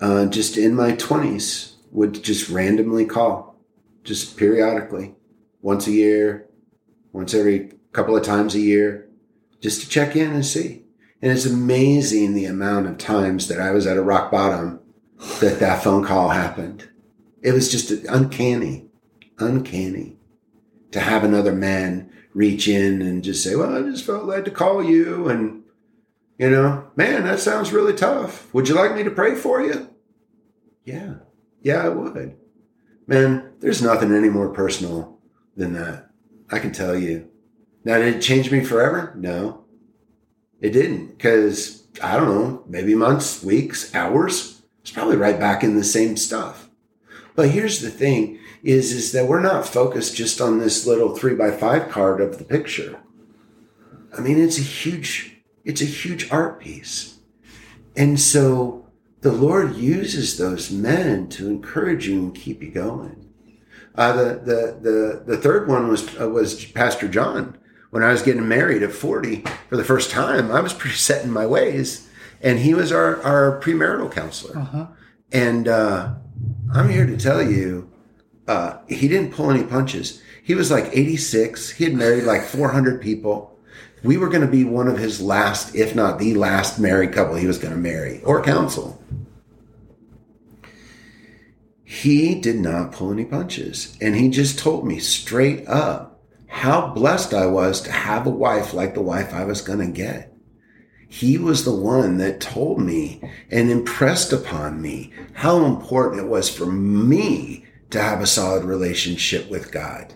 uh, 0.00 0.26
just 0.26 0.56
in 0.56 0.76
my 0.76 0.92
twenties, 0.92 1.74
would 1.90 2.22
just 2.22 2.48
randomly 2.48 3.04
call, 3.04 3.53
just 4.04 4.36
periodically, 4.36 5.14
once 5.62 5.86
a 5.86 5.92
year, 5.92 6.48
once 7.12 7.34
every 7.34 7.72
couple 7.92 8.16
of 8.16 8.22
times 8.22 8.54
a 8.54 8.60
year, 8.60 9.08
just 9.60 9.80
to 9.82 9.88
check 9.88 10.14
in 10.14 10.32
and 10.32 10.44
see. 10.44 10.84
And 11.22 11.32
it's 11.32 11.46
amazing 11.46 12.34
the 12.34 12.44
amount 12.44 12.86
of 12.86 12.98
times 12.98 13.48
that 13.48 13.60
I 13.60 13.70
was 13.70 13.86
at 13.86 13.96
a 13.96 14.02
rock 14.02 14.30
bottom 14.30 14.80
that 15.40 15.58
that 15.60 15.82
phone 15.82 16.04
call 16.04 16.28
happened. 16.28 16.88
It 17.42 17.52
was 17.52 17.70
just 17.70 17.90
uncanny, 18.06 18.88
uncanny 19.38 20.16
to 20.92 21.00
have 21.00 21.24
another 21.24 21.52
man 21.52 22.10
reach 22.34 22.68
in 22.68 23.00
and 23.00 23.24
just 23.24 23.42
say, 23.42 23.56
Well, 23.56 23.74
I 23.74 23.88
just 23.90 24.04
felt 24.04 24.24
led 24.24 24.44
to 24.44 24.50
call 24.50 24.82
you. 24.84 25.28
And, 25.28 25.62
you 26.38 26.50
know, 26.50 26.90
man, 26.96 27.24
that 27.24 27.40
sounds 27.40 27.72
really 27.72 27.94
tough. 27.94 28.52
Would 28.52 28.68
you 28.68 28.74
like 28.74 28.94
me 28.94 29.02
to 29.02 29.10
pray 29.10 29.34
for 29.34 29.62
you? 29.62 29.88
Yeah. 30.84 31.14
Yeah, 31.62 31.86
I 31.86 31.88
would. 31.88 32.36
Man, 33.06 33.52
there's 33.60 33.82
nothing 33.82 34.12
any 34.14 34.28
more 34.28 34.48
personal 34.48 35.18
than 35.56 35.74
that. 35.74 36.10
I 36.50 36.58
can 36.58 36.72
tell 36.72 36.96
you. 36.96 37.28
Now, 37.84 37.98
did 37.98 38.16
it 38.16 38.22
change 38.22 38.50
me 38.50 38.64
forever? 38.64 39.12
No, 39.16 39.64
it 40.60 40.70
didn't. 40.70 41.08
Because 41.08 41.84
I 42.02 42.16
don't 42.16 42.28
know, 42.28 42.64
maybe 42.66 42.94
months, 42.94 43.42
weeks, 43.42 43.94
hours. 43.94 44.62
It's 44.80 44.90
probably 44.90 45.16
right 45.16 45.38
back 45.38 45.62
in 45.62 45.76
the 45.76 45.84
same 45.84 46.16
stuff. 46.16 46.68
But 47.36 47.50
here's 47.50 47.80
the 47.80 47.90
thing 47.90 48.38
is, 48.62 48.92
is 48.92 49.12
that 49.12 49.26
we're 49.26 49.40
not 49.40 49.66
focused 49.66 50.16
just 50.16 50.40
on 50.40 50.58
this 50.58 50.86
little 50.86 51.14
three 51.14 51.34
by 51.34 51.50
five 51.50 51.90
card 51.90 52.20
of 52.20 52.38
the 52.38 52.44
picture. 52.44 53.00
I 54.16 54.20
mean, 54.20 54.38
it's 54.38 54.58
a 54.58 54.62
huge, 54.62 55.42
it's 55.64 55.82
a 55.82 55.86
huge 55.86 56.30
art 56.30 56.60
piece. 56.60 57.18
And 57.96 58.18
so 58.18 58.83
the 59.24 59.32
Lord 59.32 59.76
uses 59.76 60.36
those 60.36 60.70
men 60.70 61.30
to 61.30 61.48
encourage 61.48 62.06
you 62.06 62.18
and 62.18 62.34
keep 62.34 62.62
you 62.62 62.70
going. 62.70 63.26
Uh, 63.94 64.12
the, 64.12 64.24
the, 64.24 64.78
the, 64.82 65.22
the 65.24 65.36
third 65.38 65.66
one 65.66 65.88
was, 65.88 66.20
uh, 66.20 66.28
was 66.28 66.66
Pastor 66.66 67.08
John. 67.08 67.56
When 67.88 68.02
I 68.02 68.12
was 68.12 68.20
getting 68.20 68.46
married 68.46 68.82
at 68.82 68.92
40 68.92 69.44
for 69.70 69.78
the 69.78 69.84
first 69.84 70.10
time, 70.10 70.50
I 70.52 70.60
was 70.60 70.74
pretty 70.74 70.96
set 70.96 71.24
in 71.24 71.30
my 71.30 71.46
ways. 71.46 72.06
And 72.42 72.58
he 72.58 72.74
was 72.74 72.92
our, 72.92 73.22
our 73.22 73.58
premarital 73.62 74.12
counselor. 74.12 74.58
Uh-huh. 74.58 74.86
And 75.32 75.68
uh, 75.68 76.16
I'm 76.74 76.90
here 76.90 77.06
to 77.06 77.16
tell 77.16 77.40
you 77.40 77.90
uh, 78.46 78.76
he 78.90 79.08
didn't 79.08 79.32
pull 79.32 79.50
any 79.50 79.64
punches. 79.64 80.20
He 80.42 80.54
was 80.54 80.70
like 80.70 80.90
86. 80.92 81.70
He 81.70 81.84
had 81.84 81.94
married 81.94 82.24
like 82.24 82.42
400 82.42 83.00
people. 83.00 83.53
We 84.04 84.18
were 84.18 84.28
going 84.28 84.42
to 84.42 84.46
be 84.46 84.64
one 84.64 84.86
of 84.86 84.98
his 84.98 85.22
last, 85.22 85.74
if 85.74 85.94
not 85.94 86.18
the 86.18 86.34
last 86.34 86.78
married 86.78 87.14
couple 87.14 87.36
he 87.36 87.46
was 87.46 87.56
going 87.56 87.72
to 87.72 87.80
marry 87.80 88.22
or 88.22 88.42
counsel. 88.42 89.02
He 91.82 92.34
did 92.34 92.56
not 92.56 92.92
pull 92.92 93.12
any 93.12 93.24
punches. 93.24 93.96
And 94.02 94.14
he 94.14 94.28
just 94.28 94.58
told 94.58 94.86
me 94.86 94.98
straight 94.98 95.66
up 95.66 96.22
how 96.46 96.88
blessed 96.88 97.32
I 97.32 97.46
was 97.46 97.80
to 97.82 97.92
have 97.92 98.26
a 98.26 98.30
wife 98.30 98.74
like 98.74 98.92
the 98.92 99.00
wife 99.00 99.32
I 99.32 99.44
was 99.44 99.62
going 99.62 99.78
to 99.78 99.86
get. 99.86 100.36
He 101.08 101.38
was 101.38 101.64
the 101.64 101.74
one 101.74 102.18
that 102.18 102.42
told 102.42 102.80
me 102.80 103.22
and 103.50 103.70
impressed 103.70 104.34
upon 104.34 104.82
me 104.82 105.14
how 105.32 105.64
important 105.64 106.20
it 106.20 106.28
was 106.28 106.50
for 106.50 106.66
me 106.66 107.64
to 107.88 108.02
have 108.02 108.20
a 108.20 108.26
solid 108.26 108.64
relationship 108.64 109.48
with 109.48 109.72
God 109.72 110.14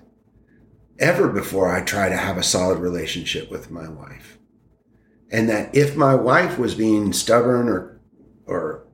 ever 0.98 1.28
before 1.28 1.68
I 1.72 1.82
try 1.82 2.08
to 2.08 2.16
have 2.16 2.36
a 2.36 2.42
solid 2.42 2.78
relationship 2.78 3.50
with 3.50 3.70
my 3.70 3.88
wife. 3.88 4.38
And 5.30 5.48
that 5.48 5.74
if 5.74 5.96
my 5.96 6.14
wife 6.14 6.58
was 6.58 6.74
being 6.74 7.12
stubborn 7.12 7.68
or, 7.68 8.00
or 8.46 8.86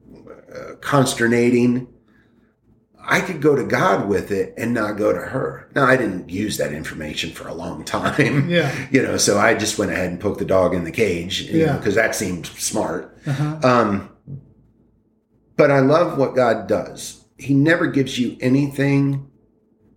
uh, 0.55 0.75
consternating, 0.81 1.88
I 3.07 3.21
could 3.21 3.40
go 3.43 3.55
to 3.55 3.64
God 3.64 4.09
with 4.09 4.31
it 4.31 4.55
and 4.57 4.73
not 4.73 4.97
go 4.97 5.12
to 5.12 5.21
her. 5.21 5.71
Now, 5.75 5.85
I 5.85 5.97
didn't 5.97 6.31
use 6.31 6.57
that 6.57 6.73
information 6.73 7.31
for 7.31 7.47
a 7.49 7.55
long 7.55 7.85
time. 7.85 8.49
Yeah. 8.55 8.88
You 8.90 9.03
know, 9.03 9.17
so 9.17 9.38
I 9.38 9.55
just 9.55 9.79
went 9.79 9.90
ahead 9.93 10.11
and 10.11 10.21
poked 10.21 10.38
the 10.38 10.45
dog 10.45 10.75
in 10.75 10.85
the 10.85 10.90
cage, 10.90 11.43
Yeah. 11.43 11.77
because 11.77 11.95
that 11.97 12.14
seemed 12.14 12.47
smart. 12.47 13.17
Uh-huh. 13.27 13.59
Um, 13.62 14.11
but 15.57 15.71
I 15.71 15.81
love 15.81 16.19
what 16.19 16.35
God 16.35 16.67
does. 16.67 17.25
He 17.38 17.55
never 17.55 17.87
gives 17.87 18.19
you 18.19 18.37
anything 18.40 19.31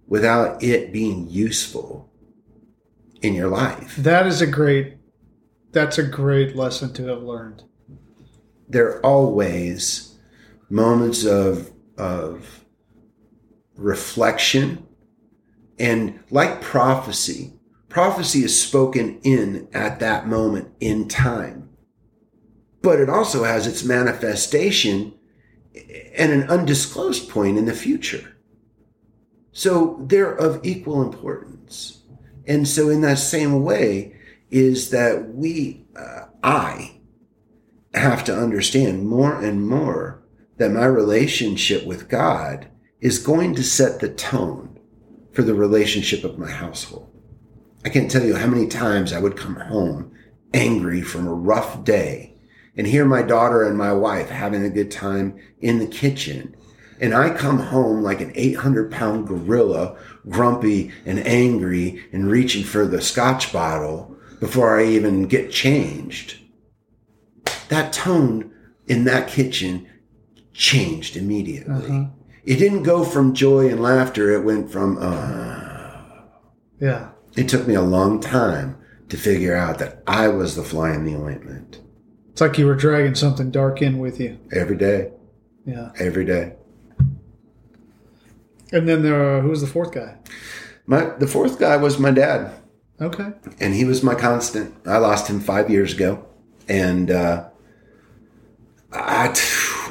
without 0.07 0.63
it 0.63 0.91
being 0.91 1.29
useful 1.29 2.09
in 3.21 3.33
your 3.33 3.49
life. 3.49 3.95
That 3.97 4.25
is 4.25 4.41
a 4.41 4.47
great. 4.47 4.95
That's 5.71 5.97
a 5.97 6.03
great 6.03 6.55
lesson 6.55 6.93
to 6.93 7.07
have 7.07 7.21
learned. 7.21 7.63
There 8.67 8.87
are 8.87 9.05
always 9.05 10.15
moments 10.69 11.25
of 11.25 11.71
of 11.97 12.65
reflection 13.75 14.85
and 15.79 16.19
like 16.31 16.61
prophecy 16.61 17.53
prophecy 17.89 18.43
is 18.43 18.59
spoken 18.59 19.19
in 19.21 19.67
at 19.71 19.99
that 19.99 20.27
moment 20.27 20.67
in 20.79 21.07
time 21.07 21.69
but 22.81 22.99
it 22.99 23.09
also 23.09 23.43
has 23.43 23.67
its 23.67 23.83
manifestation 23.83 25.13
at 26.15 26.29
an 26.29 26.43
undisclosed 26.49 27.29
point 27.29 27.57
in 27.57 27.65
the 27.65 27.73
future 27.73 28.36
so 29.57 29.97
they're 30.01 30.35
of 30.35 30.59
equal 30.63 31.01
importance 31.01 32.01
and 32.45 32.67
so 32.67 32.89
in 32.89 33.01
that 33.01 33.17
same 33.17 33.63
way 33.63 34.15
is 34.49 34.89
that 34.91 35.33
we 35.33 35.85
uh, 35.95 36.25
i 36.43 36.97
have 37.93 38.23
to 38.23 38.37
understand 38.37 39.07
more 39.07 39.41
and 39.41 39.67
more 39.67 40.23
that 40.57 40.71
my 40.71 40.85
relationship 40.85 41.85
with 41.85 42.09
God 42.09 42.67
is 42.99 43.19
going 43.19 43.55
to 43.55 43.63
set 43.63 43.99
the 43.99 44.09
tone 44.09 44.79
for 45.31 45.43
the 45.43 45.53
relationship 45.53 46.23
of 46.23 46.39
my 46.39 46.49
household. 46.49 47.09
I 47.85 47.89
can't 47.89 48.09
tell 48.09 48.25
you 48.25 48.35
how 48.35 48.47
many 48.47 48.67
times 48.67 49.13
I 49.13 49.19
would 49.19 49.37
come 49.37 49.55
home 49.55 50.11
angry 50.53 51.01
from 51.01 51.27
a 51.27 51.33
rough 51.33 51.83
day 51.83 52.35
and 52.75 52.87
hear 52.87 53.05
my 53.05 53.21
daughter 53.21 53.63
and 53.63 53.77
my 53.77 53.93
wife 53.93 54.29
having 54.29 54.63
a 54.63 54.69
good 54.69 54.91
time 54.91 55.37
in 55.59 55.79
the 55.79 55.87
kitchen. 55.87 56.55
And 56.99 57.13
I 57.13 57.29
come 57.35 57.59
home 57.59 58.01
like 58.01 58.21
an 58.21 58.31
800 58.35 58.91
pound 58.91 59.27
gorilla, 59.27 59.97
grumpy 60.29 60.91
and 61.05 61.19
angry 61.19 62.03
and 62.11 62.29
reaching 62.29 62.63
for 62.63 62.87
the 62.87 63.01
scotch 63.01 63.53
bottle 63.53 64.15
before 64.39 64.79
I 64.79 64.85
even 64.85 65.27
get 65.27 65.51
changed 65.51 66.39
that 67.69 67.91
tone 67.91 68.51
in 68.87 69.03
that 69.05 69.27
kitchen 69.27 69.87
changed 70.53 71.17
immediately. 71.17 71.73
Uh-huh. 71.73 72.05
It 72.45 72.55
didn't 72.57 72.83
go 72.83 73.03
from 73.03 73.33
joy 73.33 73.67
and 73.67 73.81
laughter. 73.81 74.31
It 74.31 74.43
went 74.45 74.71
from, 74.71 74.97
uh, 74.99 75.99
Yeah. 76.79 77.09
it 77.35 77.49
took 77.49 77.67
me 77.67 77.73
a 77.75 77.81
long 77.81 78.19
time 78.21 78.77
to 79.09 79.17
figure 79.17 79.55
out 79.55 79.79
that 79.79 80.01
I 80.07 80.29
was 80.29 80.55
the 80.55 80.63
fly 80.63 80.93
in 80.93 81.03
the 81.05 81.15
ointment 81.15 81.81
It's 82.31 82.39
like 82.41 82.57
you 82.57 82.67
were 82.67 82.75
dragging 82.75 83.15
something 83.15 83.49
dark 83.51 83.81
in 83.81 83.97
with 83.99 84.19
you. 84.19 84.37
every 84.51 84.77
day, 84.77 85.11
Yeah. 85.65 85.89
every 85.99 86.23
day. 86.23 86.53
And 88.71 88.87
then 88.87 89.03
there, 89.03 89.41
who 89.41 89.49
was 89.49 89.61
the 89.61 89.67
fourth 89.67 89.93
guy? 89.93 90.17
My, 90.85 91.05
the 91.05 91.27
fourth 91.27 91.59
guy 91.59 91.77
was 91.77 91.99
my 91.99 92.11
dad. 92.11 92.53
Okay. 92.99 93.31
and 93.59 93.75
he 93.75 93.85
was 93.85 94.01
my 94.01 94.15
constant. 94.15 94.73
I 94.85 94.97
lost 94.97 95.29
him 95.29 95.39
five 95.39 95.69
years 95.69 95.93
ago, 95.93 96.25
and 96.67 97.11
uh, 97.11 97.49
I, 98.91 99.27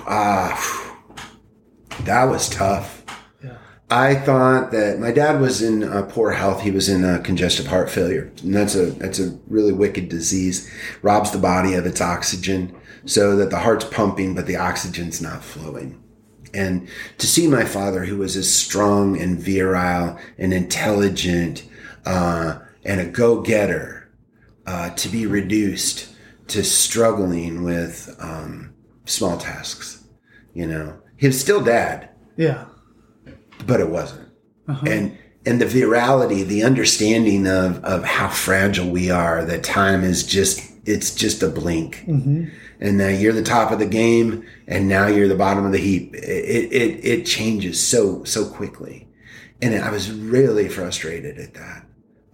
uh, 0.07 2.03
that 2.03 2.25
was 2.25 2.49
tough. 2.49 3.05
Yeah. 3.45 3.59
I 3.89 4.17
thought 4.17 4.73
that 4.73 4.99
my 4.99 5.13
dad 5.13 5.41
was 5.41 5.63
in 5.63 5.85
uh, 5.85 6.03
poor 6.11 6.33
health. 6.33 6.63
He 6.63 6.73
was 6.73 6.89
in 6.89 7.05
uh, 7.05 7.21
congestive 7.23 7.69
heart 7.69 7.91
failure, 7.91 8.33
and 8.43 8.53
that's 8.53 8.75
a 8.75 8.87
that's 8.87 9.21
a 9.21 9.39
really 9.47 9.73
wicked 9.73 10.09
disease. 10.09 10.69
Robs 11.03 11.31
the 11.31 11.39
body 11.39 11.75
of 11.75 11.87
its 11.87 12.01
oxygen, 12.01 12.75
so 13.05 13.37
that 13.37 13.51
the 13.51 13.61
heart's 13.61 13.85
pumping, 13.85 14.35
but 14.35 14.47
the 14.47 14.57
oxygen's 14.57 15.23
not 15.23 15.45
flowing. 15.45 16.03
And 16.57 16.89
to 17.19 17.27
see 17.27 17.47
my 17.47 17.65
father, 17.65 18.05
who 18.05 18.19
was 18.19 18.37
as 18.37 18.53
strong 18.53 19.21
and 19.21 19.39
virile 19.39 20.19
and 20.39 20.53
intelligent 20.53 21.65
uh, 22.05 22.59
and 22.85 23.01
a 23.01 23.07
go-getter, 23.07 24.11
uh, 24.67 24.91
to 24.91 25.09
be 25.09 25.27
reduced 25.27 26.15
to 26.49 26.65
struggling 26.65 27.63
with 27.63 28.17
um, 28.21 28.75
small 29.05 29.37
tasks, 29.39 30.05
you 30.55 30.67
know, 30.67 30.99
he 31.17 31.27
was 31.27 31.41
still 31.41 31.63
dad. 31.63 32.11
Yeah 32.37 32.67
but 33.65 33.81
it 33.81 33.89
wasn't. 33.89 34.29
Uh-huh. 34.69 34.87
And 34.87 35.19
and 35.45 35.61
the 35.61 35.67
virality, 35.67 36.45
the 36.45 36.65
understanding 36.65 37.47
of 37.47 37.83
of 37.85 38.05
how 38.05 38.29
fragile 38.29 38.91
we 38.91 39.11
are, 39.11 39.45
that 39.45 39.63
time 39.63 40.03
is 40.03 40.27
just 40.27 40.63
it's 40.87 41.15
just 41.15 41.43
a 41.43 41.49
blink. 41.49 42.05
Mm-hmm. 42.07 42.45
And 42.81 42.99
now 42.99 43.09
you're 43.09 43.33
the 43.33 43.43
top 43.43 43.73
of 43.73 43.79
the 43.79 43.87
game, 43.87 44.47
and 44.67 44.89
now 44.89 45.07
you're 45.07 45.29
the 45.29 45.35
bottom 45.35 45.67
of 45.67 45.73
the 45.73 45.79
heap. 45.79 46.15
It 46.15 46.73
it 46.73 47.05
it 47.05 47.27
changes 47.27 47.85
so 47.85 48.25
so 48.25 48.47
quickly, 48.47 49.09
and 49.61 49.75
I 49.75 49.91
was 49.91 50.11
really 50.11 50.69
frustrated 50.69 51.39
at 51.39 51.55
that. 51.55 51.87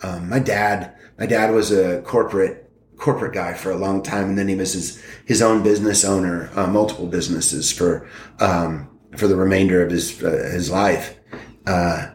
Um, 0.02 0.28
my 0.28 0.40
dad, 0.40 0.96
my 1.18 1.26
dad 1.26 1.52
was 1.52 1.70
a 1.70 2.02
corporate 2.02 2.70
corporate 2.96 3.34
guy 3.34 3.54
for 3.54 3.70
a 3.70 3.76
long 3.76 4.02
time, 4.02 4.30
and 4.30 4.38
then 4.38 4.48
he 4.48 4.54
was 4.54 4.72
his 4.72 5.02
his 5.24 5.42
own 5.42 5.62
business 5.62 6.04
owner, 6.04 6.50
uh, 6.56 6.66
multiple 6.66 7.06
businesses 7.06 7.70
for 7.70 8.08
um, 8.40 8.88
for 9.16 9.28
the 9.28 9.36
remainder 9.36 9.82
of 9.82 9.90
his 9.90 10.22
uh, 10.22 10.50
his 10.52 10.70
life. 10.70 11.18
Uh, 11.66 12.10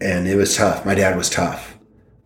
and 0.00 0.28
it 0.28 0.36
was 0.36 0.56
tough. 0.56 0.84
My 0.84 0.94
dad 0.94 1.16
was 1.16 1.30
tough. 1.30 1.78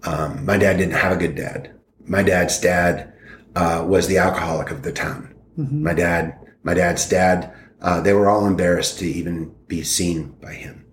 Um, 0.02 0.44
my 0.44 0.56
dad 0.56 0.78
didn't 0.78 0.94
have 0.94 1.12
a 1.12 1.16
good 1.16 1.36
dad. 1.36 1.78
My 2.09 2.22
dad's 2.22 2.59
dad 2.59 3.12
uh, 3.54 3.84
was 3.86 4.06
the 4.06 4.18
alcoholic 4.18 4.70
of 4.70 4.82
the 4.82 4.92
town. 4.92 5.34
Mm-hmm. 5.59 5.82
My 5.82 5.94
dad, 5.94 6.38
my 6.62 6.74
dad's 6.74 7.09
dad, 7.09 7.52
uh, 7.80 8.00
they 8.00 8.12
were 8.12 8.28
all 8.28 8.46
embarrassed 8.46 8.98
to 8.98 9.06
even 9.06 9.54
be 9.66 9.82
seen 9.82 10.30
by 10.42 10.54
him. 10.54 10.84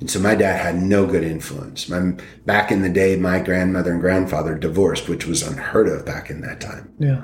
And 0.00 0.10
so 0.10 0.18
my 0.18 0.34
dad 0.34 0.60
had 0.60 0.82
no 0.82 1.06
good 1.06 1.22
influence. 1.22 1.88
My, 1.88 2.14
back 2.44 2.72
in 2.72 2.82
the 2.82 2.88
day, 2.88 3.14
my 3.16 3.38
grandmother 3.38 3.92
and 3.92 4.00
grandfather 4.00 4.56
divorced, 4.56 5.08
which 5.08 5.26
was 5.26 5.46
unheard 5.46 5.86
of 5.86 6.04
back 6.04 6.28
in 6.28 6.40
that 6.40 6.60
time. 6.60 6.92
Yeah. 6.98 7.22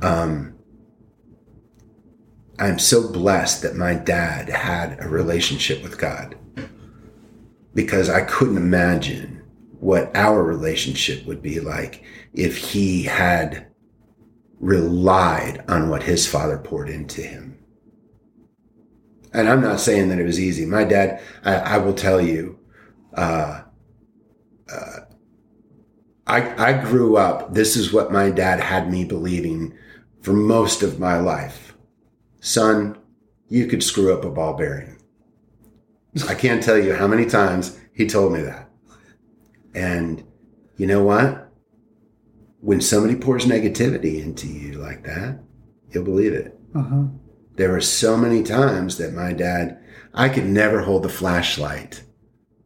Um, 0.00 0.54
I'm 2.60 2.78
so 2.78 3.10
blessed 3.10 3.62
that 3.62 3.74
my 3.74 3.94
dad 3.94 4.48
had 4.48 4.98
a 5.00 5.08
relationship 5.08 5.82
with 5.82 5.98
God 5.98 6.36
because 7.74 8.08
I 8.08 8.20
couldn't 8.20 8.58
imagine 8.58 9.42
what 9.80 10.14
our 10.14 10.44
relationship 10.44 11.26
would 11.26 11.42
be 11.42 11.58
like 11.58 12.04
if 12.32 12.56
he 12.56 13.02
had 13.02 13.66
relied 14.58 15.64
on 15.68 15.88
what 15.88 16.02
his 16.02 16.26
father 16.26 16.58
poured 16.58 16.88
into 16.88 17.22
him. 17.22 17.58
And 19.32 19.48
I'm 19.48 19.62
not 19.62 19.80
saying 19.80 20.08
that 20.08 20.18
it 20.18 20.24
was 20.24 20.40
easy. 20.40 20.66
My 20.66 20.84
dad, 20.84 21.22
I, 21.44 21.54
I 21.54 21.78
will 21.78 21.94
tell 21.94 22.20
you, 22.20 22.58
uh, 23.14 23.62
uh, 24.72 24.96
I, 26.26 26.70
I 26.70 26.84
grew 26.84 27.16
up, 27.16 27.54
this 27.54 27.76
is 27.76 27.92
what 27.92 28.12
my 28.12 28.30
dad 28.30 28.60
had 28.60 28.90
me 28.90 29.04
believing 29.04 29.76
for 30.20 30.32
most 30.32 30.82
of 30.82 31.00
my 31.00 31.18
life. 31.18 31.74
Son, 32.40 32.98
you 33.48 33.66
could 33.66 33.82
screw 33.82 34.12
up 34.12 34.24
a 34.24 34.30
ball 34.30 34.54
bearing. 34.54 34.96
I 36.28 36.34
can't 36.34 36.62
tell 36.62 36.78
you 36.78 36.94
how 36.94 37.06
many 37.06 37.26
times 37.26 37.78
he 37.92 38.06
told 38.06 38.32
me 38.32 38.42
that. 38.42 38.68
And 39.74 40.24
you 40.76 40.86
know 40.86 41.02
what? 41.02 41.49
When 42.60 42.80
somebody 42.80 43.16
pours 43.16 43.46
negativity 43.46 44.22
into 44.22 44.46
you 44.46 44.72
like 44.72 45.04
that, 45.04 45.40
you'll 45.90 46.04
believe 46.04 46.32
it. 46.32 46.58
Uh-huh. 46.74 47.04
There 47.56 47.70
were 47.70 47.80
so 47.80 48.16
many 48.16 48.42
times 48.42 48.98
that 48.98 49.14
my 49.14 49.32
dad, 49.32 49.82
I 50.14 50.28
could 50.28 50.46
never 50.46 50.82
hold 50.82 51.02
the 51.02 51.08
flashlight 51.08 52.02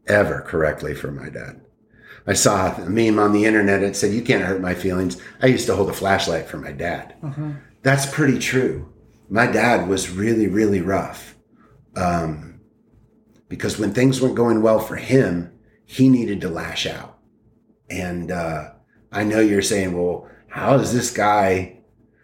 ever 0.07 0.43
correctly 0.43 0.95
for 0.95 1.11
my 1.11 1.29
dad. 1.29 1.61
I 2.27 2.33
saw 2.33 2.75
a 2.75 2.89
meme 2.89 3.19
on 3.19 3.33
the 3.33 3.45
internet 3.45 3.81
that 3.81 3.97
said, 3.97 4.13
You 4.13 4.23
can't 4.23 4.45
hurt 4.45 4.61
my 4.61 4.75
feelings. 4.75 5.21
I 5.43 5.47
used 5.47 5.67
to 5.67 5.77
hold 5.77 5.91
a 5.91 5.95
flashlight 5.95 6.47
for 6.49 6.57
my 6.57 6.73
dad. 6.73 7.17
Uh-huh. 7.23 7.51
That's 7.83 8.07
pretty 8.07 8.39
true. 8.39 8.93
My 9.29 9.47
dad 9.47 9.89
was 9.89 10.11
really, 10.11 10.47
really 10.47 10.81
rough. 10.81 11.37
Um, 11.97 12.61
because 13.49 13.79
when 13.79 13.93
things 13.93 14.21
weren't 14.21 14.35
going 14.35 14.63
well 14.63 14.81
for 14.81 14.97
him, 14.97 15.53
he 15.85 16.09
needed 16.09 16.41
to 16.41 16.49
lash 16.49 16.87
out. 16.87 17.19
And 17.91 18.31
uh, 18.31 18.74
I 19.15 19.25
know 19.25 19.41
you're 19.41 19.63
saying, 19.63 19.97
well, 19.97 20.29
how 20.49 20.75
is 20.75 20.93
this 20.93 21.11
guy, 21.11 21.79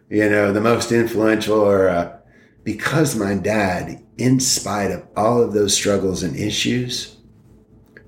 you 0.08 0.28
know, 0.28 0.52
the 0.52 0.60
most 0.60 0.92
influential? 0.92 1.58
Or 1.58 1.88
uh, 1.88 2.18
because 2.64 3.16
my 3.16 3.34
dad, 3.36 4.04
in 4.18 4.40
spite 4.40 4.90
of 4.90 5.06
all 5.16 5.40
of 5.40 5.52
those 5.52 5.74
struggles 5.74 6.22
and 6.22 6.36
issues, 6.36 7.16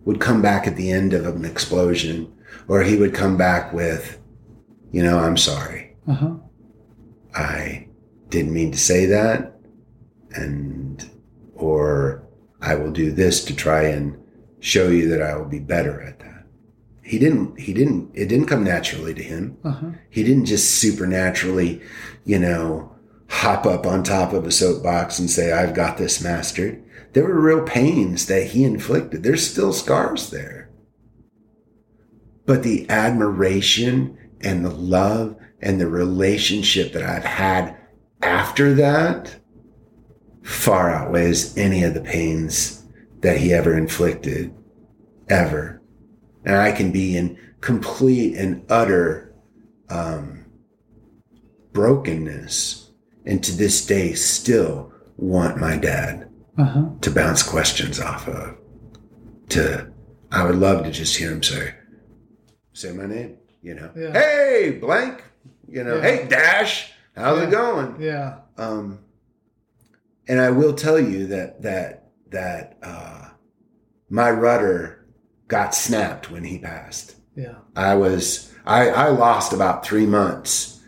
would 0.05 0.21
come 0.21 0.43
back 0.43 0.67
at 0.67 0.77
the 0.77 0.91
end 0.91 1.15
of 1.15 1.27
an 1.27 1.45
explosion, 1.45 2.33
or 2.67 2.83
he 2.83 2.97
would 2.97 3.15
come 3.15 3.37
back 3.37 3.73
with, 3.73 4.21
you 4.91 5.03
know, 5.03 5.19
I'm 5.19 5.37
sorry. 5.37 5.97
Uh-huh. 6.09 6.35
I 7.35 7.89
didn't 8.29 8.53
mean 8.53 8.73
to 8.73 8.79
say 8.79 9.07
that. 9.07 9.61
And, 10.35 11.09
or 11.55 12.25
I 12.61 12.75
will 12.75 12.91
do 12.91 13.13
this 13.13 13.45
to 13.45 13.55
try 13.55 13.85
and 13.85 14.19
show 14.61 14.89
you 14.89 15.09
that 15.11 15.23
I 15.23 15.37
will 15.37 15.49
be 15.49 15.61
better 15.61 16.01
at 16.03 16.19
that. 16.19 16.22
He 17.03 17.19
didn't, 17.19 17.59
he 17.59 17.75
didn't, 17.75 18.11
it 18.15 18.27
didn't 18.27 18.47
come 18.47 18.65
naturally 18.65 19.13
to 19.15 19.23
him. 19.23 19.59
Uh-huh. 19.65 19.91
He 20.09 20.23
didn't 20.23 20.47
just 20.47 20.77
supernaturally, 20.77 21.83
you 22.25 22.39
know, 22.39 22.95
hop 23.29 23.67
up 23.67 23.87
on 23.87 24.03
top 24.03 24.33
of 24.33 24.47
a 24.47 24.53
soapbox 24.53 25.19
and 25.19 25.29
say, 25.29 25.53
I've 25.53 25.75
got 25.75 25.99
this 25.99 26.23
mastered. 26.23 26.83
There 27.13 27.25
were 27.25 27.41
real 27.41 27.63
pains 27.63 28.27
that 28.27 28.49
he 28.49 28.65
inflicted. 28.65 29.23
There's 29.23 29.49
still 29.49 29.73
scars 29.73 30.31
there. 30.31 30.71
But 32.47 32.63
the 32.63 32.89
admiration 32.89 34.19
and 34.41 34.65
the 34.65 34.71
love 34.71 35.37
and 35.61 35.81
the 35.81 35.89
relationship 35.89 36.93
that 36.93 37.03
I've 37.03 37.25
had 37.25 37.77
after 38.23 38.75
that 38.75 39.37
far 40.43 40.91
outweighs 40.91 41.57
any 41.57 41.85
of 41.85 41.95
the 41.95 42.01
pains 42.01 42.85
that 43.21 43.39
he 43.39 43.53
ever 43.53 43.77
inflicted, 43.77 44.55
ever. 45.29 45.82
And 46.45 46.57
I 46.57 46.73
can 46.73 46.91
be 46.91 47.17
in 47.17 47.39
complete 47.61 48.37
and 48.37 48.65
utter 48.71 49.35
um, 49.89 50.45
brokenness, 51.73 52.91
and 53.25 53.43
to 53.45 53.53
this 53.53 53.87
day 53.87 54.13
still 54.15 54.93
want 55.17 55.59
my 55.59 55.77
dad 55.77 56.29
uh-huh. 56.59 56.85
to 57.01 57.11
bounce 57.11 57.43
questions 57.43 58.01
off 58.01 58.29
of. 58.29 58.57
To, 59.51 59.91
I 60.31 60.45
would 60.45 60.57
love 60.57 60.85
to 60.85 60.91
just 60.91 61.17
hear 61.17 61.31
him 61.31 61.43
say, 61.43 61.75
"Say 62.73 62.93
my 62.93 63.07
name," 63.07 63.39
you 63.63 63.75
know. 63.75 63.91
Yeah. 63.95 64.13
Hey, 64.13 64.79
blank. 64.81 65.23
You 65.69 65.85
know. 65.85 65.97
Yeah. 65.97 66.03
Hey, 66.03 66.29
Dash. 66.29 66.93
How's 67.15 67.39
yeah. 67.39 67.49
it 67.49 67.51
going? 67.51 68.01
Yeah. 68.01 68.39
Um, 68.57 69.01
and 70.29 70.41
I 70.41 70.51
will 70.51 70.75
tell 70.75 70.99
you 70.99 71.27
that 71.29 71.63
that 71.63 72.11
that 72.31 72.79
uh, 72.83 73.29
my 74.09 74.31
rudder 74.31 75.02
got 75.53 75.75
snapped 75.75 76.31
when 76.31 76.45
he 76.45 76.59
passed. 76.59 77.15
Yeah, 77.37 77.57
I 77.77 77.95
was 77.95 78.51
I 78.65 78.89
I 78.89 79.09
lost 79.11 79.53
about 79.53 79.85
three 79.85 80.07
months 80.07 80.81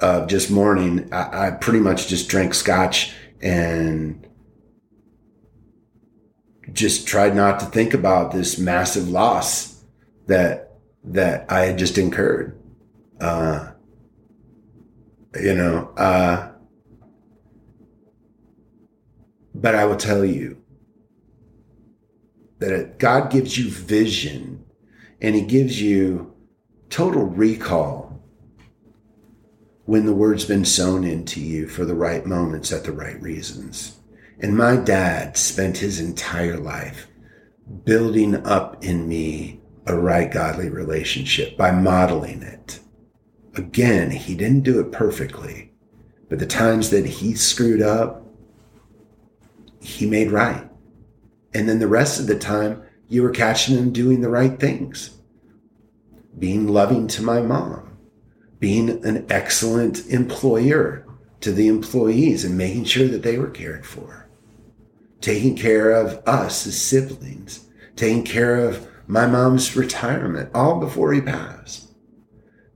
of 0.00 0.26
just 0.26 0.50
mourning. 0.50 1.12
I, 1.12 1.46
I 1.46 1.50
pretty 1.52 1.78
much 1.78 2.08
just 2.08 2.28
drank 2.28 2.52
scotch 2.54 3.14
and 3.40 4.26
just 6.72 7.06
tried 7.06 7.36
not 7.36 7.60
to 7.60 7.66
think 7.66 7.94
about 7.94 8.32
this 8.32 8.58
massive 8.58 9.08
loss 9.08 9.84
that 10.26 10.72
that 11.04 11.46
I 11.48 11.60
had 11.60 11.78
just 11.78 11.96
incurred. 11.96 12.60
Uh, 13.20 13.70
you 15.40 15.54
know, 15.54 15.92
uh, 15.96 16.50
but 19.54 19.76
I 19.76 19.84
will 19.84 19.96
tell 19.96 20.24
you 20.24 20.60
that 22.58 22.98
God 22.98 23.30
gives 23.30 23.56
you 23.56 23.70
vision 23.70 24.64
and 25.20 25.34
He 25.34 25.42
gives 25.42 25.80
you 25.80 26.34
total 26.90 27.24
recall 27.24 28.08
when 29.84 30.04
the 30.04 30.14
word's 30.14 30.44
been 30.44 30.66
sown 30.66 31.02
into 31.02 31.40
you 31.40 31.66
for 31.66 31.86
the 31.86 31.94
right 31.94 32.26
moments 32.26 32.72
at 32.72 32.84
the 32.84 32.92
right 32.92 33.18
reasons. 33.22 33.98
And 34.38 34.54
my 34.54 34.76
dad 34.76 35.38
spent 35.38 35.78
his 35.78 35.98
entire 35.98 36.58
life 36.58 37.08
building 37.84 38.46
up 38.46 38.84
in 38.84 39.08
me 39.08 39.62
a 39.86 39.96
right 39.96 40.30
godly 40.30 40.68
relationship 40.68 41.56
by 41.56 41.70
modeling 41.70 42.42
it. 42.42 42.80
Again, 43.54 44.10
he 44.10 44.34
didn't 44.34 44.64
do 44.64 44.78
it 44.78 44.92
perfectly, 44.92 45.72
but 46.28 46.38
the 46.38 46.46
times 46.46 46.90
that 46.90 47.06
he 47.06 47.34
screwed 47.34 47.80
up, 47.80 48.26
he 49.80 50.04
made 50.04 50.30
right. 50.30 50.67
And 51.58 51.68
then 51.68 51.80
the 51.80 51.88
rest 51.88 52.20
of 52.20 52.28
the 52.28 52.38
time, 52.38 52.84
you 53.08 53.20
were 53.20 53.30
catching 53.30 53.74
them 53.74 53.92
doing 53.92 54.20
the 54.20 54.28
right 54.28 54.60
things, 54.60 55.18
being 56.38 56.68
loving 56.68 57.08
to 57.08 57.22
my 57.24 57.42
mom, 57.42 57.98
being 58.60 59.04
an 59.04 59.26
excellent 59.28 60.06
employer 60.06 61.04
to 61.40 61.50
the 61.50 61.66
employees 61.66 62.44
and 62.44 62.56
making 62.56 62.84
sure 62.84 63.08
that 63.08 63.24
they 63.24 63.38
were 63.38 63.50
cared 63.50 63.84
for, 63.84 64.28
taking 65.20 65.56
care 65.56 65.90
of 65.90 66.22
us 66.28 66.64
as 66.64 66.80
siblings, 66.80 67.68
taking 67.96 68.22
care 68.22 68.64
of 68.64 68.86
my 69.08 69.26
mom's 69.26 69.74
retirement, 69.74 70.50
all 70.54 70.78
before 70.78 71.12
he 71.12 71.20
passed. 71.20 71.88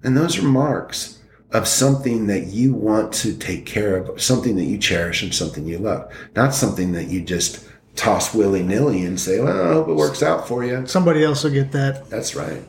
And 0.02 0.16
those 0.16 0.40
are 0.40 0.42
marks 0.42 1.22
of 1.52 1.68
something 1.68 2.26
that 2.26 2.48
you 2.48 2.74
want 2.74 3.12
to 3.12 3.36
take 3.36 3.64
care 3.64 3.96
of, 3.96 4.20
something 4.20 4.56
that 4.56 4.64
you 4.64 4.76
cherish 4.76 5.22
and 5.22 5.32
something 5.32 5.68
you 5.68 5.78
love, 5.78 6.12
not 6.34 6.52
something 6.52 6.90
that 6.90 7.06
you 7.06 7.20
just 7.20 7.68
toss 7.96 8.34
willy 8.34 8.62
nilly 8.62 9.04
and 9.04 9.20
say, 9.20 9.40
well, 9.40 9.70
I 9.70 9.72
hope 9.72 9.88
it 9.88 9.94
works 9.94 10.22
out 10.22 10.48
for 10.48 10.64
you. 10.64 10.86
Somebody 10.86 11.22
else 11.24 11.44
will 11.44 11.50
get 11.50 11.72
that. 11.72 12.08
That's 12.08 12.34
right. 12.34 12.64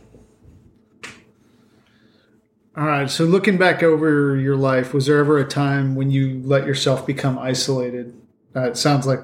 All 2.75 2.85
right. 2.85 3.09
So 3.09 3.25
looking 3.25 3.57
back 3.57 3.83
over 3.83 4.35
your 4.35 4.55
life, 4.55 4.93
was 4.93 5.05
there 5.05 5.19
ever 5.19 5.37
a 5.37 5.47
time 5.47 5.95
when 5.95 6.09
you 6.09 6.41
let 6.43 6.65
yourself 6.65 7.05
become 7.05 7.37
isolated? 7.37 8.19
Uh, 8.55 8.69
it 8.69 8.77
sounds 8.77 9.05
like 9.05 9.19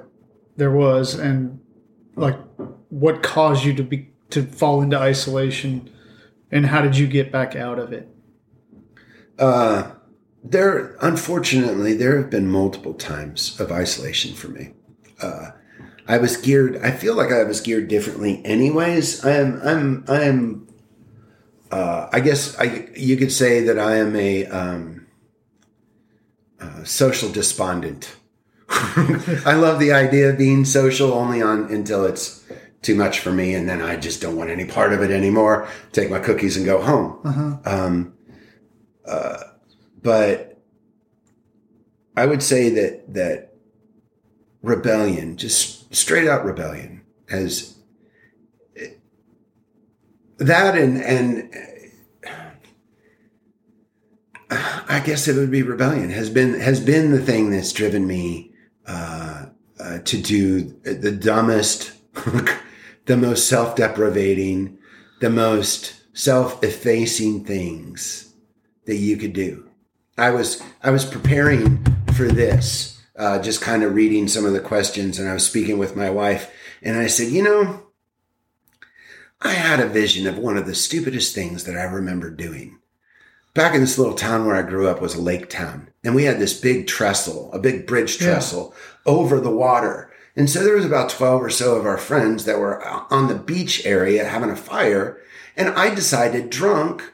there 0.55 0.71
was, 0.71 1.15
and 1.15 1.59
like 2.15 2.37
what 2.89 3.23
caused 3.23 3.63
you 3.63 3.73
to 3.73 3.83
be 3.83 4.09
to 4.29 4.43
fall 4.43 4.81
into 4.81 4.97
isolation, 4.97 5.89
and 6.51 6.67
how 6.67 6.81
did 6.81 6.97
you 6.97 7.07
get 7.07 7.31
back 7.31 7.55
out 7.55 7.79
of 7.79 7.91
it? 7.91 8.07
Uh, 9.39 9.91
there, 10.43 10.95
unfortunately, 11.01 11.93
there 11.93 12.17
have 12.17 12.29
been 12.29 12.47
multiple 12.47 12.93
times 12.93 13.59
of 13.59 13.71
isolation 13.71 14.35
for 14.35 14.49
me. 14.49 14.73
Uh, 15.21 15.51
I 16.09 16.17
was 16.17 16.37
geared. 16.37 16.77
I 16.83 16.89
feel 16.89 17.15
like 17.15 17.31
I 17.31 17.43
was 17.43 17.61
geared 17.61 17.87
differently, 17.87 18.41
anyways. 18.43 19.23
I 19.23 19.33
am. 19.33 19.61
I'm. 19.63 20.05
I 20.07 20.23
am. 20.23 20.67
Uh, 21.71 22.09
I 22.11 22.19
guess 22.19 22.57
I. 22.57 22.89
You 22.95 23.15
could 23.15 23.31
say 23.31 23.63
that 23.65 23.77
I 23.77 23.97
am 23.97 24.15
a 24.15 24.47
um, 24.47 25.05
uh, 26.59 26.83
social 26.83 27.31
despondent. 27.31 28.15
I 28.69 29.53
love 29.53 29.77
the 29.77 29.93
idea 29.93 30.31
of 30.31 30.39
being 30.39 30.65
social 30.65 31.13
only 31.13 31.43
on 31.43 31.71
until 31.71 32.05
it's 32.05 32.43
too 32.81 32.95
much 32.95 33.19
for 33.19 33.31
me, 33.31 33.53
and 33.53 33.69
then 33.69 33.79
I 33.79 33.95
just 33.95 34.19
don't 34.19 34.35
want 34.35 34.49
any 34.49 34.65
part 34.65 34.93
of 34.93 35.03
it 35.03 35.11
anymore. 35.11 35.67
Take 35.91 36.09
my 36.09 36.19
cookies 36.19 36.57
and 36.57 36.65
go 36.65 36.81
home. 36.81 37.19
Uh-huh. 37.23 37.57
Um, 37.65 38.13
uh, 39.05 39.43
but 40.01 40.59
I 42.17 42.25
would 42.25 42.41
say 42.41 42.69
that 42.71 43.13
that 43.13 43.48
rebellion, 44.61 45.37
just 45.37 45.93
straight 45.95 46.27
out 46.27 46.45
rebellion, 46.45 47.01
as 47.29 47.77
that 50.37 50.77
and 50.77 51.01
and 51.01 51.53
I 54.49 55.01
guess 55.05 55.27
it 55.27 55.35
would 55.35 55.51
be 55.51 55.61
rebellion 55.61 56.09
has 56.09 56.29
been 56.29 56.59
has 56.59 56.79
been 56.79 57.11
the 57.11 57.21
thing 57.21 57.51
that's 57.51 57.71
driven 57.71 58.07
me 58.07 58.51
uh, 58.87 59.45
uh, 59.79 59.99
to 59.99 60.21
do 60.21 60.61
the 60.83 61.11
dumbest, 61.11 61.93
the 63.05 63.15
most 63.15 63.47
self 63.47 63.75
deprivating, 63.75 64.79
the 65.21 65.29
most 65.29 66.01
self 66.13 66.63
effacing 66.63 67.45
things 67.45 68.33
that 68.85 68.95
you 68.95 69.17
could 69.17 69.33
do. 69.33 69.69
I 70.17 70.31
was 70.31 70.61
I 70.81 70.89
was 70.89 71.05
preparing 71.05 71.85
for 72.15 72.27
this, 72.27 72.98
uh, 73.19 73.39
just 73.41 73.61
kind 73.61 73.83
of 73.83 73.93
reading 73.93 74.27
some 74.27 74.45
of 74.45 74.53
the 74.53 74.61
questions, 74.61 75.19
and 75.19 75.27
I 75.27 75.33
was 75.33 75.45
speaking 75.45 75.77
with 75.77 75.95
my 75.95 76.09
wife, 76.09 76.51
and 76.81 76.97
I 76.97 77.07
said, 77.07 77.27
you 77.27 77.43
know, 77.43 77.83
I 79.41 79.51
had 79.51 79.81
a 79.81 79.87
vision 79.87 80.25
of 80.25 80.37
one 80.37 80.57
of 80.57 80.65
the 80.65 80.73
stupidest 80.73 81.35
things 81.35 81.65
that 81.65 81.77
I 81.77 81.83
remember 81.83 82.31
doing. 82.31 82.79
Back 83.53 83.75
in 83.75 83.81
this 83.81 83.97
little 83.97 84.13
town 84.13 84.45
where 84.45 84.55
I 84.55 84.61
grew 84.61 84.87
up 84.87 85.01
was 85.01 85.15
a 85.15 85.21
lake 85.21 85.49
town, 85.49 85.89
and 86.03 86.15
we 86.15 86.23
had 86.23 86.39
this 86.39 86.59
big 86.59 86.87
trestle, 86.87 87.51
a 87.51 87.59
big 87.59 87.85
bridge 87.85 88.17
trestle 88.17 88.73
yeah. 88.73 89.11
over 89.13 89.41
the 89.41 89.51
water. 89.51 90.09
And 90.35 90.49
so 90.49 90.63
there 90.63 90.75
was 90.75 90.85
about 90.85 91.09
12 91.09 91.43
or 91.43 91.49
so 91.49 91.75
of 91.75 91.85
our 91.85 91.97
friends 91.97 92.45
that 92.45 92.59
were 92.59 92.81
on 93.11 93.27
the 93.27 93.35
beach 93.35 93.85
area 93.85 94.23
having 94.23 94.49
a 94.49 94.55
fire. 94.55 95.19
And 95.57 95.67
I 95.69 95.93
decided 95.93 96.49
drunk 96.49 97.11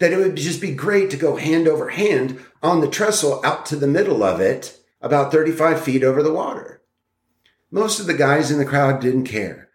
that 0.00 0.12
it 0.12 0.18
would 0.18 0.36
just 0.36 0.60
be 0.60 0.74
great 0.74 1.10
to 1.10 1.16
go 1.16 1.36
hand 1.36 1.66
over 1.66 1.88
hand 1.88 2.38
on 2.62 2.80
the 2.80 2.88
trestle 2.88 3.40
out 3.44 3.64
to 3.66 3.76
the 3.76 3.86
middle 3.86 4.22
of 4.22 4.40
it, 4.40 4.79
about 5.00 5.32
35 5.32 5.82
feet 5.82 6.04
over 6.04 6.22
the 6.22 6.32
water. 6.32 6.82
Most 7.70 8.00
of 8.00 8.06
the 8.06 8.14
guys 8.14 8.50
in 8.50 8.58
the 8.58 8.64
crowd 8.64 9.00
didn't 9.00 9.24
care. 9.24 9.68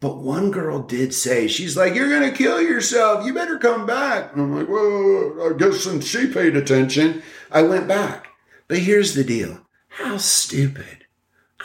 But 0.00 0.18
one 0.18 0.50
girl 0.50 0.82
did 0.82 1.14
say, 1.14 1.46
she's 1.46 1.76
like, 1.76 1.94
You're 1.94 2.08
going 2.08 2.28
to 2.28 2.36
kill 2.36 2.60
yourself. 2.60 3.24
You 3.24 3.32
better 3.32 3.56
come 3.56 3.86
back. 3.86 4.32
And 4.32 4.42
I'm 4.42 4.56
like, 4.56 4.68
Well, 4.68 5.48
I 5.48 5.56
guess 5.56 5.84
since 5.84 6.06
she 6.06 6.26
paid 6.26 6.56
attention, 6.56 7.22
I 7.52 7.62
went 7.62 7.86
back. 7.86 8.28
But 8.66 8.78
here's 8.78 9.14
the 9.14 9.22
deal 9.22 9.60
how 9.88 10.16
stupid. 10.16 11.06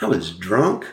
I 0.00 0.06
was 0.06 0.36
drunk. 0.36 0.86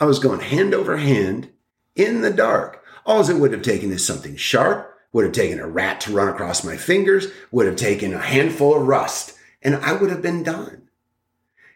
I 0.00 0.06
was 0.06 0.18
going 0.18 0.40
hand 0.40 0.72
over 0.72 0.96
hand 0.96 1.50
in 1.94 2.22
the 2.22 2.32
dark. 2.32 2.82
All 3.04 3.28
it 3.28 3.36
would 3.36 3.52
have 3.52 3.62
taken 3.62 3.92
is 3.92 4.06
something 4.06 4.36
sharp, 4.36 4.96
would 5.12 5.24
have 5.24 5.34
taken 5.34 5.58
a 5.58 5.66
rat 5.66 6.00
to 6.02 6.12
run 6.12 6.28
across 6.28 6.64
my 6.64 6.76
fingers, 6.76 7.26
would 7.50 7.66
have 7.66 7.76
taken 7.76 8.14
a 8.14 8.18
handful 8.18 8.74
of 8.74 8.86
rust, 8.86 9.36
and 9.60 9.76
I 9.76 9.92
would 9.92 10.10
have 10.10 10.22
been 10.22 10.42
done. 10.42 10.81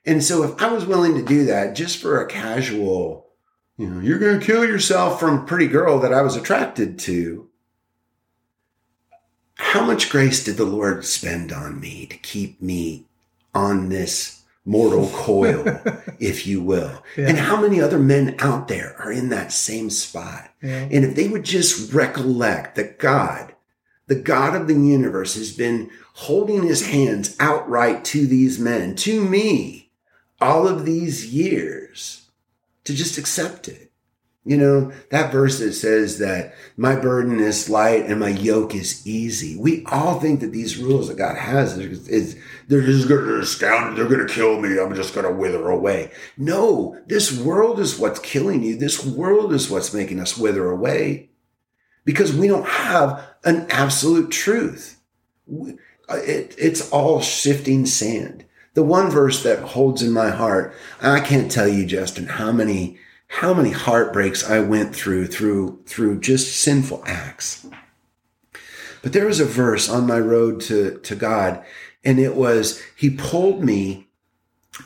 And 0.06 0.22
so 0.22 0.44
if 0.44 0.62
I 0.62 0.72
was 0.72 0.86
willing 0.86 1.14
to 1.16 1.22
do 1.22 1.44
that 1.46 1.74
just 1.74 1.98
for 1.98 2.20
a 2.20 2.28
casual, 2.28 3.26
you 3.76 3.90
know, 3.90 4.00
you're 4.00 4.20
going 4.20 4.38
to 4.38 4.46
kill 4.46 4.64
yourself 4.64 5.18
from 5.18 5.38
a 5.38 5.46
pretty 5.46 5.66
girl 5.66 5.98
that 5.98 6.14
I 6.14 6.22
was 6.22 6.36
attracted 6.36 6.98
to. 7.00 7.48
How 9.56 9.84
much 9.84 10.10
grace 10.10 10.44
did 10.44 10.56
the 10.56 10.64
Lord 10.64 11.04
spend 11.04 11.52
on 11.52 11.80
me 11.80 12.06
to 12.06 12.16
keep 12.16 12.62
me 12.62 13.06
on 13.54 13.88
this 13.88 14.42
mortal 14.64 15.08
coil, 15.14 15.80
if 16.20 16.46
you 16.46 16.62
will? 16.62 17.02
Yeah. 17.16 17.28
And 17.28 17.38
how 17.38 17.60
many 17.60 17.80
other 17.80 17.98
men 17.98 18.36
out 18.38 18.68
there 18.68 18.94
are 19.00 19.10
in 19.10 19.30
that 19.30 19.52
same 19.52 19.90
spot? 19.90 20.50
Yeah. 20.62 20.88
And 20.90 21.04
if 21.04 21.16
they 21.16 21.26
would 21.26 21.44
just 21.44 21.92
recollect 21.92 22.76
that 22.76 22.98
God, 22.98 23.54
the 24.06 24.14
God 24.14 24.54
of 24.54 24.68
the 24.68 24.74
universe, 24.74 25.34
has 25.34 25.52
been 25.52 25.90
holding 26.14 26.62
his 26.62 26.86
hands 26.86 27.36
outright 27.40 28.04
to 28.06 28.26
these 28.26 28.58
men, 28.58 28.94
to 28.96 29.22
me, 29.22 29.85
all 30.40 30.68
of 30.68 30.84
these 30.84 31.32
years 31.32 32.28
to 32.84 32.94
just 32.94 33.18
accept 33.18 33.68
it. 33.68 33.86
You 34.44 34.56
know, 34.56 34.92
that 35.10 35.32
verse 35.32 35.58
that 35.58 35.72
says 35.72 36.18
that 36.18 36.54
my 36.76 36.94
burden 36.94 37.40
is 37.40 37.68
light 37.68 38.06
and 38.06 38.20
my 38.20 38.28
yoke 38.28 38.76
is 38.76 39.04
easy. 39.04 39.56
We 39.56 39.84
all 39.86 40.20
think 40.20 40.38
that 40.38 40.52
these 40.52 40.78
rules 40.78 41.08
that 41.08 41.18
God 41.18 41.36
has 41.36 41.76
is, 41.76 42.08
is 42.08 42.38
they're 42.68 42.82
just 42.82 43.08
going 43.08 43.26
to 43.26 43.40
astound, 43.40 43.98
they're 43.98 44.06
going 44.06 44.24
to 44.24 44.32
kill 44.32 44.60
me. 44.60 44.78
I'm 44.78 44.94
just 44.94 45.16
going 45.16 45.26
to 45.26 45.32
wither 45.32 45.68
away. 45.68 46.12
No, 46.38 46.96
this 47.06 47.36
world 47.36 47.80
is 47.80 47.98
what's 47.98 48.20
killing 48.20 48.62
you. 48.62 48.76
This 48.76 49.04
world 49.04 49.52
is 49.52 49.68
what's 49.68 49.92
making 49.92 50.20
us 50.20 50.38
wither 50.38 50.70
away 50.70 51.30
because 52.04 52.32
we 52.32 52.46
don't 52.46 52.68
have 52.68 53.26
an 53.42 53.66
absolute 53.68 54.30
truth. 54.30 55.00
Uh, 55.50 56.18
it, 56.18 56.54
it's 56.56 56.88
all 56.92 57.20
shifting 57.20 57.84
sand 57.84 58.45
the 58.76 58.82
one 58.82 59.10
verse 59.10 59.42
that 59.42 59.60
holds 59.60 60.02
in 60.02 60.12
my 60.12 60.28
heart, 60.28 60.74
I 61.00 61.20
can't 61.20 61.50
tell 61.50 61.66
you, 61.66 61.86
Justin, 61.86 62.26
how 62.26 62.52
many, 62.52 62.98
how 63.26 63.54
many 63.54 63.70
heartbreaks 63.70 64.48
I 64.48 64.60
went 64.60 64.94
through, 64.94 65.28
through, 65.28 65.80
through 65.86 66.20
just 66.20 66.60
sinful 66.60 67.02
acts. 67.06 67.66
But 69.02 69.14
there 69.14 69.24
was 69.24 69.40
a 69.40 69.46
verse 69.46 69.88
on 69.88 70.06
my 70.06 70.18
road 70.18 70.60
to, 70.62 70.98
to 70.98 71.16
God, 71.16 71.64
and 72.04 72.18
it 72.18 72.36
was, 72.36 72.82
He 72.94 73.08
pulled 73.08 73.64
me 73.64 74.08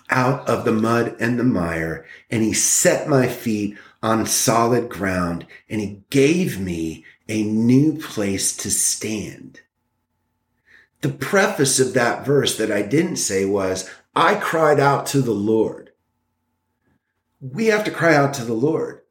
out 0.09 0.49
of 0.49 0.64
the 0.64 0.72
mud 0.72 1.16
and 1.18 1.36
the 1.36 1.43
mire, 1.43 2.07
and 2.30 2.45
He 2.45 2.53
set 2.53 3.09
my 3.09 3.26
feet 3.26 3.76
on 4.05 4.24
solid 4.24 4.88
ground, 4.88 5.49
and 5.68 5.80
He 5.80 6.05
gave 6.11 6.61
me 6.61 7.05
a 7.28 7.43
new 7.43 7.99
place 7.99 8.57
to 8.59 8.70
stand 8.70 9.62
the 11.01 11.09
preface 11.09 11.80
of 11.80 11.94
that 11.94 12.26
verse 12.26 12.57
that 12.59 12.70
I 12.70 12.82
didn't 12.82 13.16
say 13.16 13.44
was, 13.44 13.88
I 14.14 14.34
cried 14.34 14.80
out 14.80 15.07
to 15.07 15.22
the 15.22 15.32
Lord. 15.32 15.92
We 17.40 17.66
have 17.66 17.84
to 17.84 17.90
cry 17.90 18.14
out 18.14 18.34
to 18.34 18.44
the 18.44 18.55
Lord. 18.55 19.03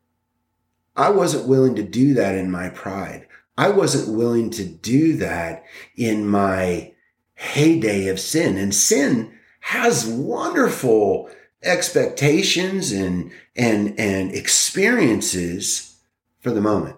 I 0.96 1.10
wasn't 1.10 1.48
willing 1.48 1.76
to 1.76 1.84
do 1.84 2.14
that 2.16 2.36
in 2.36 2.52
my 2.52 2.70
pride. 2.70 3.28
I 3.58 3.70
wasn't 3.70 4.16
willing 4.16 4.52
to 4.52 4.66
do 4.66 5.18
that 5.18 5.64
in 5.96 6.28
my 6.28 6.94
heyday 7.36 8.08
of 8.08 8.20
sin. 8.20 8.58
And 8.58 8.76
sin 8.76 9.34
has 9.62 10.06
wonderful 10.06 11.30
expectations 11.64 12.92
and, 12.92 13.32
and, 13.56 14.00
and 14.00 14.32
experiences 14.32 15.98
for 16.40 16.52
the 16.52 16.62
moment. 16.62 16.98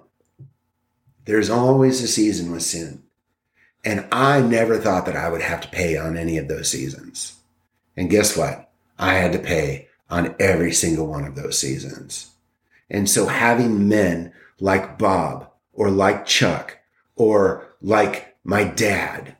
There's 1.25 1.49
always 1.49 2.01
a 2.01 2.07
season 2.07 2.51
with 2.51 2.63
sin. 2.63 3.03
And 3.83 4.07
I 4.11 4.41
never 4.41 4.77
thought 4.77 5.05
that 5.07 5.15
I 5.15 5.29
would 5.29 5.41
have 5.41 5.61
to 5.61 5.67
pay 5.67 5.97
on 5.97 6.17
any 6.17 6.37
of 6.37 6.47
those 6.47 6.69
seasons. 6.69 7.39
And 7.97 8.09
guess 8.09 8.37
what? 8.37 8.69
I 8.99 9.15
had 9.15 9.33
to 9.33 9.39
pay 9.39 9.87
on 10.09 10.35
every 10.39 10.71
single 10.71 11.07
one 11.07 11.25
of 11.25 11.35
those 11.35 11.57
seasons. 11.57 12.31
And 12.89 13.09
so 13.09 13.27
having 13.27 13.87
men 13.87 14.33
like 14.59 14.99
Bob 14.99 15.49
or 15.73 15.89
like 15.89 16.25
Chuck 16.25 16.77
or 17.15 17.65
like 17.81 18.35
my 18.43 18.63
dad, 18.63 19.37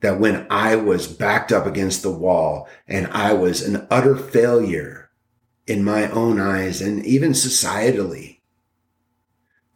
that 0.00 0.20
when 0.20 0.46
I 0.50 0.76
was 0.76 1.06
backed 1.06 1.52
up 1.52 1.66
against 1.66 2.02
the 2.02 2.10
wall 2.10 2.68
and 2.86 3.06
I 3.08 3.32
was 3.32 3.62
an 3.62 3.86
utter 3.90 4.16
failure 4.16 5.10
in 5.66 5.82
my 5.82 6.08
own 6.10 6.38
eyes 6.40 6.80
and 6.80 7.04
even 7.04 7.32
societally, 7.32 8.38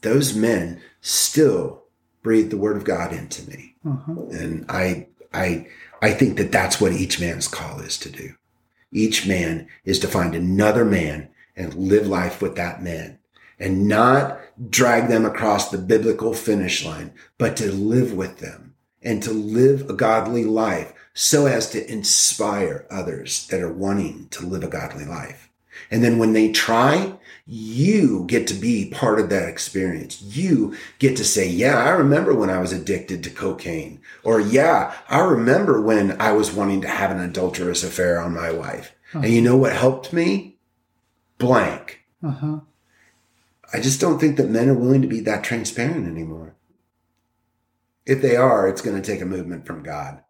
those 0.03 0.35
men 0.35 0.81
still 1.01 1.85
breathed 2.23 2.51
the 2.51 2.59
word 2.59 2.77
of 2.77 2.85
God 2.85 3.13
into 3.13 3.49
me. 3.49 3.75
Uh-huh. 3.89 4.23
And 4.31 4.67
I, 4.69 5.07
I, 5.33 5.67
I 6.03 6.13
think 6.13 6.37
that 6.37 6.53
that's 6.53 6.81
what 6.81 6.93
each 6.93 7.21
man's 7.21 7.49
call 7.49 7.81
is 7.81 7.99
to 7.99 8.11
do. 8.11 8.35
Each 8.93 9.27
man 9.27 9.69
is 9.85 9.99
to 10.01 10.09
find 10.09 10.35
another 10.35 10.85
man 10.85 11.29
and 11.57 11.75
live 11.75 12.07
life 12.07 12.41
with 12.41 12.57
that 12.57 12.83
man 12.83 13.19
and 13.59 13.89
not 13.89 14.41
drag 14.71 15.09
them 15.09 15.25
across 15.25 15.71
the 15.71 15.79
biblical 15.79 16.33
finish 16.33 16.85
line, 16.85 17.13
but 17.37 17.57
to 17.57 17.73
live 17.73 18.13
with 18.13 18.39
them 18.39 18.75
and 19.03 19.23
to 19.23 19.33
live 19.33 19.89
a 19.89 19.93
godly 19.93 20.45
life 20.45 20.93
so 21.15 21.47
as 21.47 21.71
to 21.71 21.91
inspire 21.91 22.87
others 22.91 23.47
that 23.49 23.61
are 23.61 23.73
wanting 23.73 24.29
to 24.29 24.47
live 24.47 24.63
a 24.63 24.69
godly 24.69 25.05
life. 25.05 25.48
And 25.91 26.05
then 26.05 26.19
when 26.19 26.33
they 26.33 26.53
try, 26.53 27.15
you 27.47 28.25
get 28.27 28.47
to 28.49 28.55
be 28.55 28.91
part 28.91 29.19
of 29.19 29.31
that 29.31 29.49
experience. 29.49 30.21
You 30.21 30.77
get 30.99 31.17
to 31.17 31.25
say, 31.25 31.49
yeah, 31.49 31.79
I 31.79 31.91
remember 31.91 32.35
when 32.35 32.51
I 32.51 32.59
was 32.59 32.73
addicted 32.73 33.25
to 33.25 33.31
cocaine. 33.31 34.01
Or 34.23 34.39
yeah, 34.39 34.95
I 35.09 35.21
remember 35.21 35.81
when 35.81 36.21
I 36.21 36.33
was 36.33 36.53
wanting 36.53 36.83
to 36.83 36.89
have 36.89 37.11
an 37.11 37.21
adulterous 37.21 37.83
affair 37.83 38.21
on 38.21 38.35
my 38.35 38.53
wife. 38.53 38.95
Uh-huh. 39.15 39.21
And 39.21 39.33
you 39.33 39.41
know 39.41 39.57
what 39.57 39.73
helped 39.73 40.13
me? 40.13 40.59
Blank. 41.39 42.01
Uh-huh. 42.23 42.61
I 43.73 43.81
just 43.81 44.01
don't 44.01 44.19
think 44.19 44.37
that 44.37 44.51
men 44.51 44.69
are 44.69 44.75
willing 44.75 45.03
to 45.03 45.09
be 45.09 45.21
that 45.21 45.45
transparent 45.45 46.07
anymore. 46.07 46.55
If 48.05 48.21
they 48.21 48.37
are, 48.37 48.69
it's 48.69 48.81
going 48.83 49.01
to 49.01 49.03
take 49.03 49.23
a 49.23 49.27
movement 49.27 49.67
from 49.67 49.83
God. 49.83 50.23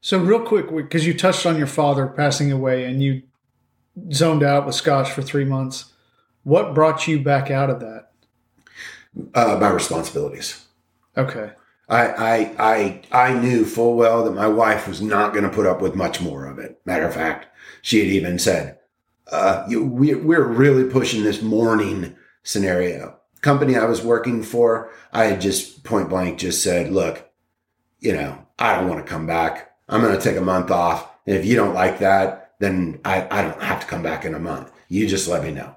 So 0.00 0.18
real 0.18 0.40
quick, 0.40 0.74
because 0.74 1.06
you 1.06 1.12
touched 1.12 1.44
on 1.44 1.58
your 1.58 1.66
father 1.66 2.06
passing 2.06 2.52
away 2.52 2.84
and 2.84 3.02
you 3.02 3.22
zoned 4.12 4.42
out 4.42 4.66
with 4.66 4.74
Scotch 4.74 5.10
for 5.10 5.22
three 5.22 5.44
months, 5.44 5.92
what 6.44 6.74
brought 6.74 7.06
you 7.08 7.20
back 7.20 7.50
out 7.50 7.70
of 7.70 7.80
that? 7.80 8.10
Uh, 9.34 9.58
my 9.60 9.68
responsibilities. 9.68 10.66
Okay. 11.16 11.52
I, 11.88 12.06
I, 12.06 12.54
I, 12.58 13.02
I 13.12 13.32
knew 13.34 13.64
full 13.64 13.96
well 13.96 14.24
that 14.24 14.32
my 14.32 14.46
wife 14.46 14.86
was 14.86 15.00
not 15.00 15.32
going 15.32 15.44
to 15.44 15.50
put 15.50 15.66
up 15.66 15.80
with 15.80 15.94
much 15.94 16.20
more 16.20 16.46
of 16.46 16.58
it. 16.58 16.80
Matter 16.84 17.06
of 17.06 17.14
fact, 17.14 17.46
she 17.82 17.98
had 17.98 18.08
even 18.08 18.38
said, 18.38 18.78
uh, 19.32 19.64
you, 19.68 19.84
we, 19.84 20.14
we're 20.14 20.44
really 20.44 20.84
pushing 20.84 21.22
this 21.24 21.42
mourning 21.42 22.16
scenario. 22.42 23.18
Company 23.40 23.76
I 23.76 23.84
was 23.84 24.02
working 24.02 24.42
for, 24.42 24.90
I 25.12 25.24
had 25.26 25.40
just 25.40 25.84
point 25.84 26.08
blank 26.08 26.38
just 26.38 26.62
said, 26.62 26.92
look, 26.92 27.30
you 28.00 28.12
know, 28.12 28.46
I 28.58 28.76
don't 28.76 28.88
want 28.88 29.04
to 29.04 29.10
come 29.10 29.26
back. 29.26 29.72
I'm 29.88 30.02
going 30.02 30.16
to 30.16 30.22
take 30.22 30.36
a 30.36 30.42
month 30.42 30.70
off. 30.70 31.08
And 31.26 31.36
if 31.36 31.46
you 31.46 31.56
don't 31.56 31.74
like 31.74 31.98
that, 32.00 32.47
then 32.58 33.00
I, 33.04 33.26
I 33.30 33.42
don't 33.42 33.62
have 33.62 33.80
to 33.80 33.86
come 33.86 34.02
back 34.02 34.24
in 34.24 34.34
a 34.34 34.38
month. 34.38 34.72
You 34.88 35.06
just 35.06 35.28
let 35.28 35.42
me 35.42 35.50
know. 35.52 35.76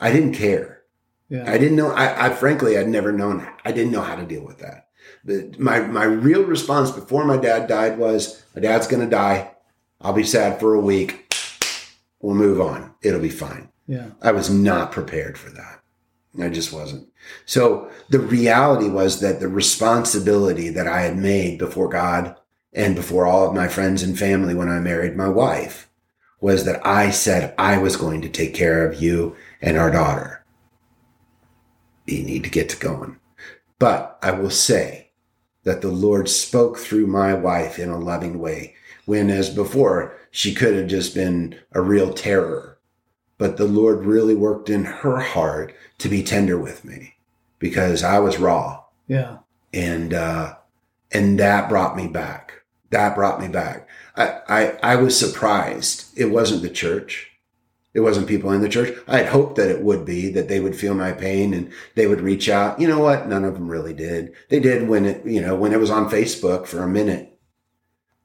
I 0.00 0.12
didn't 0.12 0.34
care. 0.34 0.82
Yeah. 1.28 1.50
I 1.50 1.58
didn't 1.58 1.76
know. 1.76 1.90
I, 1.92 2.26
I 2.26 2.30
frankly, 2.30 2.78
I'd 2.78 2.88
never 2.88 3.12
known. 3.12 3.46
I 3.64 3.72
didn't 3.72 3.92
know 3.92 4.02
how 4.02 4.16
to 4.16 4.24
deal 4.24 4.44
with 4.44 4.58
that. 4.58 4.88
But 5.24 5.58
my 5.58 5.80
my 5.80 6.04
real 6.04 6.44
response 6.44 6.90
before 6.90 7.24
my 7.24 7.36
dad 7.36 7.66
died 7.68 7.98
was, 7.98 8.42
my 8.54 8.60
dad's 8.60 8.86
going 8.86 9.02
to 9.02 9.10
die. 9.10 9.52
I'll 10.00 10.12
be 10.12 10.24
sad 10.24 10.60
for 10.60 10.74
a 10.74 10.80
week. 10.80 11.34
We'll 12.20 12.34
move 12.34 12.60
on. 12.60 12.94
It'll 13.02 13.20
be 13.20 13.28
fine. 13.30 13.70
yeah. 13.86 14.10
I 14.22 14.32
was 14.32 14.50
not 14.50 14.92
prepared 14.92 15.38
for 15.38 15.50
that. 15.50 15.80
I 16.40 16.48
just 16.50 16.72
wasn't. 16.72 17.08
So 17.46 17.90
the 18.10 18.20
reality 18.20 18.88
was 18.88 19.20
that 19.20 19.40
the 19.40 19.48
responsibility 19.48 20.68
that 20.70 20.86
I 20.86 21.00
had 21.00 21.16
made 21.16 21.58
before 21.58 21.88
God 21.88 22.36
and 22.72 22.94
before 22.94 23.26
all 23.26 23.48
of 23.48 23.54
my 23.54 23.66
friends 23.66 24.02
and 24.02 24.16
family 24.18 24.54
when 24.54 24.68
I 24.68 24.78
married 24.78 25.16
my 25.16 25.28
wife 25.28 25.87
was 26.40 26.64
that 26.64 26.84
I 26.86 27.10
said 27.10 27.54
I 27.58 27.78
was 27.78 27.96
going 27.96 28.22
to 28.22 28.28
take 28.28 28.54
care 28.54 28.86
of 28.86 29.00
you 29.02 29.36
and 29.60 29.76
our 29.76 29.90
daughter. 29.90 30.44
You 32.06 32.22
need 32.22 32.44
to 32.44 32.50
get 32.50 32.68
to 32.70 32.76
going. 32.78 33.18
But 33.78 34.18
I 34.22 34.30
will 34.32 34.50
say 34.50 35.10
that 35.64 35.82
the 35.82 35.90
Lord 35.90 36.28
spoke 36.28 36.78
through 36.78 37.06
my 37.06 37.34
wife 37.34 37.78
in 37.78 37.90
a 37.90 37.98
loving 37.98 38.38
way 38.38 38.74
when, 39.04 39.30
as 39.30 39.50
before, 39.50 40.16
she 40.30 40.54
could 40.54 40.74
have 40.74 40.86
just 40.88 41.14
been 41.14 41.58
a 41.72 41.80
real 41.80 42.12
terror. 42.12 42.78
But 43.36 43.56
the 43.56 43.66
Lord 43.66 44.04
really 44.04 44.34
worked 44.34 44.68
in 44.68 44.84
her 44.84 45.18
heart 45.20 45.74
to 45.98 46.08
be 46.08 46.22
tender 46.22 46.58
with 46.58 46.84
me 46.84 47.14
because 47.58 48.02
I 48.02 48.18
was 48.18 48.38
raw 48.38 48.84
Yeah. 49.06 49.38
and 49.72 50.12
uh, 50.14 50.56
and 51.12 51.38
that 51.38 51.68
brought 51.68 51.96
me 51.96 52.06
back. 52.08 52.62
That 52.90 53.14
brought 53.14 53.40
me 53.40 53.48
back. 53.48 53.88
I, 54.24 54.78
I 54.82 54.96
was 54.96 55.18
surprised. 55.18 56.06
It 56.16 56.26
wasn't 56.26 56.62
the 56.62 56.70
church. 56.70 57.30
It 57.94 58.00
wasn't 58.00 58.28
people 58.28 58.52
in 58.52 58.60
the 58.60 58.68
church. 58.68 58.96
I 59.08 59.18
had 59.18 59.26
hoped 59.28 59.56
that 59.56 59.70
it 59.70 59.82
would 59.82 60.04
be 60.04 60.30
that 60.30 60.48
they 60.48 60.60
would 60.60 60.76
feel 60.76 60.94
my 60.94 61.12
pain 61.12 61.54
and 61.54 61.72
they 61.94 62.06
would 62.06 62.20
reach 62.20 62.48
out. 62.48 62.80
You 62.80 62.86
know 62.86 63.00
what? 63.00 63.26
None 63.28 63.44
of 63.44 63.54
them 63.54 63.68
really 63.68 63.94
did. 63.94 64.32
They 64.50 64.60
did 64.60 64.88
when 64.88 65.06
it 65.06 65.24
you 65.24 65.40
know 65.40 65.56
when 65.56 65.72
it 65.72 65.80
was 65.80 65.90
on 65.90 66.10
Facebook 66.10 66.66
for 66.66 66.82
a 66.82 66.88
minute. 66.88 67.37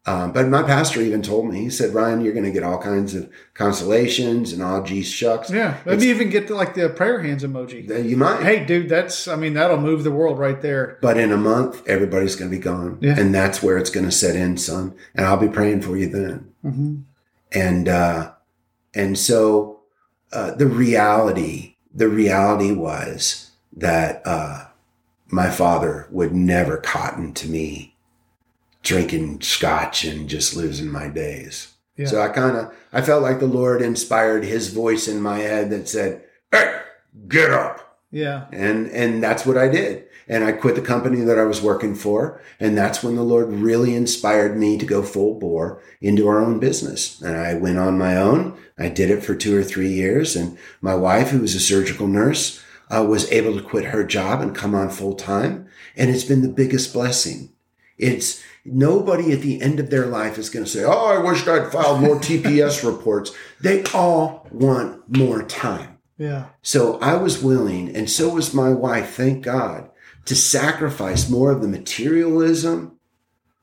Um, 0.06 0.34
but 0.34 0.50
my 0.50 0.64
pastor 0.64 1.02
even 1.02 1.22
told 1.22 1.50
me, 1.50 1.62
he 1.62 1.70
said, 1.70 1.94
Ryan, 1.94 2.20
you're 2.20 2.34
going 2.34 2.46
to 2.46 2.52
get 2.52 2.64
all 2.64 2.78
kinds 2.78 3.16
of 3.16 3.32
consolations 3.54 4.52
and 4.52 4.62
all 4.62 4.84
geez 4.84 5.08
shucks. 5.10 5.50
Yeah. 5.50 5.78
Maybe 5.86 6.08
even 6.08 6.30
get 6.30 6.48
to 6.48 6.56
like 6.56 6.74
the 6.74 6.90
prayer 6.90 7.22
hands 7.22 7.44
emoji. 7.44 7.88
You 8.06 8.18
might. 8.18 8.44
Hey, 8.44 8.66
dude, 8.66 8.90
that's, 8.90 9.30
I 9.30 9.38
mean, 9.38 9.54
that'll 9.54 9.80
move 9.80 10.04
the 10.04 10.12
world 10.12 10.40
right 10.40 10.62
there. 10.62 10.98
But 11.02 11.18
in 11.18 11.32
a 11.32 11.38
month, 11.38 11.88
everybody's 11.88 12.36
going 12.36 12.52
to 12.52 12.58
be 12.58 12.62
gone. 12.62 12.98
Yeah. 13.00 13.18
And 13.18 13.34
that's 13.34 13.64
where 13.64 13.78
it's 13.78 13.90
going 13.90 14.06
to 14.06 14.12
set 14.12 14.36
in, 14.36 14.58
son. 14.58 14.94
And 15.16 15.26
I'll 15.26 15.38
be 15.38 15.48
praying 15.48 15.84
for 15.84 15.96
you 15.96 16.10
then. 16.10 16.54
hmm 16.62 16.96
And, 17.54 17.88
uh, 17.88 18.34
and 18.94 19.18
so, 19.18 19.80
uh, 20.34 20.52
the 20.52 20.68
reality, 20.68 21.76
the 21.96 22.10
reality 22.10 22.74
was 22.74 23.52
that, 23.78 24.22
uh, 24.26 24.66
my 25.30 25.50
father 25.50 26.08
would 26.12 26.36
never 26.36 26.78
cotton 26.78 27.34
to 27.34 27.48
me 27.48 27.93
drinking 28.84 29.42
scotch 29.42 30.04
and 30.06 30.30
just 30.30 30.56
losing 30.56 30.90
my 30.92 31.08
days. 31.08 31.74
Yeah. 31.98 32.08
So 32.08 32.22
I 32.22 32.30
kind 32.30 32.58
of, 32.58 32.74
I 32.92 33.02
felt 33.02 33.24
like 33.24 33.40
the 33.40 33.48
Lord 33.48 33.82
inspired 33.82 34.44
his 34.44 34.70
voice 34.74 35.08
in 35.08 35.22
my 35.22 35.40
head 35.40 35.70
that 35.72 35.88
said, 35.90 36.24
Hey, 36.52 36.82
get 37.28 37.52
up 37.52 37.98
Yeah. 38.12 38.46
and 38.52 38.88
and 38.92 39.24
that's 39.24 39.46
what 39.46 39.58
I 39.58 39.68
did. 39.68 40.06
And 40.28 40.46
I 40.46 40.54
quit 40.54 40.76
the 40.76 40.82
company 40.82 41.20
that 41.22 41.38
I 41.38 41.44
was 41.44 41.62
working 41.62 41.96
for, 41.96 42.42
and 42.58 42.78
that's 42.78 43.04
when 43.04 43.18
the 43.18 43.24
Lord 43.24 43.50
really 43.52 43.94
inspired 43.94 44.58
me 44.58 44.78
to 44.78 44.86
go 44.86 45.04
full 45.04 45.38
bore 45.38 45.82
into 46.00 46.28
our 46.30 46.40
own 46.42 46.60
business. 46.60 47.22
And 47.22 47.36
I 47.36 47.56
went 47.56 47.78
on 47.78 47.98
my 47.98 48.16
own. 48.16 48.58
I 48.80 48.88
did 48.88 49.12
it 49.12 49.22
for 49.22 49.36
two 49.36 49.54
or 49.58 49.64
three 49.66 49.90
years, 49.90 50.38
and 50.38 50.58
my 50.80 50.96
wife, 50.96 51.32
who 51.32 51.40
was 51.42 51.56
a 51.56 51.60
surgical 51.60 52.08
nurse, 52.08 52.64
uh, 52.90 53.04
was 53.04 53.30
able 53.34 53.54
to 53.58 53.62
quit 53.62 53.86
her 53.86 54.06
job 54.06 54.40
and 54.40 54.56
come 54.56 54.74
on 54.74 54.90
full 54.90 55.14
time. 55.16 55.68
And 55.98 56.10
it's 56.10 56.24
been 56.24 56.42
the 56.42 56.48
biggest 56.48 56.94
blessing. 56.94 57.50
It's 57.98 58.42
nobody 58.66 59.32
at 59.32 59.42
the 59.42 59.62
end 59.62 59.80
of 59.80 59.90
their 59.90 60.06
life 60.06 60.38
is 60.38 60.50
going 60.50 60.66
to 60.66 60.72
say, 60.72 60.84
"Oh, 60.84 61.08
I 61.08 61.18
wished 61.18 61.48
I'd 61.48 61.72
filed 61.72 62.02
more 62.02 62.16
TPS 62.20 62.84
reports." 62.84 63.32
They 63.62 63.84
all 63.94 64.48
want 64.52 65.16
more 65.16 65.44
time. 65.44 65.98
Yeah. 66.18 66.46
So 66.62 67.00
I 67.00 67.16
was 67.16 67.44
willing, 67.44 67.96
and 67.96 68.10
so 68.10 68.30
was 68.30 68.54
my 68.54 68.70
wife, 68.70 69.16
thank 69.16 69.44
God, 69.44 69.90
to 70.26 70.36
sacrifice 70.36 71.30
more 71.30 71.52
of 71.52 71.62
the 71.62 71.68
materialism 71.68 73.00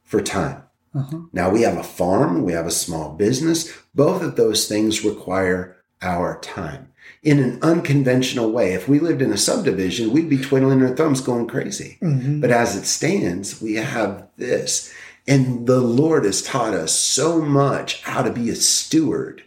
for 0.03 0.21
time. 0.21 0.65
Uh-huh. 0.95 1.21
Now 1.33 1.51
we 1.51 1.63
have 1.63 1.79
a 1.79 1.85
farm, 1.85 2.43
we 2.43 2.53
have 2.53 2.67
a 2.67 2.73
small 2.73 3.15
business. 3.15 3.73
Both 3.95 4.23
of 4.23 4.37
those 4.37 4.69
things 4.69 5.05
require 5.05 5.77
our 6.03 6.41
time 6.41 6.90
in 7.23 7.39
an 7.39 7.59
unconventional 7.63 8.51
way. 8.51 8.73
If 8.73 8.89
we 8.89 8.99
lived 8.99 9.21
in 9.21 9.33
a 9.33 9.37
subdivision, 9.37 10.11
we'd 10.11 10.31
be 10.31 10.39
twiddling 10.39 10.83
our 10.83 10.95
thumbs 10.97 11.21
going 11.21 11.47
crazy. 11.47 11.99
Mhm. 12.03 12.41
But 12.41 12.51
as 12.51 12.77
it 12.77 12.87
stands, 12.87 13.61
we 13.61 13.75
have 13.75 14.27
this. 14.39 14.91
And 15.29 15.67
the 15.67 15.81
Lord 15.81 16.25
has 16.25 16.41
taught 16.43 16.73
us 16.75 16.93
so 16.99 17.43
much 17.43 18.03
how 18.03 18.23
to 18.23 18.33
be 18.33 18.49
a 18.49 18.57
steward 18.57 19.43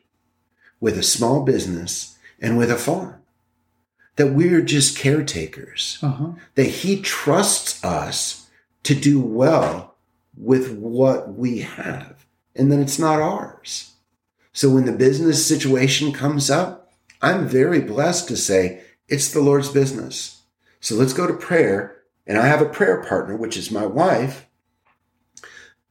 with 0.80 0.98
a 0.98 1.04
small 1.04 1.42
business 1.42 2.16
and 2.40 2.58
with 2.58 2.70
a 2.70 2.76
farm. 2.78 3.16
That 4.18 4.34
we're 4.34 4.62
just 4.62 4.96
caretakers, 4.96 5.98
Uh-huh. 6.04 6.34
that 6.54 6.68
He 6.68 7.02
trusts 7.02 7.84
us 7.84 8.46
to 8.84 8.94
do 8.94 9.20
well 9.20 9.96
with 10.38 10.72
what 10.74 11.36
we 11.36 11.60
have, 11.60 12.26
and 12.56 12.72
that 12.72 12.80
it's 12.80 13.00
not 13.00 13.20
ours. 13.22 13.94
So 14.52 14.70
when 14.70 14.86
the 14.86 14.92
business 14.92 15.44
situation 15.44 16.12
comes 16.12 16.52
up, 16.52 16.83
I'm 17.24 17.48
very 17.48 17.80
blessed 17.80 18.28
to 18.28 18.38
say 18.38 18.84
it's 19.08 19.32
the 19.32 19.42
Lord's 19.42 19.70
business. 19.70 20.44
So 20.82 20.96
let's 20.96 21.14
go 21.14 21.26
to 21.26 21.34
prayer. 21.34 22.04
And 22.28 22.38
I 22.38 22.48
have 22.48 22.62
a 22.62 22.70
prayer 22.70 23.04
partner, 23.04 23.36
which 23.36 23.58
is 23.58 23.72
my 23.72 23.86
wife, 23.86 24.46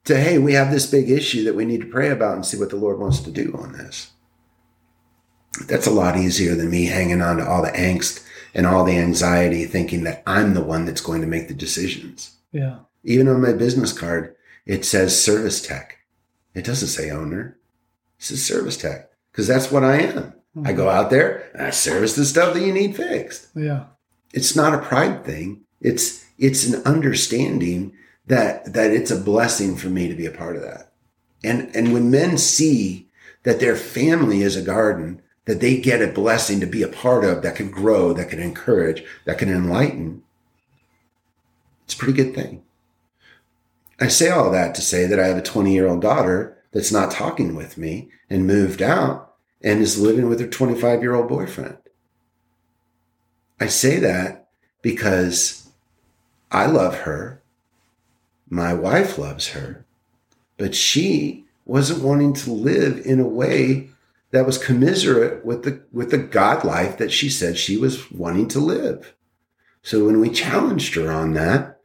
to, 0.05 0.17
hey, 0.17 0.39
we 0.39 0.53
have 0.55 0.71
this 0.71 0.91
big 0.91 1.11
issue 1.11 1.45
that 1.45 1.55
we 1.55 1.65
need 1.65 1.81
to 1.81 1.87
pray 1.87 2.11
about 2.11 2.35
and 2.35 2.47
see 2.47 2.59
what 2.59 2.71
the 2.71 2.77
Lord 2.77 2.99
wants 2.99 3.21
to 3.21 3.31
do 3.31 3.55
on 3.59 3.73
this. 3.73 4.13
That's 5.67 5.87
a 5.87 5.93
lot 5.93 6.17
easier 6.17 6.55
than 6.55 6.71
me 6.71 6.87
hanging 6.87 7.21
on 7.23 7.37
to 7.39 7.47
all 7.47 7.63
the 7.63 7.71
angst 7.71 8.25
and 8.55 8.67
all 8.67 8.85
the 8.85 8.97
anxiety 8.97 9.65
thinking 9.65 10.05
that 10.05 10.23
I'm 10.27 10.55
the 10.55 10.65
one 10.65 10.85
that's 10.85 11.01
going 11.01 11.21
to 11.21 11.27
make 11.27 11.49
the 11.49 11.55
decisions. 11.55 12.37
Yeah. 12.53 12.79
Even 13.05 13.29
on 13.29 13.43
my 13.43 13.53
business 13.53 13.93
card, 13.93 14.37
it 14.67 14.85
says 14.85 15.23
service 15.23 15.61
tech. 15.61 15.99
It 16.55 16.65
doesn't 16.65 16.89
say 16.89 17.11
owner. 17.11 17.59
It 18.19 18.25
says 18.25 18.45
service 18.45 18.77
tech 18.77 19.11
because 19.31 19.47
that's 19.47 19.71
what 19.71 19.85
I 19.85 20.01
am. 20.01 20.35
I 20.65 20.73
go 20.73 20.89
out 20.89 21.11
there 21.11 21.51
and 21.55 21.67
I 21.67 21.71
service 21.71 22.15
the 22.15 22.25
stuff 22.25 22.53
that 22.55 22.63
you 22.63 22.73
need 22.73 22.95
fixed. 22.95 23.49
Yeah. 23.55 23.85
It's 24.33 24.55
not 24.55 24.75
a 24.75 24.79
pride 24.79 25.25
thing. 25.25 25.63
It's 25.81 26.25
it's 26.39 26.67
an 26.67 26.83
understanding 26.85 27.95
that 28.27 28.73
that 28.73 28.91
it's 28.91 29.11
a 29.11 29.21
blessing 29.21 29.77
for 29.77 29.89
me 29.89 30.09
to 30.09 30.15
be 30.15 30.27
a 30.27 30.31
part 30.31 30.57
of 30.57 30.63
that. 30.63 30.93
And 31.43 31.75
and 31.75 31.93
when 31.93 32.11
men 32.11 32.37
see 32.37 33.09
that 33.45 33.61
their 33.61 33.77
family 33.77 34.43
is 34.43 34.57
a 34.57 34.63
garden 34.63 35.23
that 35.47 35.61
they 35.61 35.81
get 35.81 36.03
a 36.03 36.07
blessing 36.07 36.61
to 36.61 36.67
be 36.67 36.83
a 36.83 36.89
part 36.89 37.25
of 37.25 37.43
that 37.43 37.57
can 37.57 37.71
grow, 37.71 38.13
that 38.13 38.29
can 38.29 38.39
encourage, 38.39 39.03
that 39.25 39.39
can 39.39 39.49
enlighten, 39.49 40.23
it's 41.85 41.95
a 41.95 41.97
pretty 41.97 42.13
good 42.13 42.35
thing. 42.35 42.63
I 43.99 44.09
say 44.09 44.31
all 44.31 44.51
that 44.53 44.75
to 44.77 44.83
say 44.83 45.07
that 45.07 45.19
I 45.19 45.27
have 45.27 45.39
a 45.39 45.43
20 45.43 45.73
year 45.73 45.89
old 45.89 46.03
daughter 46.03 46.59
that's 46.73 46.93
not 46.93 47.11
talking 47.11 47.55
with 47.55 47.77
me 47.77 48.11
and 48.31 48.47
moved 48.47 48.83
out 48.83 49.32
and 49.63 49.81
is 49.81 50.01
living 50.01 50.29
with 50.29 50.41
her 50.41 50.47
25 50.47 51.03
year 51.03 51.15
old 51.15 51.29
boyfriend. 51.29 51.79
I 53.61 53.67
say 53.67 53.99
that 54.01 54.49
because 54.83 55.69
I 56.51 56.67
love 56.67 57.01
her. 57.01 57.43
My 58.49 58.75
wife 58.75 59.17
loves 59.17 59.49
her, 59.51 59.87
but 60.59 60.75
she 60.75 61.45
wasn't 61.65 62.03
wanting 62.03 62.35
to 62.35 62.53
live 62.53 62.99
in 63.07 63.21
a 63.21 63.27
way 63.27 63.89
that 64.33 64.47
was 64.47 64.59
commiserate 64.59 65.45
with 65.45 65.63
the 65.63 65.83
with 65.93 66.11
the 66.11 66.19
God 66.19 66.65
life 66.65 66.99
that 66.99 67.13
she 67.13 67.31
said 67.31 67.57
she 67.57 67.77
was 67.77 68.11
wanting 68.11 68.49
to 68.49 68.59
live. 68.59 69.15
So 69.83 70.07
when 70.07 70.21
we 70.21 70.31
challenged 70.31 70.95
her 70.95 71.11
on 71.11 71.35
that, 71.35 71.81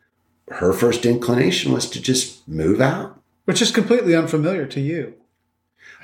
her 0.50 0.74
first 0.74 1.06
inclination 1.06 1.72
was 1.72 1.90
to 1.90 2.02
just 2.02 2.48
move 2.48 2.82
out. 2.82 3.20
Which 3.46 3.62
is 3.62 3.72
completely 3.72 4.16
unfamiliar 4.16 4.66
to 4.68 4.82
you. 4.82 5.14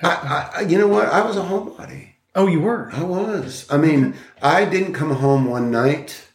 I, 0.03 0.51
I 0.55 0.61
you 0.61 0.77
know 0.77 0.87
what? 0.87 1.07
I 1.07 1.25
was 1.25 1.37
a 1.37 1.41
homebody. 1.41 2.09
Oh, 2.35 2.47
you 2.47 2.61
were. 2.61 2.89
I 2.91 3.03
was. 3.03 3.65
I 3.69 3.77
mean, 3.77 4.15
I 4.41 4.65
didn't 4.65 4.93
come 4.93 5.11
home 5.11 5.45
one 5.45 5.69
night 5.69 6.27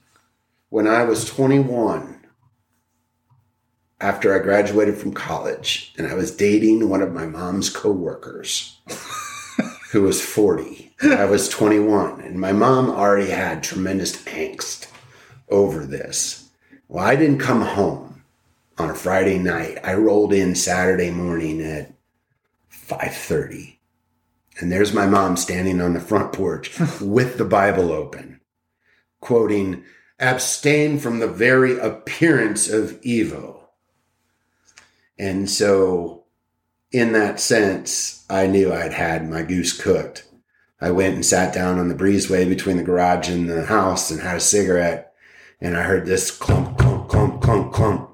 when 0.69 0.87
I 0.87 1.05
was 1.05 1.25
21 1.25 2.19
after 4.01 4.35
I 4.35 4.39
graduated 4.39 4.97
from 4.97 5.13
college 5.13 5.93
and 5.99 6.07
I 6.07 6.15
was 6.15 6.37
dating 6.37 6.89
one 6.89 7.03
of 7.03 7.13
my 7.13 7.27
mom's 7.27 7.69
coworkers 7.69 8.79
who 9.91 10.03
was 10.03 10.25
40. 10.25 10.93
I 11.03 11.25
was 11.25 11.49
21 11.49 12.21
and 12.21 12.39
my 12.39 12.53
mom 12.53 12.91
already 12.91 13.31
had 13.31 13.63
tremendous 13.63 14.23
angst 14.25 14.87
over 15.49 15.85
this. 15.85 16.51
Well, 16.87 17.05
I 17.05 17.17
didn't 17.17 17.39
come 17.39 17.63
home 17.63 18.23
on 18.79 18.91
a 18.91 18.95
Friday 18.95 19.39
night. 19.39 19.79
I 19.83 19.95
rolled 19.95 20.33
in 20.33 20.55
Saturday 20.55 21.11
morning 21.11 21.61
at 21.61 21.93
5:30. 22.89 23.79
And 24.61 24.73
there's 24.73 24.93
my 24.93 25.07
mom 25.07 25.37
standing 25.37 25.81
on 25.81 25.95
the 25.95 26.01
front 26.01 26.33
porch 26.33 26.79
with 27.01 27.39
the 27.39 27.45
Bible 27.45 27.93
open, 27.93 28.41
quoting, 29.21 29.85
abstain 30.19 30.99
from 30.99 31.21
the 31.21 31.29
very 31.29 31.79
appearance 31.79 32.69
of 32.69 32.99
evil. 33.03 33.71
And 35.19 35.51
so, 35.51 36.25
in 36.91 37.13
that 37.13 37.41
sense, 37.41 38.25
I 38.31 38.47
knew 38.47 38.73
I'd 38.73 38.93
had 38.93 39.29
my 39.29 39.43
goose 39.43 39.79
cooked. 39.79 40.25
I 40.81 40.91
went 40.93 41.15
and 41.15 41.27
sat 41.27 41.53
down 41.53 41.79
on 41.79 41.89
the 41.89 41.95
breezeway 41.95 42.49
between 42.49 42.77
the 42.77 42.85
garage 42.85 43.29
and 43.29 43.49
the 43.49 43.65
house 43.65 44.11
and 44.11 44.21
had 44.21 44.37
a 44.37 44.41
cigarette. 44.41 45.13
And 45.61 45.77
I 45.77 45.83
heard 45.83 46.07
this 46.07 46.31
clump, 46.31 46.79
clump, 46.79 47.09
clump, 47.09 47.43
clump, 47.43 47.73
clump. 47.73 48.11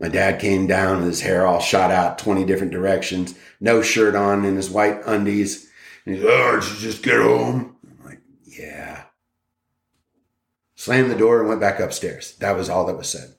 My 0.00 0.08
dad 0.08 0.40
came 0.40 0.66
down 0.66 0.98
with 0.98 1.06
his 1.06 1.20
hair 1.20 1.46
all 1.46 1.60
shot 1.60 1.90
out 1.90 2.18
20 2.18 2.44
different 2.44 2.72
directions, 2.72 3.34
no 3.60 3.80
shirt 3.82 4.14
on 4.14 4.44
in 4.44 4.56
his 4.56 4.70
white 4.70 5.00
undies. 5.06 5.70
And 6.04 6.16
he's, 6.16 6.24
oh, 6.24 6.60
did 6.60 6.70
you 6.70 6.76
just 6.78 7.02
get 7.02 7.20
home? 7.20 7.76
I'm 7.86 8.04
like, 8.04 8.20
yeah. 8.44 9.04
Slammed 10.74 11.10
the 11.10 11.16
door 11.16 11.40
and 11.40 11.48
went 11.48 11.60
back 11.60 11.80
upstairs. 11.80 12.36
That 12.38 12.56
was 12.56 12.68
all 12.68 12.86
that 12.86 12.96
was 12.96 13.08
said. 13.08 13.34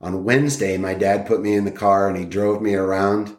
On 0.00 0.24
Wednesday, 0.24 0.78
my 0.78 0.94
dad 0.94 1.26
put 1.26 1.42
me 1.42 1.54
in 1.54 1.64
the 1.64 1.70
car 1.70 2.08
and 2.08 2.16
he 2.16 2.24
drove 2.24 2.62
me 2.62 2.74
around 2.74 3.36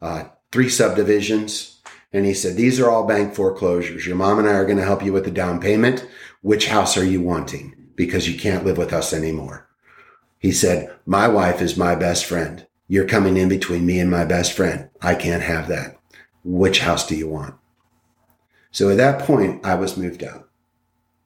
uh, 0.00 0.24
three 0.52 0.68
subdivisions. 0.68 1.80
And 2.12 2.24
he 2.24 2.34
said, 2.34 2.56
These 2.56 2.78
are 2.78 2.88
all 2.88 3.06
bank 3.06 3.34
foreclosures. 3.34 4.06
Your 4.06 4.16
mom 4.16 4.38
and 4.38 4.48
I 4.48 4.52
are 4.52 4.64
going 4.64 4.78
to 4.78 4.84
help 4.84 5.02
you 5.02 5.12
with 5.12 5.24
the 5.24 5.30
down 5.30 5.60
payment. 5.60 6.06
Which 6.42 6.68
house 6.68 6.96
are 6.96 7.04
you 7.04 7.20
wanting? 7.20 7.74
Because 7.96 8.28
you 8.28 8.38
can't 8.38 8.64
live 8.64 8.78
with 8.78 8.92
us 8.92 9.12
anymore. 9.12 9.65
He 10.38 10.52
said, 10.52 10.94
My 11.06 11.28
wife 11.28 11.60
is 11.60 11.76
my 11.76 11.94
best 11.94 12.24
friend. 12.24 12.66
You're 12.88 13.08
coming 13.08 13.36
in 13.36 13.48
between 13.48 13.84
me 13.84 13.98
and 13.98 14.10
my 14.10 14.24
best 14.24 14.52
friend. 14.52 14.88
I 15.02 15.14
can't 15.14 15.42
have 15.42 15.68
that. 15.68 15.98
Which 16.44 16.80
house 16.80 17.06
do 17.06 17.16
you 17.16 17.28
want? 17.28 17.54
So 18.70 18.90
at 18.90 18.98
that 18.98 19.22
point, 19.26 19.64
I 19.64 19.74
was 19.74 19.96
moved 19.96 20.22
out. 20.22 20.48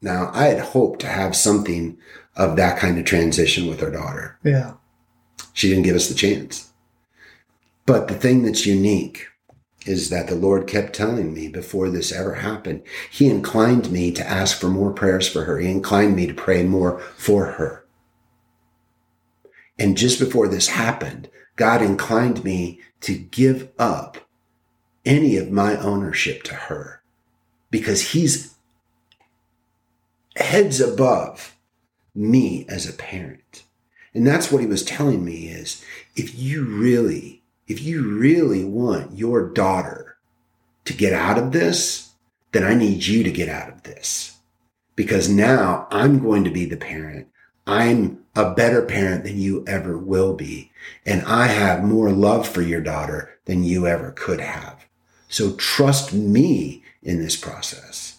Now, 0.00 0.30
I 0.32 0.44
had 0.44 0.60
hoped 0.60 1.00
to 1.00 1.06
have 1.06 1.36
something 1.36 1.98
of 2.36 2.56
that 2.56 2.78
kind 2.78 2.98
of 2.98 3.04
transition 3.04 3.66
with 3.66 3.82
our 3.82 3.90
daughter. 3.90 4.38
Yeah. 4.42 4.74
She 5.52 5.68
didn't 5.68 5.84
give 5.84 5.96
us 5.96 6.08
the 6.08 6.14
chance. 6.14 6.72
But 7.84 8.08
the 8.08 8.14
thing 8.14 8.42
that's 8.44 8.66
unique 8.66 9.26
is 9.86 10.10
that 10.10 10.28
the 10.28 10.34
Lord 10.34 10.66
kept 10.66 10.94
telling 10.94 11.34
me 11.34 11.48
before 11.48 11.90
this 11.90 12.12
ever 12.12 12.34
happened, 12.34 12.82
He 13.10 13.28
inclined 13.28 13.90
me 13.90 14.12
to 14.12 14.26
ask 14.26 14.58
for 14.58 14.68
more 14.68 14.92
prayers 14.92 15.28
for 15.28 15.44
her. 15.44 15.58
He 15.58 15.70
inclined 15.70 16.16
me 16.16 16.26
to 16.26 16.34
pray 16.34 16.62
more 16.62 17.00
for 17.16 17.46
her. 17.46 17.79
And 19.80 19.96
just 19.96 20.20
before 20.20 20.46
this 20.46 20.68
happened, 20.68 21.30
God 21.56 21.82
inclined 21.82 22.44
me 22.44 22.80
to 23.00 23.16
give 23.16 23.70
up 23.78 24.18
any 25.06 25.38
of 25.38 25.50
my 25.50 25.76
ownership 25.76 26.42
to 26.44 26.54
her 26.54 27.02
because 27.70 28.12
He's 28.12 28.54
heads 30.36 30.80
above 30.80 31.56
me 32.14 32.66
as 32.68 32.88
a 32.88 32.92
parent. 32.92 33.64
And 34.12 34.26
that's 34.26 34.50
what 34.50 34.60
he 34.60 34.66
was 34.66 34.82
telling 34.82 35.24
me 35.24 35.48
is 35.48 35.84
if 36.16 36.36
you 36.36 36.64
really, 36.64 37.42
if 37.68 37.80
you 37.80 38.02
really 38.02 38.64
want 38.64 39.16
your 39.16 39.48
daughter 39.48 40.16
to 40.84 40.92
get 40.92 41.12
out 41.12 41.38
of 41.38 41.52
this, 41.52 42.12
then 42.52 42.64
I 42.64 42.74
need 42.74 43.06
you 43.06 43.22
to 43.22 43.30
get 43.30 43.48
out 43.48 43.68
of 43.68 43.84
this. 43.84 44.38
Because 44.96 45.28
now 45.28 45.86
I'm 45.90 46.18
going 46.18 46.44
to 46.44 46.50
be 46.50 46.64
the 46.64 46.76
parent. 46.76 47.29
I'm 47.70 48.24
a 48.34 48.52
better 48.52 48.82
parent 48.82 49.22
than 49.22 49.38
you 49.38 49.64
ever 49.64 49.96
will 49.96 50.34
be. 50.34 50.72
And 51.06 51.22
I 51.22 51.46
have 51.46 51.84
more 51.84 52.10
love 52.10 52.48
for 52.48 52.62
your 52.62 52.80
daughter 52.80 53.38
than 53.44 53.62
you 53.62 53.86
ever 53.86 54.10
could 54.10 54.40
have. 54.40 54.84
So 55.28 55.52
trust 55.52 56.12
me 56.12 56.82
in 57.00 57.20
this 57.20 57.36
process. 57.36 58.18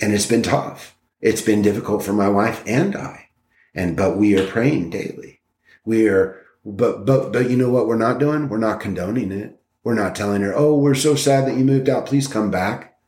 And 0.00 0.12
it's 0.12 0.26
been 0.26 0.42
tough. 0.42 0.96
It's 1.20 1.42
been 1.42 1.62
difficult 1.62 2.02
for 2.02 2.12
my 2.12 2.28
wife 2.28 2.64
and 2.66 2.96
I. 2.96 3.28
And, 3.72 3.96
but 3.96 4.16
we 4.16 4.36
are 4.36 4.48
praying 4.48 4.90
daily. 4.90 5.40
We 5.84 6.08
are, 6.08 6.42
but, 6.64 7.06
but, 7.06 7.32
but 7.32 7.48
you 7.48 7.56
know 7.56 7.70
what 7.70 7.86
we're 7.86 7.96
not 7.96 8.18
doing? 8.18 8.48
We're 8.48 8.58
not 8.58 8.80
condoning 8.80 9.30
it. 9.30 9.60
We're 9.84 9.94
not 9.94 10.16
telling 10.16 10.42
her, 10.42 10.52
Oh, 10.56 10.76
we're 10.76 10.96
so 10.96 11.14
sad 11.14 11.46
that 11.46 11.56
you 11.56 11.64
moved 11.64 11.88
out. 11.88 12.06
Please 12.06 12.26
come 12.26 12.50
back. 12.50 12.98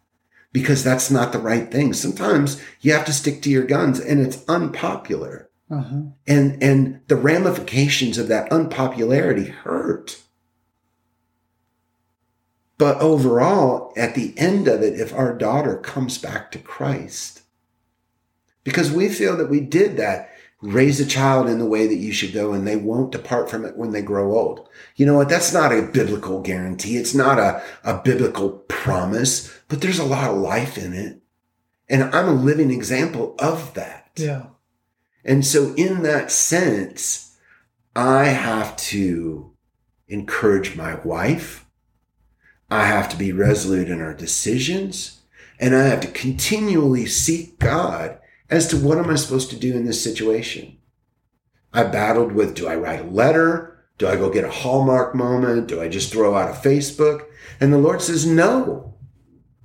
Because 0.53 0.85
that's 0.85 1.11
not 1.11 1.33
the 1.33 1.41
right 1.41 1.68
thing. 1.68 1.93
Sometimes 1.93 2.62
you 2.81 2.93
have 2.93 3.05
to 3.07 3.12
stick 3.12 3.43
to 3.43 3.51
your 3.51 3.66
guns 3.66 3.99
and 3.99 4.20
it's 4.20 4.49
unpopular. 4.49 5.51
Uh-huh. 5.71 6.03
And, 6.27 6.62
and 6.62 7.01
the 7.09 7.17
ramifications 7.17 8.19
of 8.19 8.29
that 8.29 8.53
unpopularity 8.53 9.47
hurt. 9.47 10.23
But 12.77 12.99
overall, 13.01 13.93
at 13.97 14.15
the 14.15 14.37
end 14.37 14.69
of 14.69 14.83
it, 14.83 14.99
if 14.99 15.15
our 15.15 15.33
daughter 15.37 15.77
comes 15.79 16.19
back 16.19 16.51
to 16.53 16.59
Christ, 16.59 17.43
because 18.62 18.91
we 18.91 19.09
feel 19.09 19.37
that 19.37 19.51
we 19.51 19.61
did 19.61 19.97
that, 19.97 20.31
raise 20.61 20.99
a 20.99 21.07
child 21.07 21.49
in 21.49 21.59
the 21.59 21.67
way 21.67 21.87
that 21.87 21.97
you 21.97 22.12
should 22.12 22.33
go 22.33 22.53
and 22.53 22.67
they 22.67 22.77
won't 22.77 23.12
depart 23.12 23.51
from 23.51 23.65
it 23.65 23.77
when 23.77 23.93
they 23.93 24.03
grow 24.03 24.33
old. 24.33 24.69
You 24.97 25.05
know 25.07 25.15
what? 25.15 25.29
That's 25.29 25.53
not 25.53 25.73
a 25.73 25.83
biblical 25.83 26.41
guarantee. 26.41 26.97
It's 26.97 27.15
not 27.15 27.39
a, 27.39 27.62
a 27.85 28.01
biblical 28.03 28.51
promise, 28.51 29.55
but 29.69 29.83
there's 29.83 29.99
a 29.99 30.05
lot 30.05 30.31
of 30.31 30.39
life 30.39 30.79
in 30.79 30.95
it. 30.95 31.21
And 31.89 32.03
I'm 32.03 32.29
a 32.29 32.33
living 32.33 32.71
example 32.71 33.35
of 33.39 33.75
that. 33.75 34.11
Yeah. 34.17 34.47
And 35.25 35.45
so 35.45 35.75
in 35.75 36.03
that 36.03 36.31
sense, 36.31 37.37
I 37.97 38.27
have 38.27 38.77
to 38.77 39.53
encourage 40.09 40.77
my 40.77 40.97
wife. 40.97 41.64
I 42.70 42.87
have 42.87 43.09
to 43.11 43.16
be 43.16 43.33
resolute 43.33 43.89
in 43.89 44.01
our 44.01 44.14
decisions 44.14 45.20
and 45.59 45.75
I 45.75 45.85
have 45.85 46.01
to 46.01 46.09
continually 46.09 47.07
seek 47.07 47.59
God 47.59 48.18
as 48.51 48.66
to 48.68 48.77
what 48.77 48.99
am 48.99 49.09
I 49.09 49.14
supposed 49.14 49.51
to 49.51 49.57
do 49.57 49.77
in 49.77 49.87
this 49.87 50.03
situation. 50.03 50.79
I 51.72 51.85
battled 51.85 52.33
with, 52.33 52.55
do 52.55 52.66
I 52.68 52.77
write 52.77 53.01
a 53.01 53.09
letter? 53.09 53.85
Do 53.99 54.09
I 54.09 54.16
go 54.16 54.31
get 54.31 54.45
a 54.45 54.51
Hallmark 54.51 55.14
moment? 55.14 55.68
Do 55.68 55.81
I 55.81 55.89
just 55.89 56.12
throw 56.12 56.35
out 56.35 56.51
a 56.51 56.53
Facebook? 56.53 57.27
And 57.61 57.72
the 57.72 57.79
Lord 57.79 58.03
says, 58.03 58.27
no, 58.27 58.95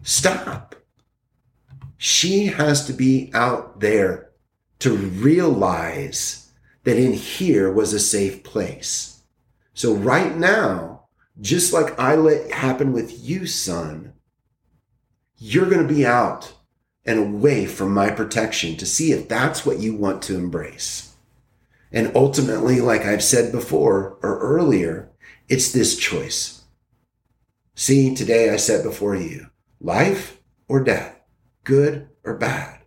stop. 0.04 0.76
She 1.98 2.46
has 2.46 2.86
to 2.86 2.94
be 2.94 3.32
out 3.34 3.80
there 3.80 4.29
to 4.80 4.96
realize 4.96 6.52
that 6.84 6.98
in 6.98 7.14
here 7.14 7.72
was 7.72 7.94
a 7.94 8.00
safe 8.00 8.44
place. 8.44 9.22
So 9.74 9.94
right 9.94 10.36
now, 10.36 11.06
just 11.42 11.74
like 11.74 11.98
I 12.00 12.16
let 12.16 12.52
happen 12.52 12.92
with 12.92 13.24
you, 13.24 13.46
son, 13.46 14.14
you're 15.38 15.70
going 15.70 15.88
to 15.88 15.94
be 15.94 16.06
out 16.06 16.54
and 17.06 17.20
away 17.20 17.66
from 17.66 17.94
my 17.94 18.10
protection 18.10 18.76
to 18.78 18.86
see 18.86 19.12
if 19.12 19.28
that's 19.28 19.66
what 19.66 19.80
you 19.80 19.96
want 19.96 20.22
to 20.24 20.36
embrace. 20.36 21.16
And 21.92 22.12
ultimately, 22.14 22.82
like 22.82 23.02
I've 23.06 23.24
said 23.24 23.52
before 23.52 24.18
or 24.22 24.40
earlier, 24.40 25.10
it's 25.48 25.72
this 25.72 25.98
choice. 25.98 26.64
See, 27.74 28.14
today 28.14 28.50
I 28.50 28.58
set 28.58 28.84
before 28.84 29.16
you 29.16 29.48
life 29.80 30.40
or 30.68 30.84
death, 30.84 31.20
good 31.64 32.10
or 32.24 32.36
bad. 32.36 32.82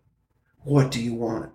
What 0.59 0.91
do 0.91 1.03
you 1.03 1.15
want? 1.15 1.53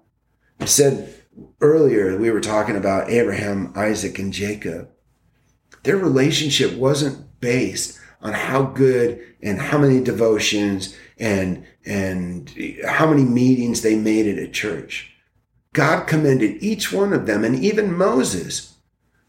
I 0.59 0.65
said 0.65 1.13
earlier, 1.61 2.17
we 2.17 2.31
were 2.31 2.41
talking 2.41 2.75
about 2.75 3.09
Abraham, 3.09 3.71
Isaac, 3.75 4.19
and 4.19 4.33
Jacob. 4.33 4.89
Their 5.83 5.97
relationship 5.97 6.73
wasn't 6.73 7.39
based 7.39 7.99
on 8.21 8.33
how 8.33 8.63
good 8.63 9.21
and 9.41 9.59
how 9.59 9.77
many 9.77 10.03
devotions 10.03 10.95
and 11.19 11.65
and 11.85 12.53
how 12.85 13.09
many 13.09 13.23
meetings 13.23 13.81
they 13.81 13.95
made 13.95 14.27
at 14.27 14.43
a 14.43 14.49
church. 14.49 15.13
God 15.73 16.07
commended 16.07 16.61
each 16.61 16.91
one 16.91 17.13
of 17.13 17.27
them 17.27 17.43
and 17.43 17.55
even 17.63 17.95
Moses 17.95 18.75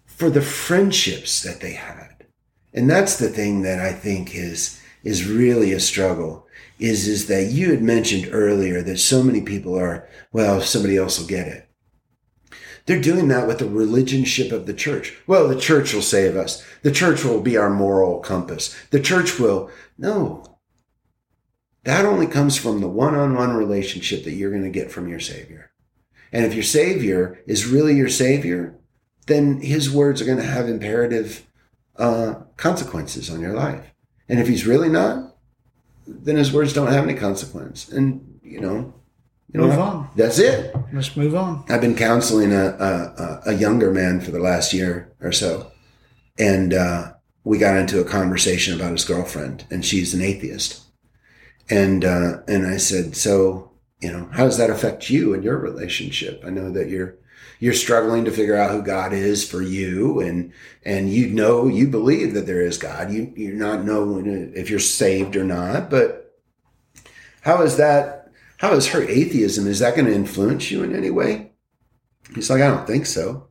for 0.07 0.31
the 0.31 0.43
friendships 0.43 1.43
that 1.43 1.61
they 1.61 1.74
had. 1.74 2.26
And 2.72 2.89
that's 2.91 3.18
the 3.18 3.29
thing 3.29 3.62
that 3.62 3.79
I 3.81 3.93
think 3.93 4.35
is 4.35 4.81
is 5.05 5.29
really 5.29 5.72
a 5.72 5.81
struggle 5.81 6.47
is 6.79 7.09
is 7.09 7.26
that 7.26 7.51
you 7.51 7.70
had 7.70 7.83
mentioned 7.83 8.29
earlier 8.33 8.83
that 8.83 8.99
so 8.99 9.22
many 9.22 9.41
people 9.41 9.79
are 9.79 10.09
well 10.33 10.61
somebody 10.61 10.97
else 10.97 11.18
will 11.18 11.26
get 11.26 11.49
it 11.49 11.68
they're 12.89 12.99
doing 12.99 13.29
that 13.29 13.47
with 13.47 13.59
the 13.59 13.66
religionship 13.66 14.51
of 14.51 14.64
the 14.64 14.72
church. 14.72 15.14
Well, 15.26 15.47
the 15.47 15.61
church 15.61 15.93
will 15.93 16.01
save 16.01 16.37
us. 16.37 16.64
The 16.81 16.91
church 16.91 17.22
will 17.22 17.43
be 17.43 17.55
our 17.55 17.68
moral 17.68 18.18
compass. 18.20 18.74
The 18.89 18.99
church 18.99 19.39
will. 19.39 19.70
No. 19.99 20.59
That 21.85 22.07
only 22.07 22.26
comes 22.26 22.57
from 22.57 22.81
the 22.81 22.89
one 22.89 23.14
on 23.14 23.35
one 23.35 23.55
relationship 23.55 24.24
that 24.24 24.33
you're 24.33 24.51
going 24.51 24.62
to 24.62 24.70
get 24.70 24.91
from 24.91 25.07
your 25.07 25.20
Savior. 25.20 25.70
And 26.33 26.47
if 26.47 26.55
your 26.55 26.62
Savior 26.62 27.39
is 27.47 27.66
really 27.66 27.95
your 27.95 28.09
Savior, 28.09 28.79
then 29.26 29.61
His 29.61 29.91
words 29.91 30.22
are 30.22 30.26
going 30.26 30.39
to 30.39 30.45
have 30.45 30.66
imperative 30.66 31.47
uh, 31.97 32.37
consequences 32.57 33.29
on 33.29 33.43
your 33.43 33.53
life. 33.53 33.85
And 34.31 34.41
if 34.41 34.49
He's 34.49 34.66
really 34.66 34.89
not, 34.89 35.28
then 36.09 36.37
His 36.37 36.53
words 36.53 36.73
don't 36.73 36.93
have 36.93 37.05
any 37.05 37.15
consequence. 37.15 37.89
And, 37.89 38.41
you 38.43 38.61
know, 38.61 38.95
you 39.53 39.61
Move 39.61 39.75
know, 39.75 39.81
on. 39.81 40.11
That's 40.17 40.39
it. 40.39 40.75
Let's 40.93 41.17
move 41.17 41.35
on. 41.35 41.65
I've 41.69 41.81
been 41.81 41.97
counseling 41.97 42.53
a, 42.53 42.67
a, 42.67 43.43
a 43.47 43.53
younger 43.55 43.91
man 43.91 44.21
for 44.21 44.31
the 44.31 44.41
last 44.41 44.75
year 44.75 45.11
or 45.21 45.33
so. 45.33 45.73
And 46.39 46.75
uh, 46.75 47.13
we 47.45 47.57
got 47.59 47.77
into 47.77 48.01
a 48.01 48.05
conversation 48.05 48.75
about 48.75 48.93
his 48.93 49.05
girlfriend, 49.05 49.65
and 49.71 49.85
she's 49.85 50.13
an 50.13 50.21
atheist. 50.23 50.83
And 51.71 52.05
uh, 52.05 52.43
and 52.47 52.67
I 52.67 52.77
said, 52.77 53.17
so 53.17 53.73
you 54.01 54.13
know, 54.13 54.29
how 54.33 54.45
does 54.45 54.59
that 54.59 54.71
affect 54.71 55.11
you 55.11 55.35
and 55.35 55.43
your 55.43 55.59
relationship? 55.59 56.43
I 56.47 56.51
know 56.51 56.71
that 56.71 56.89
you're 56.89 57.17
you're 57.61 57.75
struggling 57.75 58.25
to 58.25 58.31
figure 58.31 58.57
out 58.57 58.71
who 58.71 58.83
God 58.83 59.13
is 59.13 59.49
for 59.49 59.63
you, 59.63 60.21
and 60.21 60.53
and 60.85 61.13
you 61.13 61.27
know 61.29 61.67
you 61.67 61.89
believe 61.89 62.35
that 62.35 62.47
there 62.47 62.63
is 62.63 62.79
God. 62.79 63.13
You 63.13 63.33
you're 63.37 63.55
not 63.55 63.85
knowing 63.85 64.53
if 64.55 64.71
you're 64.71 64.79
saved 64.79 65.37
or 65.37 65.45
not, 65.45 65.91
but 65.91 66.37
how 67.43 67.63
is 67.63 67.77
that 67.77 68.19
how 68.59 68.73
is 68.75 68.89
her 68.89 69.03
atheism, 69.03 69.67
is 69.67 69.79
that 69.79 69.95
going 69.95 70.07
to 70.07 70.15
influence 70.15 70.71
you 70.71 70.83
in 70.83 70.95
any 70.95 71.11
way? 71.11 71.53
He's 72.35 72.51
like, 72.51 72.61
I 72.61 72.67
don't 72.67 72.87
think 72.87 73.07
so. 73.07 73.49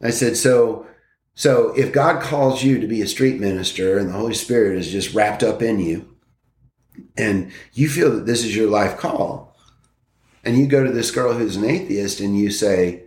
I 0.00 0.10
said, 0.10 0.36
so, 0.36 0.86
so 1.34 1.74
if 1.76 1.92
God 1.92 2.22
calls 2.22 2.62
you 2.62 2.80
to 2.80 2.86
be 2.86 3.02
a 3.02 3.06
street 3.06 3.40
minister 3.40 3.98
and 3.98 4.08
the 4.08 4.14
Holy 4.14 4.34
Spirit 4.34 4.78
is 4.78 4.90
just 4.90 5.12
wrapped 5.12 5.42
up 5.42 5.60
in 5.60 5.80
you 5.80 6.16
and 7.16 7.50
you 7.72 7.88
feel 7.88 8.12
that 8.12 8.26
this 8.26 8.44
is 8.44 8.56
your 8.56 8.70
life 8.70 8.96
call 8.96 9.56
and 10.44 10.56
you 10.56 10.66
go 10.66 10.84
to 10.84 10.92
this 10.92 11.10
girl 11.10 11.34
who's 11.34 11.56
an 11.56 11.64
atheist 11.64 12.20
and 12.20 12.38
you 12.38 12.52
say, 12.52 13.02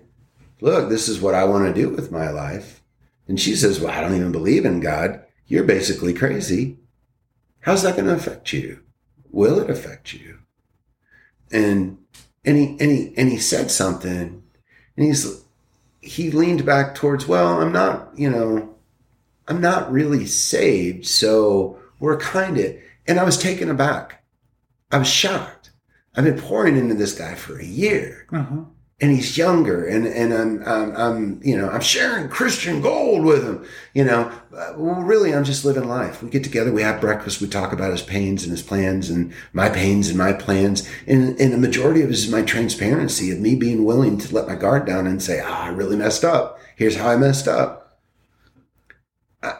look, 0.61 0.89
this 0.89 1.09
is 1.09 1.19
what 1.19 1.35
I 1.35 1.43
want 1.43 1.65
to 1.65 1.81
do 1.81 1.89
with 1.89 2.11
my 2.11 2.29
life. 2.29 2.81
And 3.27 3.39
she 3.39 3.55
says, 3.55 3.79
well, 3.79 3.91
I 3.91 4.01
don't 4.01 4.15
even 4.15 4.31
believe 4.31 4.65
in 4.65 4.79
God. 4.79 5.21
You're 5.47 5.63
basically 5.63 6.13
crazy. 6.13 6.77
How's 7.61 7.83
that 7.83 7.95
going 7.95 8.07
to 8.07 8.13
affect 8.15 8.53
you? 8.53 8.79
Will 9.31 9.59
it 9.59 9.69
affect 9.69 10.13
you? 10.13 10.39
and 11.51 11.97
and 12.45 12.57
he 12.57 12.77
and 12.79 12.91
he 12.91 13.13
and 13.17 13.29
he 13.29 13.37
said 13.37 13.69
something 13.69 14.41
and 14.95 15.05
he's 15.05 15.43
he 15.99 16.31
leaned 16.31 16.65
back 16.65 16.95
towards 16.95 17.27
well 17.27 17.59
i'm 17.61 17.73
not 17.73 18.09
you 18.17 18.29
know 18.29 18.73
i'm 19.49 19.59
not 19.59 19.91
really 19.91 20.25
saved 20.25 21.05
so 21.05 21.77
we're 21.99 22.15
kind 22.17 22.57
of 22.57 22.73
and 23.05 23.19
i 23.19 23.23
was 23.23 23.37
taken 23.37 23.69
aback 23.69 24.23
i 24.93 24.97
was 24.97 25.09
shocked 25.09 25.71
i've 26.15 26.23
been 26.23 26.39
pouring 26.39 26.77
into 26.77 26.95
this 26.95 27.13
guy 27.17 27.35
for 27.35 27.59
a 27.59 27.65
year 27.65 28.25
Uh-huh. 28.31 28.61
And 29.01 29.11
he's 29.11 29.35
younger 29.35 29.83
and 29.83 30.05
and 30.05 30.31
I'm, 30.31 30.63
I'm 30.63 30.95
I'm 30.95 31.41
you 31.43 31.57
know 31.57 31.69
I'm 31.69 31.81
sharing 31.81 32.29
Christian 32.29 32.81
gold 32.81 33.25
with 33.25 33.43
him 33.43 33.65
you 33.93 34.03
know. 34.05 34.31
Well 34.51 35.01
really 35.01 35.33
I'm 35.33 35.43
just 35.43 35.65
living 35.65 35.87
life. 35.87 36.21
We 36.21 36.29
get 36.29 36.43
together 36.43 36.71
we 36.71 36.83
have 36.83 37.01
breakfast 37.01 37.41
we 37.41 37.47
talk 37.47 37.73
about 37.73 37.91
his 37.91 38.03
pains 38.03 38.43
and 38.43 38.51
his 38.51 38.61
plans 38.61 39.09
and 39.09 39.33
my 39.53 39.69
pains 39.69 40.07
and 40.07 40.17
my 40.17 40.33
plans. 40.33 40.87
And 41.07 41.39
and 41.39 41.51
the 41.51 41.57
majority 41.57 42.03
of 42.03 42.09
it 42.09 42.13
is 42.13 42.29
my 42.29 42.43
transparency 42.43 43.31
of 43.31 43.39
me 43.39 43.55
being 43.55 43.83
willing 43.83 44.19
to 44.19 44.33
let 44.33 44.47
my 44.47 44.55
guard 44.55 44.85
down 44.85 45.07
and 45.07 45.21
say 45.21 45.41
ah 45.43 45.63
I 45.65 45.69
really 45.69 45.97
messed 45.97 46.23
up. 46.23 46.59
Here's 46.75 46.95
how 46.95 47.09
I 47.09 47.17
messed 47.17 47.47
up. 47.47 47.97
I, 49.41 49.55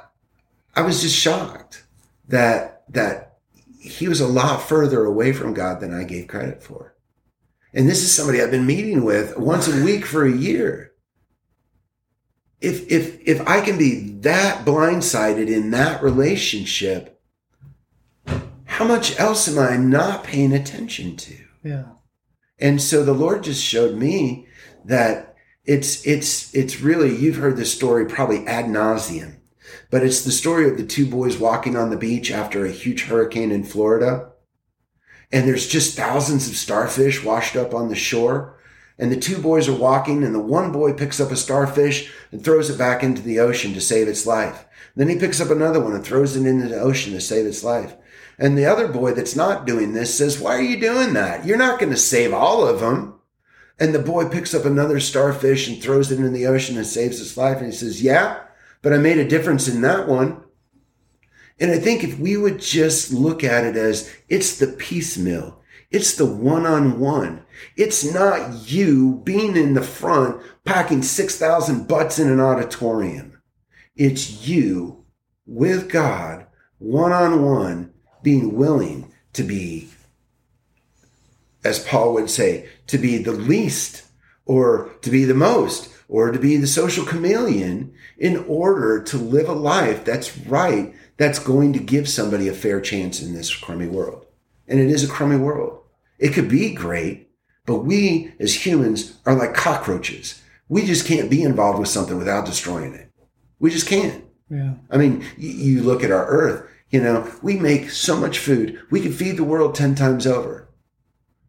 I 0.76 0.82
was 0.82 1.02
just 1.02 1.16
shocked 1.16 1.84
that 2.28 2.84
that 2.89 3.39
he 3.80 4.08
was 4.08 4.22
a 4.22 4.28
lot 4.28 4.62
further 4.62 5.04
away 5.04 5.34
from 5.34 5.56
God 5.56 5.80
than 5.80 5.92
I 5.92 6.04
gave 6.04 6.28
credit 6.28 6.62
for 6.62 6.94
and 7.74 7.88
this 7.88 8.04
is 8.04 8.14
somebody 8.14 8.42
I've 8.42 8.52
been 8.52 8.66
meeting 8.66 9.04
with 9.04 9.38
once 9.38 9.68
a 9.68 9.84
week 9.84 10.06
for 10.06 10.26
a 10.26 10.32
year. 10.32 10.92
If 12.60 12.92
if 12.92 13.20
if 13.26 13.48
I 13.48 13.62
can 13.62 13.78
be 13.78 14.12
that 14.20 14.66
blindsided 14.66 15.48
in 15.48 15.72
that 15.72 16.04
relationship, 16.04 17.20
how 18.66 18.86
much 18.86 19.20
else 19.20 19.48
am 19.48 19.58
I 19.58 19.78
not 19.78 20.24
paying 20.24 20.54
attention 20.54 21.16
to? 21.18 21.38
Yeah. 21.64 21.86
And 22.60 22.82
so 22.82 23.04
the 23.04 23.14
Lord 23.14 23.44
just 23.44 23.64
showed 23.64 23.96
me 23.96 24.48
that 24.86 25.36
it's 25.66 26.06
it's 26.06 26.54
it's 26.54 26.82
really 26.82 27.16
you've 27.16 27.38
heard 27.38 27.58
this 27.58 27.74
story 27.74 28.06
probably 28.06 28.46
ad 28.46 28.66
nauseum, 28.66 29.38
but 29.90 30.04
it's 30.04 30.24
the 30.24 30.32
story 30.32 30.70
of 30.70 30.78
the 30.78 30.86
two 30.86 31.08
boys 31.08 31.38
walking 31.38 31.76
on 31.76 31.90
the 31.90 31.98
beach 31.98 32.32
after 32.32 32.66
a 32.66 32.72
huge 32.72 33.06
hurricane 33.06 33.52
in 33.52 33.64
Florida 33.64 34.31
and 35.32 35.48
there's 35.48 35.68
just 35.68 35.96
thousands 35.96 36.48
of 36.50 36.56
starfish 36.56 37.24
washed 37.24 37.56
up 37.56 37.74
on 37.74 37.90
the 37.90 37.96
shore. 37.96 38.58
And 39.00 39.12
the 39.12 39.20
two 39.20 39.38
boys 39.40 39.68
are 39.68 39.76
walking, 39.76 40.24
and 40.24 40.36
the 40.36 40.40
one 40.40 40.72
boy 40.72 40.94
picks 40.94 41.20
up 41.20 41.32
a 41.32 41.36
starfish 41.36 42.12
and 42.32 42.44
throws 42.44 42.70
it 42.70 42.78
back 42.78 43.02
into 43.02 43.22
the 43.22 43.40
ocean 43.40 43.74
to 43.74 43.82
save 43.82 44.08
its 44.08 44.28
life. 44.28 44.66
Then 44.96 45.08
he 45.08 45.18
picks 45.18 45.40
up 45.40 45.50
another 45.50 45.80
one 45.80 45.94
and 45.94 46.04
throws 46.04 46.36
it 46.36 46.46
into 46.46 46.68
the 46.68 46.80
ocean 46.80 47.14
to 47.14 47.22
save 47.22 47.46
its 47.46 47.64
life. 47.64 47.96
And 48.38 48.58
the 48.58 48.66
other 48.66 48.88
boy 48.88 49.14
that's 49.14 49.36
not 49.36 49.66
doing 49.66 49.94
this 49.94 50.16
says, 50.16 50.40
Why 50.40 50.58
are 50.58 50.62
you 50.62 50.80
doing 50.80 51.14
that? 51.14 51.46
You're 51.46 51.58
not 51.58 51.80
going 51.80 51.92
to 51.92 51.98
save 51.98 52.34
all 52.34 52.68
of 52.68 52.80
them. 52.80 53.20
And 53.80 53.96
the 53.96 54.00
boy 54.00 54.30
picks 54.30 54.54
up 54.54 54.66
another 54.66 55.00
starfish 55.00 55.68
and 55.68 55.82
throws 55.82 56.12
it 56.12 56.20
in 56.20 56.34
the 56.34 56.46
ocean 56.46 56.78
and 56.78 56.86
saves 56.86 57.20
its 57.22 57.38
life. 57.38 57.58
And 57.58 57.68
he 57.68 57.72
says, 57.72 58.02
Yeah, 58.02 58.42
but 58.82 58.94
I 58.94 58.98
made 58.98 59.18
a 59.18 59.28
difference 59.28 59.68
in 59.68 59.82
that 59.82 60.08
one. 60.08 60.44
And 61.62 61.70
I 61.70 61.78
think 61.78 62.03
if 62.03 62.18
we 62.18 62.36
would 62.38 62.59
just 62.59 63.14
look 63.14 63.43
at 63.43 63.64
it 63.64 63.76
as 63.76 64.12
it's 64.28 64.57
the 64.57 64.66
piecemeal, 64.66 65.62
it's 65.91 66.16
the 66.16 66.26
one 66.26 66.66
on 66.66 66.99
one. 66.99 67.45
It's 67.78 68.03
not 68.03 68.72
you 68.72 69.22
being 69.24 69.55
in 69.55 69.76
the 69.76 69.84
front 69.84 70.41
packing 70.66 71.03
6,000 71.03 71.88
butts 71.88 72.18
in 72.18 72.32
an 72.32 72.39
auditorium. 72.39 73.39
It's 73.95 74.47
you 74.47 75.05
with 75.45 75.88
God, 75.88 76.47
one 76.80 77.12
on 77.12 77.45
one, 77.45 77.93
being 78.24 78.55
willing 78.55 79.14
to 79.34 79.43
be, 79.43 79.89
as 81.64 81.84
Paul 81.84 82.16
would 82.16 82.32
say, 82.32 82.70
to 82.88 82.97
be 82.97 83.20
the 83.20 83.34
least 83.34 84.03
or 84.45 84.89
to 85.03 85.12
be 85.12 85.26
the 85.26 85.36
most 85.36 85.93
or 86.07 86.32
to 86.32 86.39
be 86.39 86.57
the 86.57 86.68
social 86.68 87.05
chameleon 87.05 87.93
in 88.18 88.38
order 88.47 89.01
to 89.01 89.18
live 89.18 89.47
a 89.47 89.53
life 89.53 90.03
that's 90.03 90.38
right, 90.39 90.93
that's 91.22 91.38
going 91.38 91.72
to 91.72 91.78
give 91.78 92.10
somebody 92.10 92.48
a 92.48 92.54
fair 92.54 92.82
chance 92.82 93.22
in 93.22 93.32
this 93.32 93.56
crummy 93.56 93.86
world. 93.86 94.26
And 94.68 94.80
it 94.80 94.90
is 94.90 95.04
a 95.04 95.08
crummy 95.08 95.36
world. 95.36 95.84
It 96.18 96.34
could 96.34 96.50
be 96.50 96.74
great, 96.74 97.30
but 97.68 97.86
we 97.86 98.34
as 98.40 98.66
humans 98.66 99.20
are 99.24 99.36
like 99.36 99.54
cockroaches. 99.54 100.42
We 100.68 100.84
just 100.84 101.06
can't 101.06 101.30
be 101.30 101.44
involved 101.44 101.78
with 101.78 101.90
something 101.90 102.18
without 102.18 102.48
destroying 102.48 102.96
it. 102.96 103.12
We 103.60 103.70
just 103.70 103.86
can't. 103.86 104.26
Yeah. 104.50 104.74
I 104.90 104.98
mean, 104.98 105.24
you, 105.38 105.84
look 105.84 106.04
at 106.04 106.10
our 106.10 106.26
earth, 106.26 106.68
you 106.90 107.00
know, 107.00 107.32
we 107.44 107.56
make 107.56 107.92
so 107.92 108.18
much 108.18 108.40
food. 108.40 108.82
We 108.90 109.00
could 109.00 109.14
feed 109.14 109.38
the 109.38 109.44
world 109.44 109.76
10 109.76 109.94
times 109.94 110.26
over. 110.26 110.70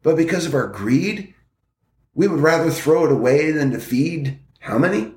But 0.02 0.18
because 0.18 0.44
of 0.44 0.54
our 0.54 0.66
greed, 0.66 1.32
we 2.14 2.28
would 2.28 2.40
rather 2.40 2.70
throw 2.70 3.06
it 3.06 3.12
away 3.12 3.50
than 3.52 3.70
to 3.70 3.80
feed 3.80 4.38
how 4.58 4.76
many? 4.76 5.14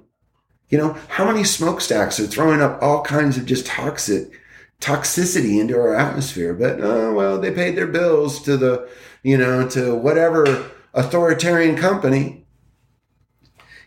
You 0.70 0.78
know, 0.78 0.98
how 1.10 1.26
many 1.26 1.44
smokestacks 1.44 2.22
are 2.22 2.26
throwing 2.26 2.62
up 2.62 2.82
all 2.82 3.04
kinds 3.04 3.36
of 3.38 3.46
just 3.46 3.66
toxic 3.66 4.32
toxicity 4.80 5.60
into 5.60 5.76
our 5.76 5.96
atmosphere? 5.96 6.54
But 6.54 6.80
oh 6.82 7.14
well, 7.14 7.40
they 7.40 7.52
paid 7.52 7.76
their 7.76 7.88
bills 7.88 8.42
to 8.44 8.58
the, 8.58 8.90
you 9.24 9.38
know, 9.38 9.68
to 9.70 9.96
whatever 9.96 10.72
authoritarian 10.94 11.76
company. 11.76 12.46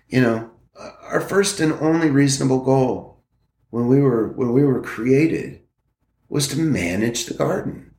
You 0.08 0.22
know, 0.22 0.50
our 1.02 1.20
first 1.20 1.60
and 1.60 1.72
only 1.74 2.10
reasonable 2.10 2.60
goal 2.60 3.22
when 3.70 3.86
we 3.86 4.00
were 4.00 4.28
when 4.28 4.52
we 4.52 4.64
were 4.64 4.82
created 4.82 5.60
was 6.28 6.48
to 6.48 6.58
manage 6.58 7.26
the 7.26 7.34
garden, 7.34 7.94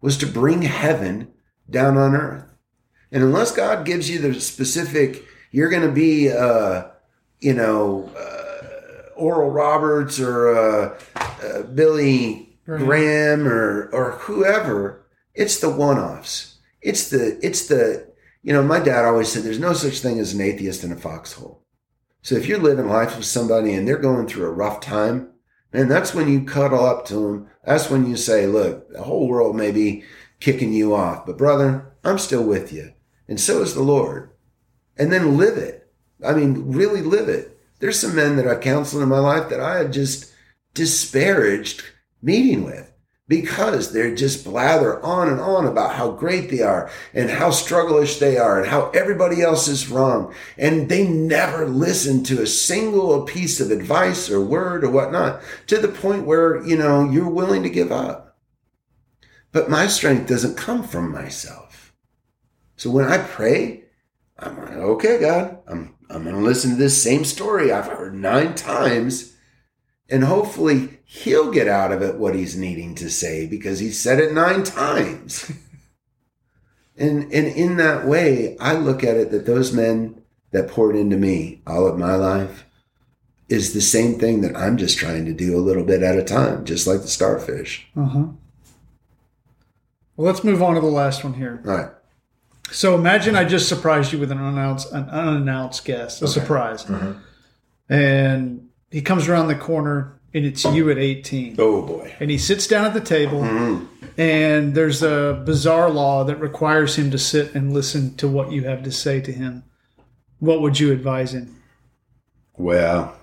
was 0.00 0.16
to 0.18 0.26
bring 0.26 0.62
heaven 0.62 1.32
down 1.68 1.96
on 1.96 2.14
earth. 2.14 2.44
And 3.12 3.22
unless 3.22 3.52
God 3.52 3.84
gives 3.84 4.10
you 4.10 4.18
the 4.18 4.40
specific, 4.40 5.24
you're 5.50 5.70
going 5.70 5.86
to 5.86 5.92
be, 5.92 6.32
uh, 6.32 6.84
you 7.40 7.54
know, 7.54 8.10
uh, 8.18 8.33
Oral 9.16 9.50
Roberts 9.50 10.20
or 10.20 10.56
uh, 10.56 11.00
uh 11.16 11.62
Billy 11.62 12.58
right. 12.66 12.78
Graham 12.78 13.46
or 13.46 13.88
or 13.92 14.12
whoever, 14.12 15.06
it's 15.34 15.58
the 15.58 15.70
one-offs. 15.70 16.58
It's 16.82 17.10
the 17.10 17.38
it's 17.44 17.66
the 17.68 18.12
you 18.42 18.52
know. 18.52 18.62
My 18.62 18.78
dad 18.78 19.04
always 19.04 19.30
said, 19.30 19.42
"There's 19.42 19.58
no 19.58 19.72
such 19.72 20.00
thing 20.00 20.18
as 20.18 20.34
an 20.34 20.40
atheist 20.40 20.84
in 20.84 20.92
a 20.92 20.96
foxhole." 20.96 21.62
So 22.22 22.36
if 22.36 22.46
you're 22.46 22.58
living 22.58 22.88
life 22.88 23.16
with 23.16 23.26
somebody 23.26 23.74
and 23.74 23.86
they're 23.86 23.98
going 23.98 24.26
through 24.26 24.46
a 24.46 24.52
rough 24.52 24.80
time, 24.80 25.34
and 25.74 25.90
that's 25.90 26.14
when 26.14 26.28
you 26.28 26.44
cuddle 26.44 26.86
up 26.86 27.04
to 27.06 27.14
them. 27.14 27.50
That's 27.64 27.90
when 27.90 28.08
you 28.08 28.16
say, 28.16 28.46
look, 28.46 28.90
the 28.92 29.02
whole 29.02 29.26
world 29.26 29.56
may 29.56 29.72
be 29.72 30.04
kicking 30.38 30.72
you 30.72 30.94
off, 30.94 31.26
but 31.26 31.36
brother, 31.36 31.96
I'm 32.04 32.18
still 32.18 32.44
with 32.44 32.72
you. 32.72 32.92
And 33.26 33.40
so 33.40 33.60
is 33.60 33.74
the 33.74 33.82
Lord. 33.82 34.30
And 34.96 35.12
then 35.12 35.36
live 35.36 35.58
it. 35.58 35.90
I 36.24 36.32
mean, 36.32 36.72
really 36.72 37.02
live 37.02 37.28
it. 37.28 37.53
There's 37.84 38.00
some 38.00 38.16
men 38.16 38.36
that 38.36 38.46
I've 38.46 38.62
counseled 38.62 39.02
in 39.02 39.10
my 39.10 39.18
life 39.18 39.50
that 39.50 39.60
I 39.60 39.76
have 39.76 39.90
just 39.90 40.32
disparaged 40.72 41.84
meeting 42.22 42.64
with 42.64 42.90
because 43.28 43.92
they're 43.92 44.14
just 44.14 44.42
blather 44.42 45.04
on 45.04 45.28
and 45.28 45.38
on 45.38 45.66
about 45.66 45.94
how 45.94 46.12
great 46.12 46.48
they 46.48 46.62
are 46.62 46.90
and 47.12 47.28
how 47.28 47.50
struggleish 47.50 48.18
they 48.18 48.38
are 48.38 48.58
and 48.58 48.70
how 48.70 48.88
everybody 48.92 49.42
else 49.42 49.68
is 49.68 49.90
wrong. 49.90 50.32
And 50.56 50.88
they 50.88 51.06
never 51.06 51.66
listen 51.66 52.24
to 52.24 52.40
a 52.40 52.46
single 52.46 53.20
piece 53.26 53.60
of 53.60 53.70
advice 53.70 54.30
or 54.30 54.40
word 54.40 54.82
or 54.82 54.88
whatnot 54.88 55.42
to 55.66 55.76
the 55.76 55.88
point 55.88 56.24
where, 56.24 56.64
you 56.64 56.78
know, 56.78 57.10
you're 57.10 57.28
willing 57.28 57.64
to 57.64 57.68
give 57.68 57.92
up. 57.92 58.38
But 59.52 59.68
my 59.68 59.88
strength 59.88 60.26
doesn't 60.26 60.56
come 60.56 60.84
from 60.84 61.12
myself. 61.12 61.92
So 62.76 62.88
when 62.88 63.04
I 63.04 63.18
pray, 63.18 63.84
I'm 64.38 64.56
like, 64.58 64.72
okay, 64.72 65.20
God, 65.20 65.58
I'm, 65.68 65.93
I'm 66.10 66.24
going 66.24 66.36
to 66.36 66.42
listen 66.42 66.70
to 66.70 66.76
this 66.76 67.02
same 67.02 67.24
story 67.24 67.72
I've 67.72 67.86
heard 67.86 68.14
nine 68.14 68.54
times 68.54 69.34
and 70.08 70.24
hopefully 70.24 70.98
he'll 71.04 71.50
get 71.50 71.68
out 71.68 71.92
of 71.92 72.02
it 72.02 72.16
what 72.16 72.34
he's 72.34 72.56
needing 72.56 72.94
to 72.96 73.10
say 73.10 73.46
because 73.46 73.78
he 73.78 73.90
said 73.90 74.20
it 74.20 74.32
nine 74.32 74.62
times. 74.62 75.50
and, 76.96 77.32
and 77.32 77.46
in 77.48 77.76
that 77.78 78.06
way, 78.06 78.56
I 78.58 78.74
look 78.74 79.02
at 79.02 79.16
it 79.16 79.30
that 79.30 79.46
those 79.46 79.72
men 79.72 80.22
that 80.50 80.68
poured 80.68 80.96
into 80.96 81.16
me 81.16 81.62
all 81.66 81.86
of 81.86 81.98
my 81.98 82.14
life 82.14 82.64
is 83.48 83.74
the 83.74 83.80
same 83.80 84.18
thing 84.18 84.40
that 84.40 84.56
I'm 84.56 84.76
just 84.76 84.98
trying 84.98 85.24
to 85.26 85.32
do 85.32 85.56
a 85.56 85.60
little 85.60 85.84
bit 85.84 86.02
at 86.02 86.18
a 86.18 86.24
time, 86.24 86.64
just 86.64 86.86
like 86.86 87.02
the 87.02 87.08
starfish. 87.08 87.86
Uh-huh. 87.96 88.26
Well, 90.16 90.26
let's 90.26 90.44
move 90.44 90.62
on 90.62 90.74
to 90.74 90.80
the 90.80 90.86
last 90.86 91.24
one 91.24 91.34
here. 91.34 91.62
All 91.66 91.76
right. 91.76 91.90
So 92.70 92.94
imagine 92.94 93.36
I 93.36 93.44
just 93.44 93.68
surprised 93.68 94.12
you 94.12 94.18
with 94.18 94.32
an 94.32 94.38
unannounced, 94.38 94.92
an 94.92 95.08
unannounced 95.08 95.84
guest, 95.84 96.22
a 96.22 96.24
okay. 96.24 96.32
surprise. 96.32 96.88
Uh-huh. 96.88 97.14
And 97.88 98.68
he 98.90 99.02
comes 99.02 99.28
around 99.28 99.48
the 99.48 99.54
corner 99.54 100.20
and 100.32 100.44
it's 100.44 100.64
you 100.64 100.90
at 100.90 100.98
18. 100.98 101.56
Oh 101.58 101.82
boy. 101.82 102.14
And 102.18 102.30
he 102.30 102.38
sits 102.38 102.66
down 102.66 102.84
at 102.86 102.94
the 102.94 103.00
table 103.00 103.40
mm-hmm. 103.40 103.84
and 104.20 104.74
there's 104.74 105.02
a 105.02 105.42
bizarre 105.44 105.90
law 105.90 106.24
that 106.24 106.36
requires 106.36 106.96
him 106.96 107.10
to 107.12 107.18
sit 107.18 107.54
and 107.54 107.72
listen 107.72 108.16
to 108.16 108.26
what 108.26 108.50
you 108.50 108.64
have 108.64 108.82
to 108.82 108.90
say 108.90 109.20
to 109.20 109.32
him. 109.32 109.64
What 110.40 110.60
would 110.60 110.80
you 110.80 110.92
advise 110.92 111.34
him? 111.34 111.62
Well, 112.56 113.16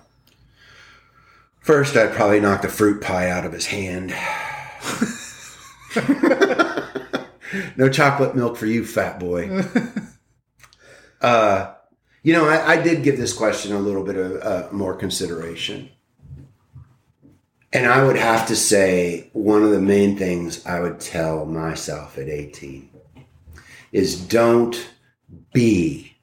first 1.59 1.97
I'd 1.97 2.13
probably 2.13 2.39
knock 2.39 2.61
the 2.61 2.69
fruit 2.69 3.01
pie 3.01 3.29
out 3.29 3.45
of 3.45 3.51
his 3.51 3.65
hand. 3.67 4.15
no 7.77 7.89
chocolate 7.89 8.35
milk 8.35 8.57
for 8.57 8.65
you, 8.65 8.85
fat 8.85 9.19
boy. 9.19 9.63
Uh, 11.21 11.75
you 12.23 12.33
know, 12.33 12.45
I, 12.47 12.71
I, 12.71 12.81
did 12.81 13.03
give 13.03 13.15
this 13.17 13.31
question 13.31 13.75
a 13.75 13.79
little 13.79 14.03
bit 14.03 14.15
of 14.15 14.41
uh, 14.41 14.67
more 14.71 14.95
consideration. 14.95 15.91
And 17.71 17.85
I 17.85 18.03
would 18.03 18.17
have 18.17 18.47
to 18.47 18.55
say 18.55 19.29
one 19.33 19.63
of 19.63 19.69
the 19.69 19.79
main 19.79 20.17
things 20.17 20.65
I 20.65 20.79
would 20.79 20.99
tell 20.99 21.45
myself 21.45 22.17
at 22.17 22.27
18 22.27 22.89
is 23.91 24.19
don't 24.19 24.89
be 25.53 26.17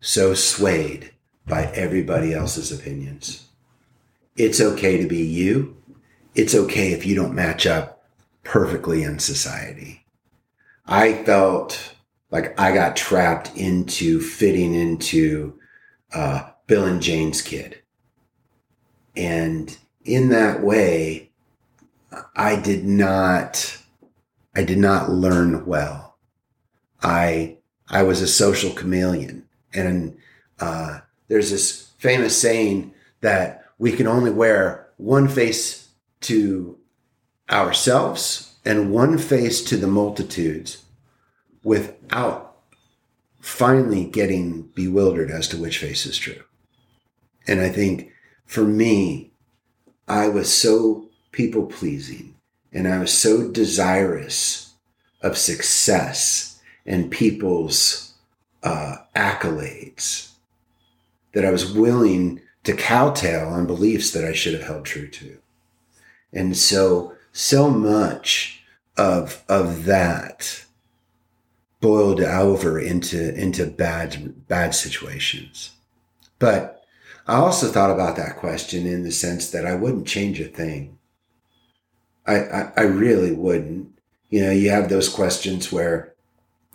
so 0.00 0.34
swayed 0.34 1.12
by 1.46 1.64
everybody 1.64 2.32
else's 2.32 2.72
opinions. 2.72 3.48
It's 4.36 4.60
okay 4.60 5.00
to 5.02 5.08
be 5.08 5.22
you. 5.22 5.76
It's 6.34 6.54
okay 6.54 6.92
if 6.92 7.04
you 7.04 7.14
don't 7.14 7.34
match 7.34 7.66
up 7.66 8.04
perfectly 8.44 9.02
in 9.02 9.18
society. 9.18 10.05
I 10.86 11.24
felt 11.24 11.94
like 12.30 12.58
I 12.60 12.72
got 12.72 12.96
trapped 12.96 13.56
into 13.56 14.20
fitting 14.20 14.74
into 14.74 15.58
uh, 16.12 16.50
Bill 16.66 16.84
and 16.84 17.02
Jane's 17.02 17.42
kid. 17.42 17.82
And 19.16 19.76
in 20.04 20.28
that 20.28 20.62
way, 20.62 21.30
I 22.36 22.56
did 22.56 22.84
not, 22.84 23.78
I 24.54 24.62
did 24.62 24.78
not 24.78 25.10
learn 25.10 25.66
well. 25.66 26.16
I, 27.02 27.56
I 27.88 28.02
was 28.02 28.20
a 28.20 28.28
social 28.28 28.70
chameleon. 28.70 29.46
And 29.74 30.16
uh, 30.60 31.00
there's 31.28 31.50
this 31.50 31.90
famous 31.98 32.40
saying 32.40 32.94
that 33.20 33.64
we 33.78 33.92
can 33.92 34.06
only 34.06 34.30
wear 34.30 34.88
one 34.96 35.28
face 35.28 35.88
to 36.22 36.78
ourselves 37.50 38.55
and 38.66 38.90
one 38.90 39.16
face 39.16 39.62
to 39.62 39.76
the 39.76 39.86
multitudes 39.86 40.84
without 41.62 42.56
finally 43.40 44.04
getting 44.04 44.62
bewildered 44.74 45.30
as 45.30 45.46
to 45.48 45.56
which 45.56 45.78
face 45.78 46.04
is 46.04 46.18
true. 46.18 46.42
And 47.46 47.60
I 47.60 47.68
think 47.68 48.12
for 48.44 48.64
me, 48.64 49.30
I 50.08 50.28
was 50.28 50.52
so 50.52 51.08
people 51.30 51.66
pleasing 51.66 52.34
and 52.72 52.88
I 52.88 52.98
was 52.98 53.12
so 53.12 53.48
desirous 53.50 54.74
of 55.22 55.38
success 55.38 56.60
and 56.84 57.10
people's 57.10 58.14
uh, 58.62 58.96
accolades 59.14 60.32
that 61.32 61.44
I 61.44 61.50
was 61.50 61.72
willing 61.72 62.40
to 62.64 62.74
cowtail 62.74 63.48
on 63.48 63.66
beliefs 63.66 64.10
that 64.10 64.24
I 64.24 64.32
should 64.32 64.54
have 64.54 64.64
held 64.64 64.84
true 64.84 65.08
to. 65.08 65.38
And 66.32 66.56
so, 66.56 67.15
so 67.36 67.68
much 67.68 68.62
of, 68.96 69.44
of 69.46 69.84
that 69.84 70.64
boiled 71.82 72.22
over 72.22 72.80
into 72.80 73.34
into 73.34 73.66
bad 73.66 74.48
bad 74.48 74.74
situations. 74.74 75.72
But 76.38 76.82
I 77.26 77.36
also 77.36 77.68
thought 77.68 77.90
about 77.90 78.16
that 78.16 78.36
question 78.36 78.86
in 78.86 79.02
the 79.02 79.12
sense 79.12 79.50
that 79.50 79.66
I 79.66 79.74
wouldn't 79.74 80.06
change 80.06 80.40
a 80.40 80.46
thing. 80.46 80.98
I, 82.26 82.36
I, 82.36 82.72
I 82.78 82.82
really 82.82 83.32
wouldn't. 83.32 83.92
You 84.30 84.44
know, 84.44 84.50
you 84.50 84.70
have 84.70 84.88
those 84.88 85.08
questions 85.10 85.70
where, 85.70 86.14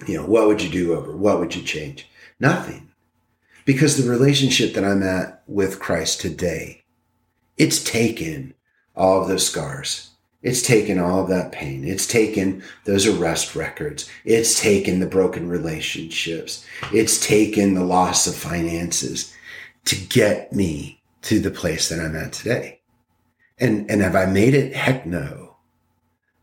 you 0.07 0.15
know, 0.15 0.25
what 0.25 0.47
would 0.47 0.61
you 0.61 0.69
do 0.69 0.93
over? 0.93 1.17
What 1.17 1.39
would 1.39 1.55
you 1.55 1.63
change? 1.63 2.07
Nothing. 2.39 2.91
Because 3.65 3.97
the 3.97 4.09
relationship 4.09 4.75
that 4.75 4.85
I'm 4.85 5.01
at 5.01 5.41
with 5.47 5.79
Christ 5.79 6.21
today, 6.21 6.83
it's 7.57 7.83
taken 7.83 8.53
all 8.95 9.21
of 9.21 9.27
those 9.27 9.45
scars 9.45 10.10
it's 10.41 10.63
taken 10.63 10.97
all 10.97 11.21
of 11.21 11.29
that 11.29 11.51
pain. 11.51 11.83
It's 11.85 12.07
taken 12.07 12.63
those 12.85 13.05
arrest 13.05 13.55
records. 13.55 14.09
It's 14.25 14.59
taken 14.59 14.99
the 14.99 15.05
broken 15.05 15.47
relationships. 15.47 16.65
It's 16.91 17.23
taken 17.25 17.73
the 17.73 17.83
loss 17.83 18.25
of 18.25 18.35
finances 18.35 19.35
to 19.85 19.95
get 19.95 20.51
me 20.51 21.01
to 21.23 21.39
the 21.39 21.51
place 21.51 21.89
that 21.89 21.99
I'm 21.99 22.15
at 22.15 22.33
today. 22.33 22.81
And, 23.59 23.89
and 23.89 24.01
have 24.01 24.15
I 24.15 24.25
made 24.25 24.55
it? 24.55 24.75
Heck 24.75 25.05
no. 25.05 25.57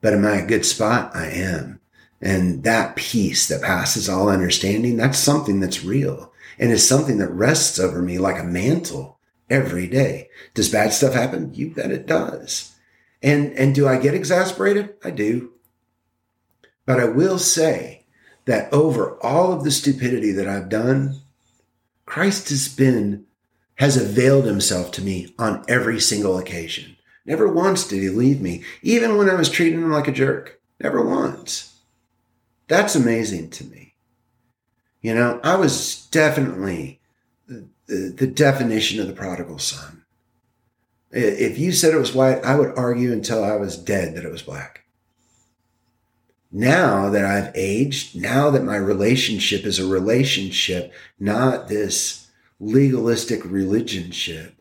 But 0.01 0.15
am 0.15 0.25
I 0.25 0.37
a 0.37 0.47
good 0.47 0.65
spot? 0.65 1.15
I 1.17 1.27
am. 1.27 1.81
And 2.21 2.63
that 2.63 2.95
peace 2.95 3.49
that 3.49 3.63
passes 3.63 4.09
all 4.09 4.29
understanding, 4.29 4.97
that's 4.97 5.19
something 5.19 5.59
that's 5.59 5.85
real 5.85 6.33
and 6.59 6.71
is 6.71 6.87
something 6.87 7.19
that 7.19 7.31
rests 7.31 7.79
over 7.79 8.03
me 8.03 8.19
like 8.19 8.39
a 8.39 8.45
mantle 8.45 9.19
every 9.49 9.87
day. 9.87 10.29
Does 10.55 10.69
bad 10.69 10.93
stuff 10.93 11.15
happen? 11.15 11.55
You 11.55 11.71
bet 11.71 11.91
it 11.91 12.07
does. 12.07 12.75
And, 13.23 13.53
and 13.53 13.75
do 13.75 13.89
I 13.89 13.99
get 13.99 14.15
exasperated? 14.15 14.95
I 15.05 15.11
do. 15.11 15.53
But 16.87 17.01
I 17.01 17.05
will 17.05 17.39
say 17.39 18.05
that 18.45 18.73
over 18.73 19.23
all 19.23 19.53
of 19.53 19.65
the 19.65 19.71
stupidity 19.71 20.33
that 20.33 20.49
I've 20.49 20.69
done, 20.69 21.21
Christ 22.07 22.49
has 22.49 22.69
been, 22.69 23.27
has 23.77 23.97
availed 23.97 24.47
himself 24.47 24.91
to 24.93 25.03
me 25.03 25.35
on 25.39 25.65
every 25.69 26.01
single 26.01 26.39
occasion. 26.39 26.97
Never 27.27 27.47
once 27.47 27.87
did 27.87 28.01
he 28.03 28.09
leave 28.09 28.41
me, 28.41 28.65
even 28.83 29.19
when 29.19 29.29
I 29.29 29.35
was 29.35 29.51
treating 29.51 29.83
him 29.83 29.91
like 29.91 30.09
a 30.09 30.13
jerk. 30.13 30.61
Never 30.81 31.05
once. 31.05 31.79
That's 32.69 32.95
amazing 32.95 33.51
to 33.51 33.65
me. 33.65 33.95
You 35.03 35.15
know, 35.15 35.41
I 35.45 35.57
was 35.57 36.07
definitely 36.11 37.01
the, 37.47 37.69
the, 37.87 38.27
definition 38.27 39.01
of 39.01 39.07
the 39.07 39.13
prodigal 39.13 39.59
son. 39.59 40.05
If 41.11 41.59
you 41.59 41.73
said 41.73 41.95
it 41.95 41.99
was 41.99 42.15
white, 42.15 42.45
I 42.45 42.57
would 42.57 42.77
argue 42.77 43.13
until 43.13 43.43
I 43.43 43.57
was 43.57 43.79
dead 43.79 44.15
that 44.15 44.25
it 44.25 44.33
was 44.33 44.43
black. 44.43 44.85
Now 46.51 47.11
that 47.11 47.25
I've 47.25 47.55
aged, 47.55 48.21
now 48.21 48.51
that 48.51 48.65
my 48.65 48.77
relationship 48.77 49.65
is 49.65 49.79
a 49.79 49.87
relationship, 49.87 50.93
not 51.19 51.69
this 51.69 52.29
legalistic 52.59 53.43
religionship, 53.43 54.53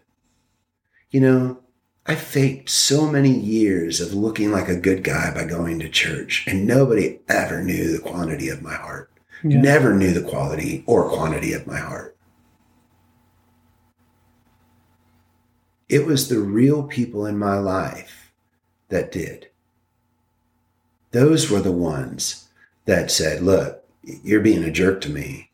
you 1.10 1.22
know, 1.22 1.60
I 2.06 2.16
faked 2.16 2.70
so 2.70 3.10
many 3.10 3.32
years 3.32 4.00
of 4.00 4.14
looking 4.14 4.52
like 4.52 4.70
a 4.70 4.80
good 4.80 5.04
guy 5.04 5.34
by 5.34 5.46
going 5.46 5.80
to 5.80 5.90
church, 5.90 6.46
and 6.48 6.66
nobody 6.66 7.20
ever 7.28 7.62
knew 7.64 7.92
the 7.92 8.00
quantity 8.00 8.50
of 8.50 8.62
my 8.62 8.74
heart. 8.74 9.12
Yeah. 9.44 9.62
Never 9.62 9.94
knew 9.94 10.14
the 10.14 10.28
quality 10.28 10.84
or 10.88 11.10
quantity 11.10 11.54
of 11.54 11.68
my 11.68 11.78
heart. 11.78 12.17
It 15.90 16.06
was 16.06 16.28
the 16.28 16.40
real 16.40 16.84
people 16.84 17.26
in 17.26 17.38
my 17.38 17.58
life 17.58 18.32
that 18.90 19.12
did. 19.12 19.48
Those 21.12 21.50
were 21.50 21.62
the 21.62 21.72
ones 21.72 22.50
that 22.86 23.10
said, 23.10 23.42
Look, 23.42 23.84
you're 24.04 24.42
being 24.42 24.64
a 24.64 24.72
jerk 24.72 25.02
to 25.02 25.10
me, 25.10 25.52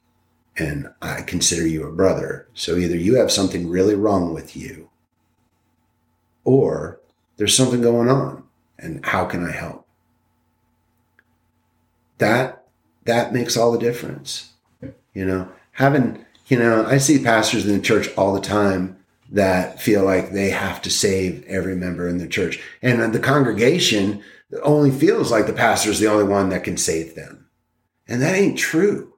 and 0.57 0.91
I 1.01 1.21
consider 1.21 1.67
you 1.67 1.87
a 1.87 1.91
brother. 1.91 2.47
So 2.53 2.77
either 2.77 2.97
you 2.97 3.15
have 3.15 3.31
something 3.31 3.69
really 3.69 3.95
wrong 3.95 4.33
with 4.33 4.55
you, 4.55 4.89
or 6.43 6.99
there's 7.37 7.55
something 7.55 7.81
going 7.81 8.09
on, 8.09 8.43
and 8.77 9.05
how 9.05 9.25
can 9.25 9.45
I 9.45 9.51
help? 9.51 9.87
That 12.17 12.65
that 13.05 13.33
makes 13.33 13.57
all 13.57 13.71
the 13.71 13.79
difference. 13.79 14.53
You 15.13 15.25
know, 15.25 15.49
having, 15.73 16.25
you 16.47 16.57
know, 16.57 16.85
I 16.85 16.97
see 16.97 17.23
pastors 17.23 17.67
in 17.67 17.73
the 17.73 17.81
church 17.81 18.09
all 18.17 18.33
the 18.33 18.41
time 18.41 18.97
that 19.33 19.81
feel 19.81 20.05
like 20.05 20.31
they 20.31 20.51
have 20.51 20.79
to 20.83 20.91
save 20.91 21.43
every 21.47 21.75
member 21.75 22.07
in 22.07 22.19
the 22.19 22.27
church. 22.27 22.61
And 22.83 23.13
the 23.13 23.19
congregation 23.19 24.23
only 24.61 24.91
feels 24.91 25.31
like 25.31 25.47
the 25.47 25.53
pastor 25.53 25.89
is 25.89 25.99
the 25.99 26.07
only 26.07 26.23
one 26.23 26.49
that 26.49 26.63
can 26.63 26.77
save 26.77 27.15
them. 27.15 27.49
And 28.07 28.21
that 28.21 28.35
ain't 28.35 28.59
true. 28.59 29.13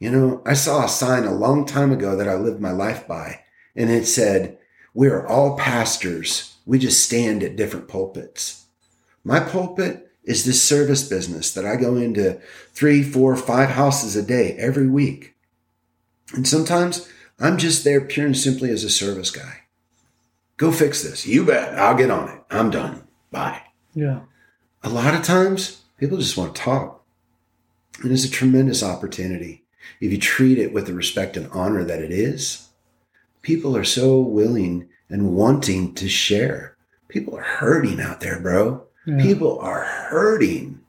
You 0.00 0.10
know, 0.10 0.42
I 0.44 0.54
saw 0.54 0.84
a 0.84 0.88
sign 0.88 1.24
a 1.24 1.32
long 1.32 1.64
time 1.64 1.92
ago 1.92 2.16
that 2.16 2.28
I 2.28 2.34
lived 2.34 2.60
my 2.60 2.72
life 2.72 3.06
by, 3.06 3.40
and 3.76 3.88
it 3.88 4.06
said, 4.06 4.58
We're 4.92 5.24
all 5.24 5.56
pastors. 5.56 6.56
We 6.66 6.80
just 6.80 7.04
stand 7.04 7.44
at 7.44 7.56
different 7.56 7.86
pulpits. 7.86 8.66
My 9.22 9.38
pulpit 9.38 10.10
is 10.24 10.44
this 10.44 10.62
service 10.62 11.08
business 11.08 11.52
that 11.54 11.64
I 11.64 11.76
go 11.76 11.96
into 11.96 12.40
three, 12.72 13.04
four, 13.04 13.36
five 13.36 13.70
houses 13.70 14.16
a 14.16 14.22
day 14.22 14.56
every 14.58 14.88
week. 14.88 15.36
And 16.34 16.48
sometimes 16.48 17.08
I'm 17.40 17.58
just 17.58 17.84
there 17.84 18.00
pure 18.00 18.26
and 18.26 18.36
simply 18.36 18.70
as 18.70 18.84
a 18.84 18.90
service 18.90 19.30
guy. 19.30 19.62
Go 20.56 20.70
fix 20.70 21.02
this. 21.02 21.26
You 21.26 21.44
bet. 21.44 21.78
I'll 21.78 21.96
get 21.96 22.10
on 22.10 22.28
it. 22.28 22.40
I'm 22.50 22.70
done. 22.70 23.06
Bye. 23.30 23.60
Yeah. 23.94 24.20
A 24.82 24.88
lot 24.88 25.14
of 25.14 25.22
times 25.22 25.82
people 25.98 26.18
just 26.18 26.36
want 26.36 26.54
to 26.54 26.62
talk. 26.62 27.04
And 28.02 28.12
it's 28.12 28.24
a 28.24 28.30
tremendous 28.30 28.82
opportunity. 28.82 29.64
If 30.00 30.12
you 30.12 30.18
treat 30.18 30.58
it 30.58 30.72
with 30.72 30.86
the 30.86 30.94
respect 30.94 31.36
and 31.36 31.50
honor 31.52 31.84
that 31.84 32.02
it 32.02 32.10
is, 32.10 32.68
people 33.42 33.76
are 33.76 33.84
so 33.84 34.20
willing 34.20 34.88
and 35.08 35.34
wanting 35.34 35.94
to 35.94 36.08
share. 36.08 36.76
People 37.08 37.36
are 37.36 37.42
hurting 37.42 38.00
out 38.00 38.20
there, 38.20 38.40
bro. 38.40 38.86
Yeah. 39.06 39.20
People 39.22 39.58
are 39.60 39.82
hurting 39.82 40.80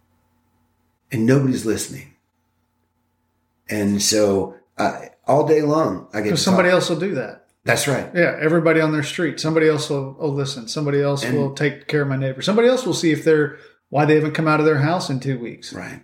and 1.11 1.25
nobody's 1.25 1.65
listening. 1.65 2.15
And 3.69 4.01
so 4.01 4.55
uh, 4.77 5.05
all 5.27 5.47
day 5.47 5.61
long, 5.61 6.07
I 6.13 6.21
get 6.21 6.37
somebody 6.37 6.69
else 6.69 6.89
will 6.89 6.99
do 6.99 7.15
that. 7.15 7.47
That's 7.63 7.87
right. 7.87 8.09
Yeah, 8.13 8.37
everybody 8.39 8.79
on 8.79 8.91
their 8.91 9.03
street. 9.03 9.39
Somebody 9.39 9.67
else 9.67 9.89
will, 9.89 10.13
will 10.13 10.33
listen. 10.33 10.67
Somebody 10.67 11.01
else 11.01 11.23
and, 11.23 11.35
will 11.35 11.53
take 11.53 11.87
care 11.87 12.03
of 12.03 12.07
my 12.07 12.15
neighbor. 12.15 12.43
Somebody 12.43 12.67
else 12.67 12.85
will 12.85 12.93
see 12.93 13.11
if 13.11 13.23
they're 13.23 13.57
why 13.89 14.05
they 14.05 14.15
haven't 14.15 14.33
come 14.33 14.47
out 14.47 14.59
of 14.59 14.65
their 14.65 14.79
house 14.79 15.09
in 15.09 15.19
two 15.19 15.39
weeks. 15.39 15.73
Right. 15.73 16.01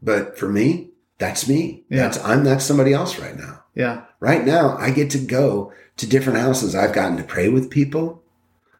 But 0.00 0.38
for 0.38 0.48
me, 0.48 0.90
that's 1.18 1.48
me. 1.48 1.84
Yeah. 1.90 2.04
That's 2.04 2.24
I'm 2.24 2.42
not 2.42 2.62
somebody 2.62 2.94
else 2.94 3.18
right 3.18 3.36
now. 3.36 3.62
Yeah. 3.74 4.04
Right 4.20 4.44
now, 4.44 4.76
I 4.78 4.90
get 4.90 5.10
to 5.10 5.18
go 5.18 5.72
to 5.98 6.06
different 6.06 6.38
houses. 6.38 6.74
I've 6.74 6.94
gotten 6.94 7.18
to 7.18 7.24
pray 7.24 7.48
with 7.48 7.70
people. 7.70 8.22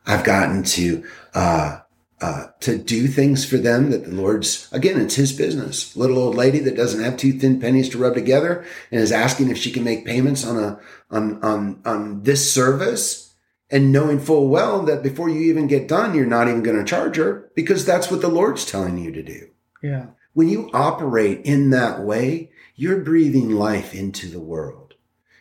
I've 0.06 0.24
gotten 0.24 0.62
to 0.64 1.04
uh, 1.34 1.80
uh, 2.22 2.46
to 2.60 2.78
do 2.78 3.08
things 3.08 3.44
for 3.44 3.56
them 3.56 3.90
that 3.90 4.04
the 4.04 4.14
Lord's, 4.14 4.72
again, 4.72 5.00
it's 5.00 5.16
his 5.16 5.32
business. 5.32 5.96
Little 5.96 6.18
old 6.18 6.36
lady 6.36 6.60
that 6.60 6.76
doesn't 6.76 7.02
have 7.02 7.16
two 7.16 7.32
thin 7.32 7.60
pennies 7.60 7.88
to 7.88 7.98
rub 7.98 8.14
together 8.14 8.64
and 8.92 9.00
is 9.00 9.10
asking 9.10 9.50
if 9.50 9.58
she 9.58 9.72
can 9.72 9.82
make 9.82 10.06
payments 10.06 10.46
on 10.46 10.56
a, 10.56 10.80
on, 11.10 11.42
on, 11.42 11.82
on 11.84 12.22
this 12.22 12.52
service 12.52 13.34
and 13.70 13.90
knowing 13.90 14.20
full 14.20 14.48
well 14.48 14.82
that 14.82 15.02
before 15.02 15.28
you 15.28 15.40
even 15.40 15.66
get 15.66 15.88
done, 15.88 16.14
you're 16.14 16.24
not 16.24 16.46
even 16.46 16.62
going 16.62 16.78
to 16.78 16.84
charge 16.84 17.16
her 17.16 17.50
because 17.56 17.84
that's 17.84 18.08
what 18.08 18.20
the 18.20 18.28
Lord's 18.28 18.64
telling 18.64 18.98
you 18.98 19.10
to 19.10 19.22
do. 19.22 19.48
Yeah. 19.82 20.06
When 20.32 20.48
you 20.48 20.70
operate 20.72 21.44
in 21.44 21.70
that 21.70 22.02
way, 22.02 22.52
you're 22.76 23.00
breathing 23.00 23.50
life 23.50 23.94
into 23.94 24.28
the 24.28 24.40
world 24.40 24.94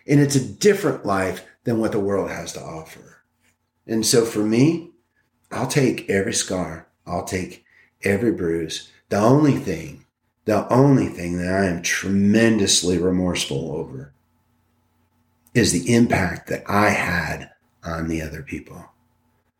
and 0.08 0.20
it's 0.20 0.36
a 0.36 0.44
different 0.44 1.06
life 1.06 1.46
than 1.64 1.78
what 1.78 1.92
the 1.92 2.00
world 2.00 2.32
has 2.32 2.54
to 2.54 2.62
offer. 2.62 3.24
And 3.86 4.04
so 4.04 4.26
for 4.26 4.40
me, 4.40 4.91
I'll 5.52 5.68
take 5.68 6.10
every 6.10 6.34
scar. 6.34 6.88
I'll 7.06 7.26
take 7.26 7.66
every 8.04 8.32
bruise. 8.32 8.92
The 9.10 9.20
only 9.20 9.58
thing, 9.58 10.06
the 10.46 10.72
only 10.72 11.08
thing 11.08 11.38
that 11.38 11.54
I 11.54 11.66
am 11.66 11.82
tremendously 11.82 12.98
remorseful 12.98 13.74
over 13.74 14.14
is 15.54 15.72
the 15.72 15.94
impact 15.94 16.48
that 16.48 16.64
I 16.68 16.90
had 16.90 17.52
on 17.84 18.08
the 18.08 18.22
other 18.22 18.42
people. 18.42 18.86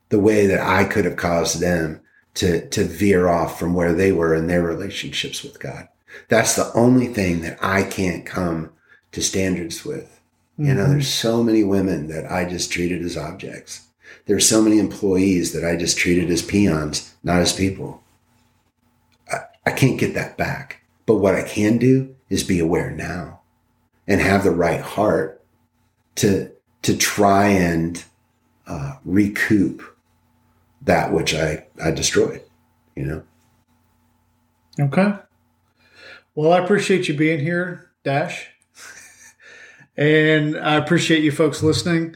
The 0.10 0.20
way 0.20 0.48
that 0.48 0.60
I 0.60 0.86
could 0.86 1.06
have 1.06 1.18
caused 1.18 1.60
them 1.60 2.02
to, 2.36 2.68
to 2.70 2.84
veer 2.84 3.28
off 3.28 3.60
from 3.60 3.74
where 3.74 3.94
they 3.94 4.12
were 4.12 4.34
in 4.34 4.48
their 4.48 4.62
relationships 4.62 5.44
with 5.44 5.60
God. 5.60 5.88
That's 6.28 6.56
the 6.56 6.72
only 6.74 7.08
thing 7.08 7.42
that 7.42 7.58
I 7.62 7.84
can't 7.84 8.26
come 8.26 8.72
to 9.12 9.22
standards 9.22 9.86
with. 9.86 10.22
Mm-hmm. 10.54 10.66
You 10.66 10.74
know, 10.76 10.84
mm-hmm. 10.84 10.92
there's 10.94 11.08
so 11.08 11.44
many 11.44 11.64
women 11.64 12.08
that 12.08 12.32
I 12.32 12.46
just 12.46 12.72
treated 12.72 13.02
as 13.02 13.18
objects. 13.18 13.88
There's 14.26 14.48
so 14.48 14.62
many 14.62 14.80
employees 14.80 15.54
that 15.54 15.66
I 15.66 15.76
just 15.76 15.98
treated 15.98 16.30
as 16.30 16.42
peons, 16.42 17.14
not 17.24 17.40
as 17.40 17.54
people. 17.54 18.04
I, 19.32 19.40
I 19.66 19.72
can't 19.72 20.00
get 20.00 20.14
that 20.14 20.38
back. 20.38 20.84
But 21.06 21.16
what 21.16 21.36
I 21.36 21.44
can 21.44 21.78
do 21.78 22.16
is 22.30 22.44
be 22.44 22.60
aware 22.60 22.92
now 22.92 23.42
and 24.08 24.22
have 24.22 24.44
the 24.44 24.52
right 24.52 24.82
heart 24.82 25.44
to, 26.16 26.52
to 26.84 26.96
try 26.96 27.48
and 27.48 28.04
uh, 28.68 28.96
recoup 29.04 29.84
that 30.82 31.12
which 31.12 31.34
I, 31.34 31.66
I 31.84 31.92
destroyed, 31.92 32.42
you 32.96 33.04
know? 33.04 33.24
Okay. 34.80 35.14
Well, 36.34 36.54
I 36.54 36.60
appreciate 36.60 37.08
you 37.08 37.14
being 37.14 37.40
here, 37.40 37.92
Dash. 38.04 38.48
and 39.98 40.58
I 40.58 40.76
appreciate 40.76 41.24
you 41.24 41.32
folks 41.32 41.62
listening. 41.62 42.16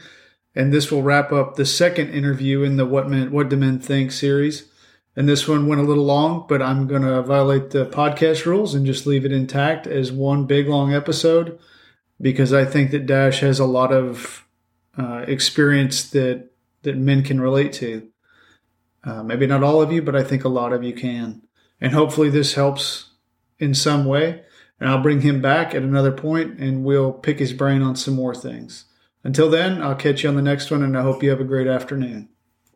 And 0.56 0.72
this 0.72 0.90
will 0.90 1.02
wrap 1.02 1.30
up 1.32 1.54
the 1.54 1.66
second 1.66 2.08
interview 2.10 2.62
in 2.62 2.78
the 2.78 2.86
What 2.86 3.08
Men 3.08 3.30
What 3.30 3.50
Do 3.50 3.56
Men 3.56 3.78
Think 3.78 4.10
series. 4.10 4.68
And 5.14 5.28
this 5.28 5.46
one 5.46 5.66
went 5.66 5.80
a 5.80 5.84
little 5.84 6.04
long, 6.04 6.46
but 6.48 6.60
I'm 6.60 6.86
going 6.86 7.02
to 7.02 7.22
violate 7.22 7.70
the 7.70 7.86
podcast 7.86 8.44
rules 8.44 8.74
and 8.74 8.84
just 8.84 9.06
leave 9.06 9.24
it 9.24 9.32
intact 9.32 9.86
as 9.86 10.12
one 10.12 10.46
big 10.46 10.66
long 10.66 10.92
episode 10.92 11.58
because 12.20 12.52
I 12.52 12.64
think 12.64 12.90
that 12.90 13.06
Dash 13.06 13.40
has 13.40 13.58
a 13.58 13.64
lot 13.64 13.92
of 13.92 14.46
uh, 14.98 15.24
experience 15.28 16.10
that 16.10 16.50
that 16.82 16.96
men 16.96 17.22
can 17.22 17.40
relate 17.40 17.72
to. 17.74 18.08
Uh, 19.04 19.22
maybe 19.22 19.46
not 19.46 19.62
all 19.62 19.82
of 19.82 19.92
you, 19.92 20.02
but 20.02 20.16
I 20.16 20.24
think 20.24 20.44
a 20.44 20.48
lot 20.48 20.72
of 20.72 20.82
you 20.82 20.94
can. 20.94 21.42
And 21.80 21.92
hopefully 21.92 22.30
this 22.30 22.54
helps 22.54 23.10
in 23.58 23.74
some 23.74 24.04
way. 24.04 24.42
And 24.80 24.88
I'll 24.88 25.02
bring 25.02 25.20
him 25.20 25.40
back 25.40 25.74
at 25.74 25.82
another 25.82 26.12
point 26.12 26.58
and 26.58 26.84
we'll 26.84 27.12
pick 27.12 27.38
his 27.38 27.52
brain 27.52 27.82
on 27.82 27.96
some 27.96 28.14
more 28.14 28.34
things. 28.34 28.84
Until 29.26 29.50
then, 29.50 29.82
I'll 29.82 29.96
catch 29.96 30.22
you 30.22 30.28
on 30.28 30.36
the 30.36 30.40
next 30.40 30.70
one, 30.70 30.84
and 30.84 30.96
I 30.96 31.02
hope 31.02 31.20
you 31.20 31.30
have 31.30 31.40
a 31.40 31.44
great 31.44 31.66
afternoon. 31.66 32.28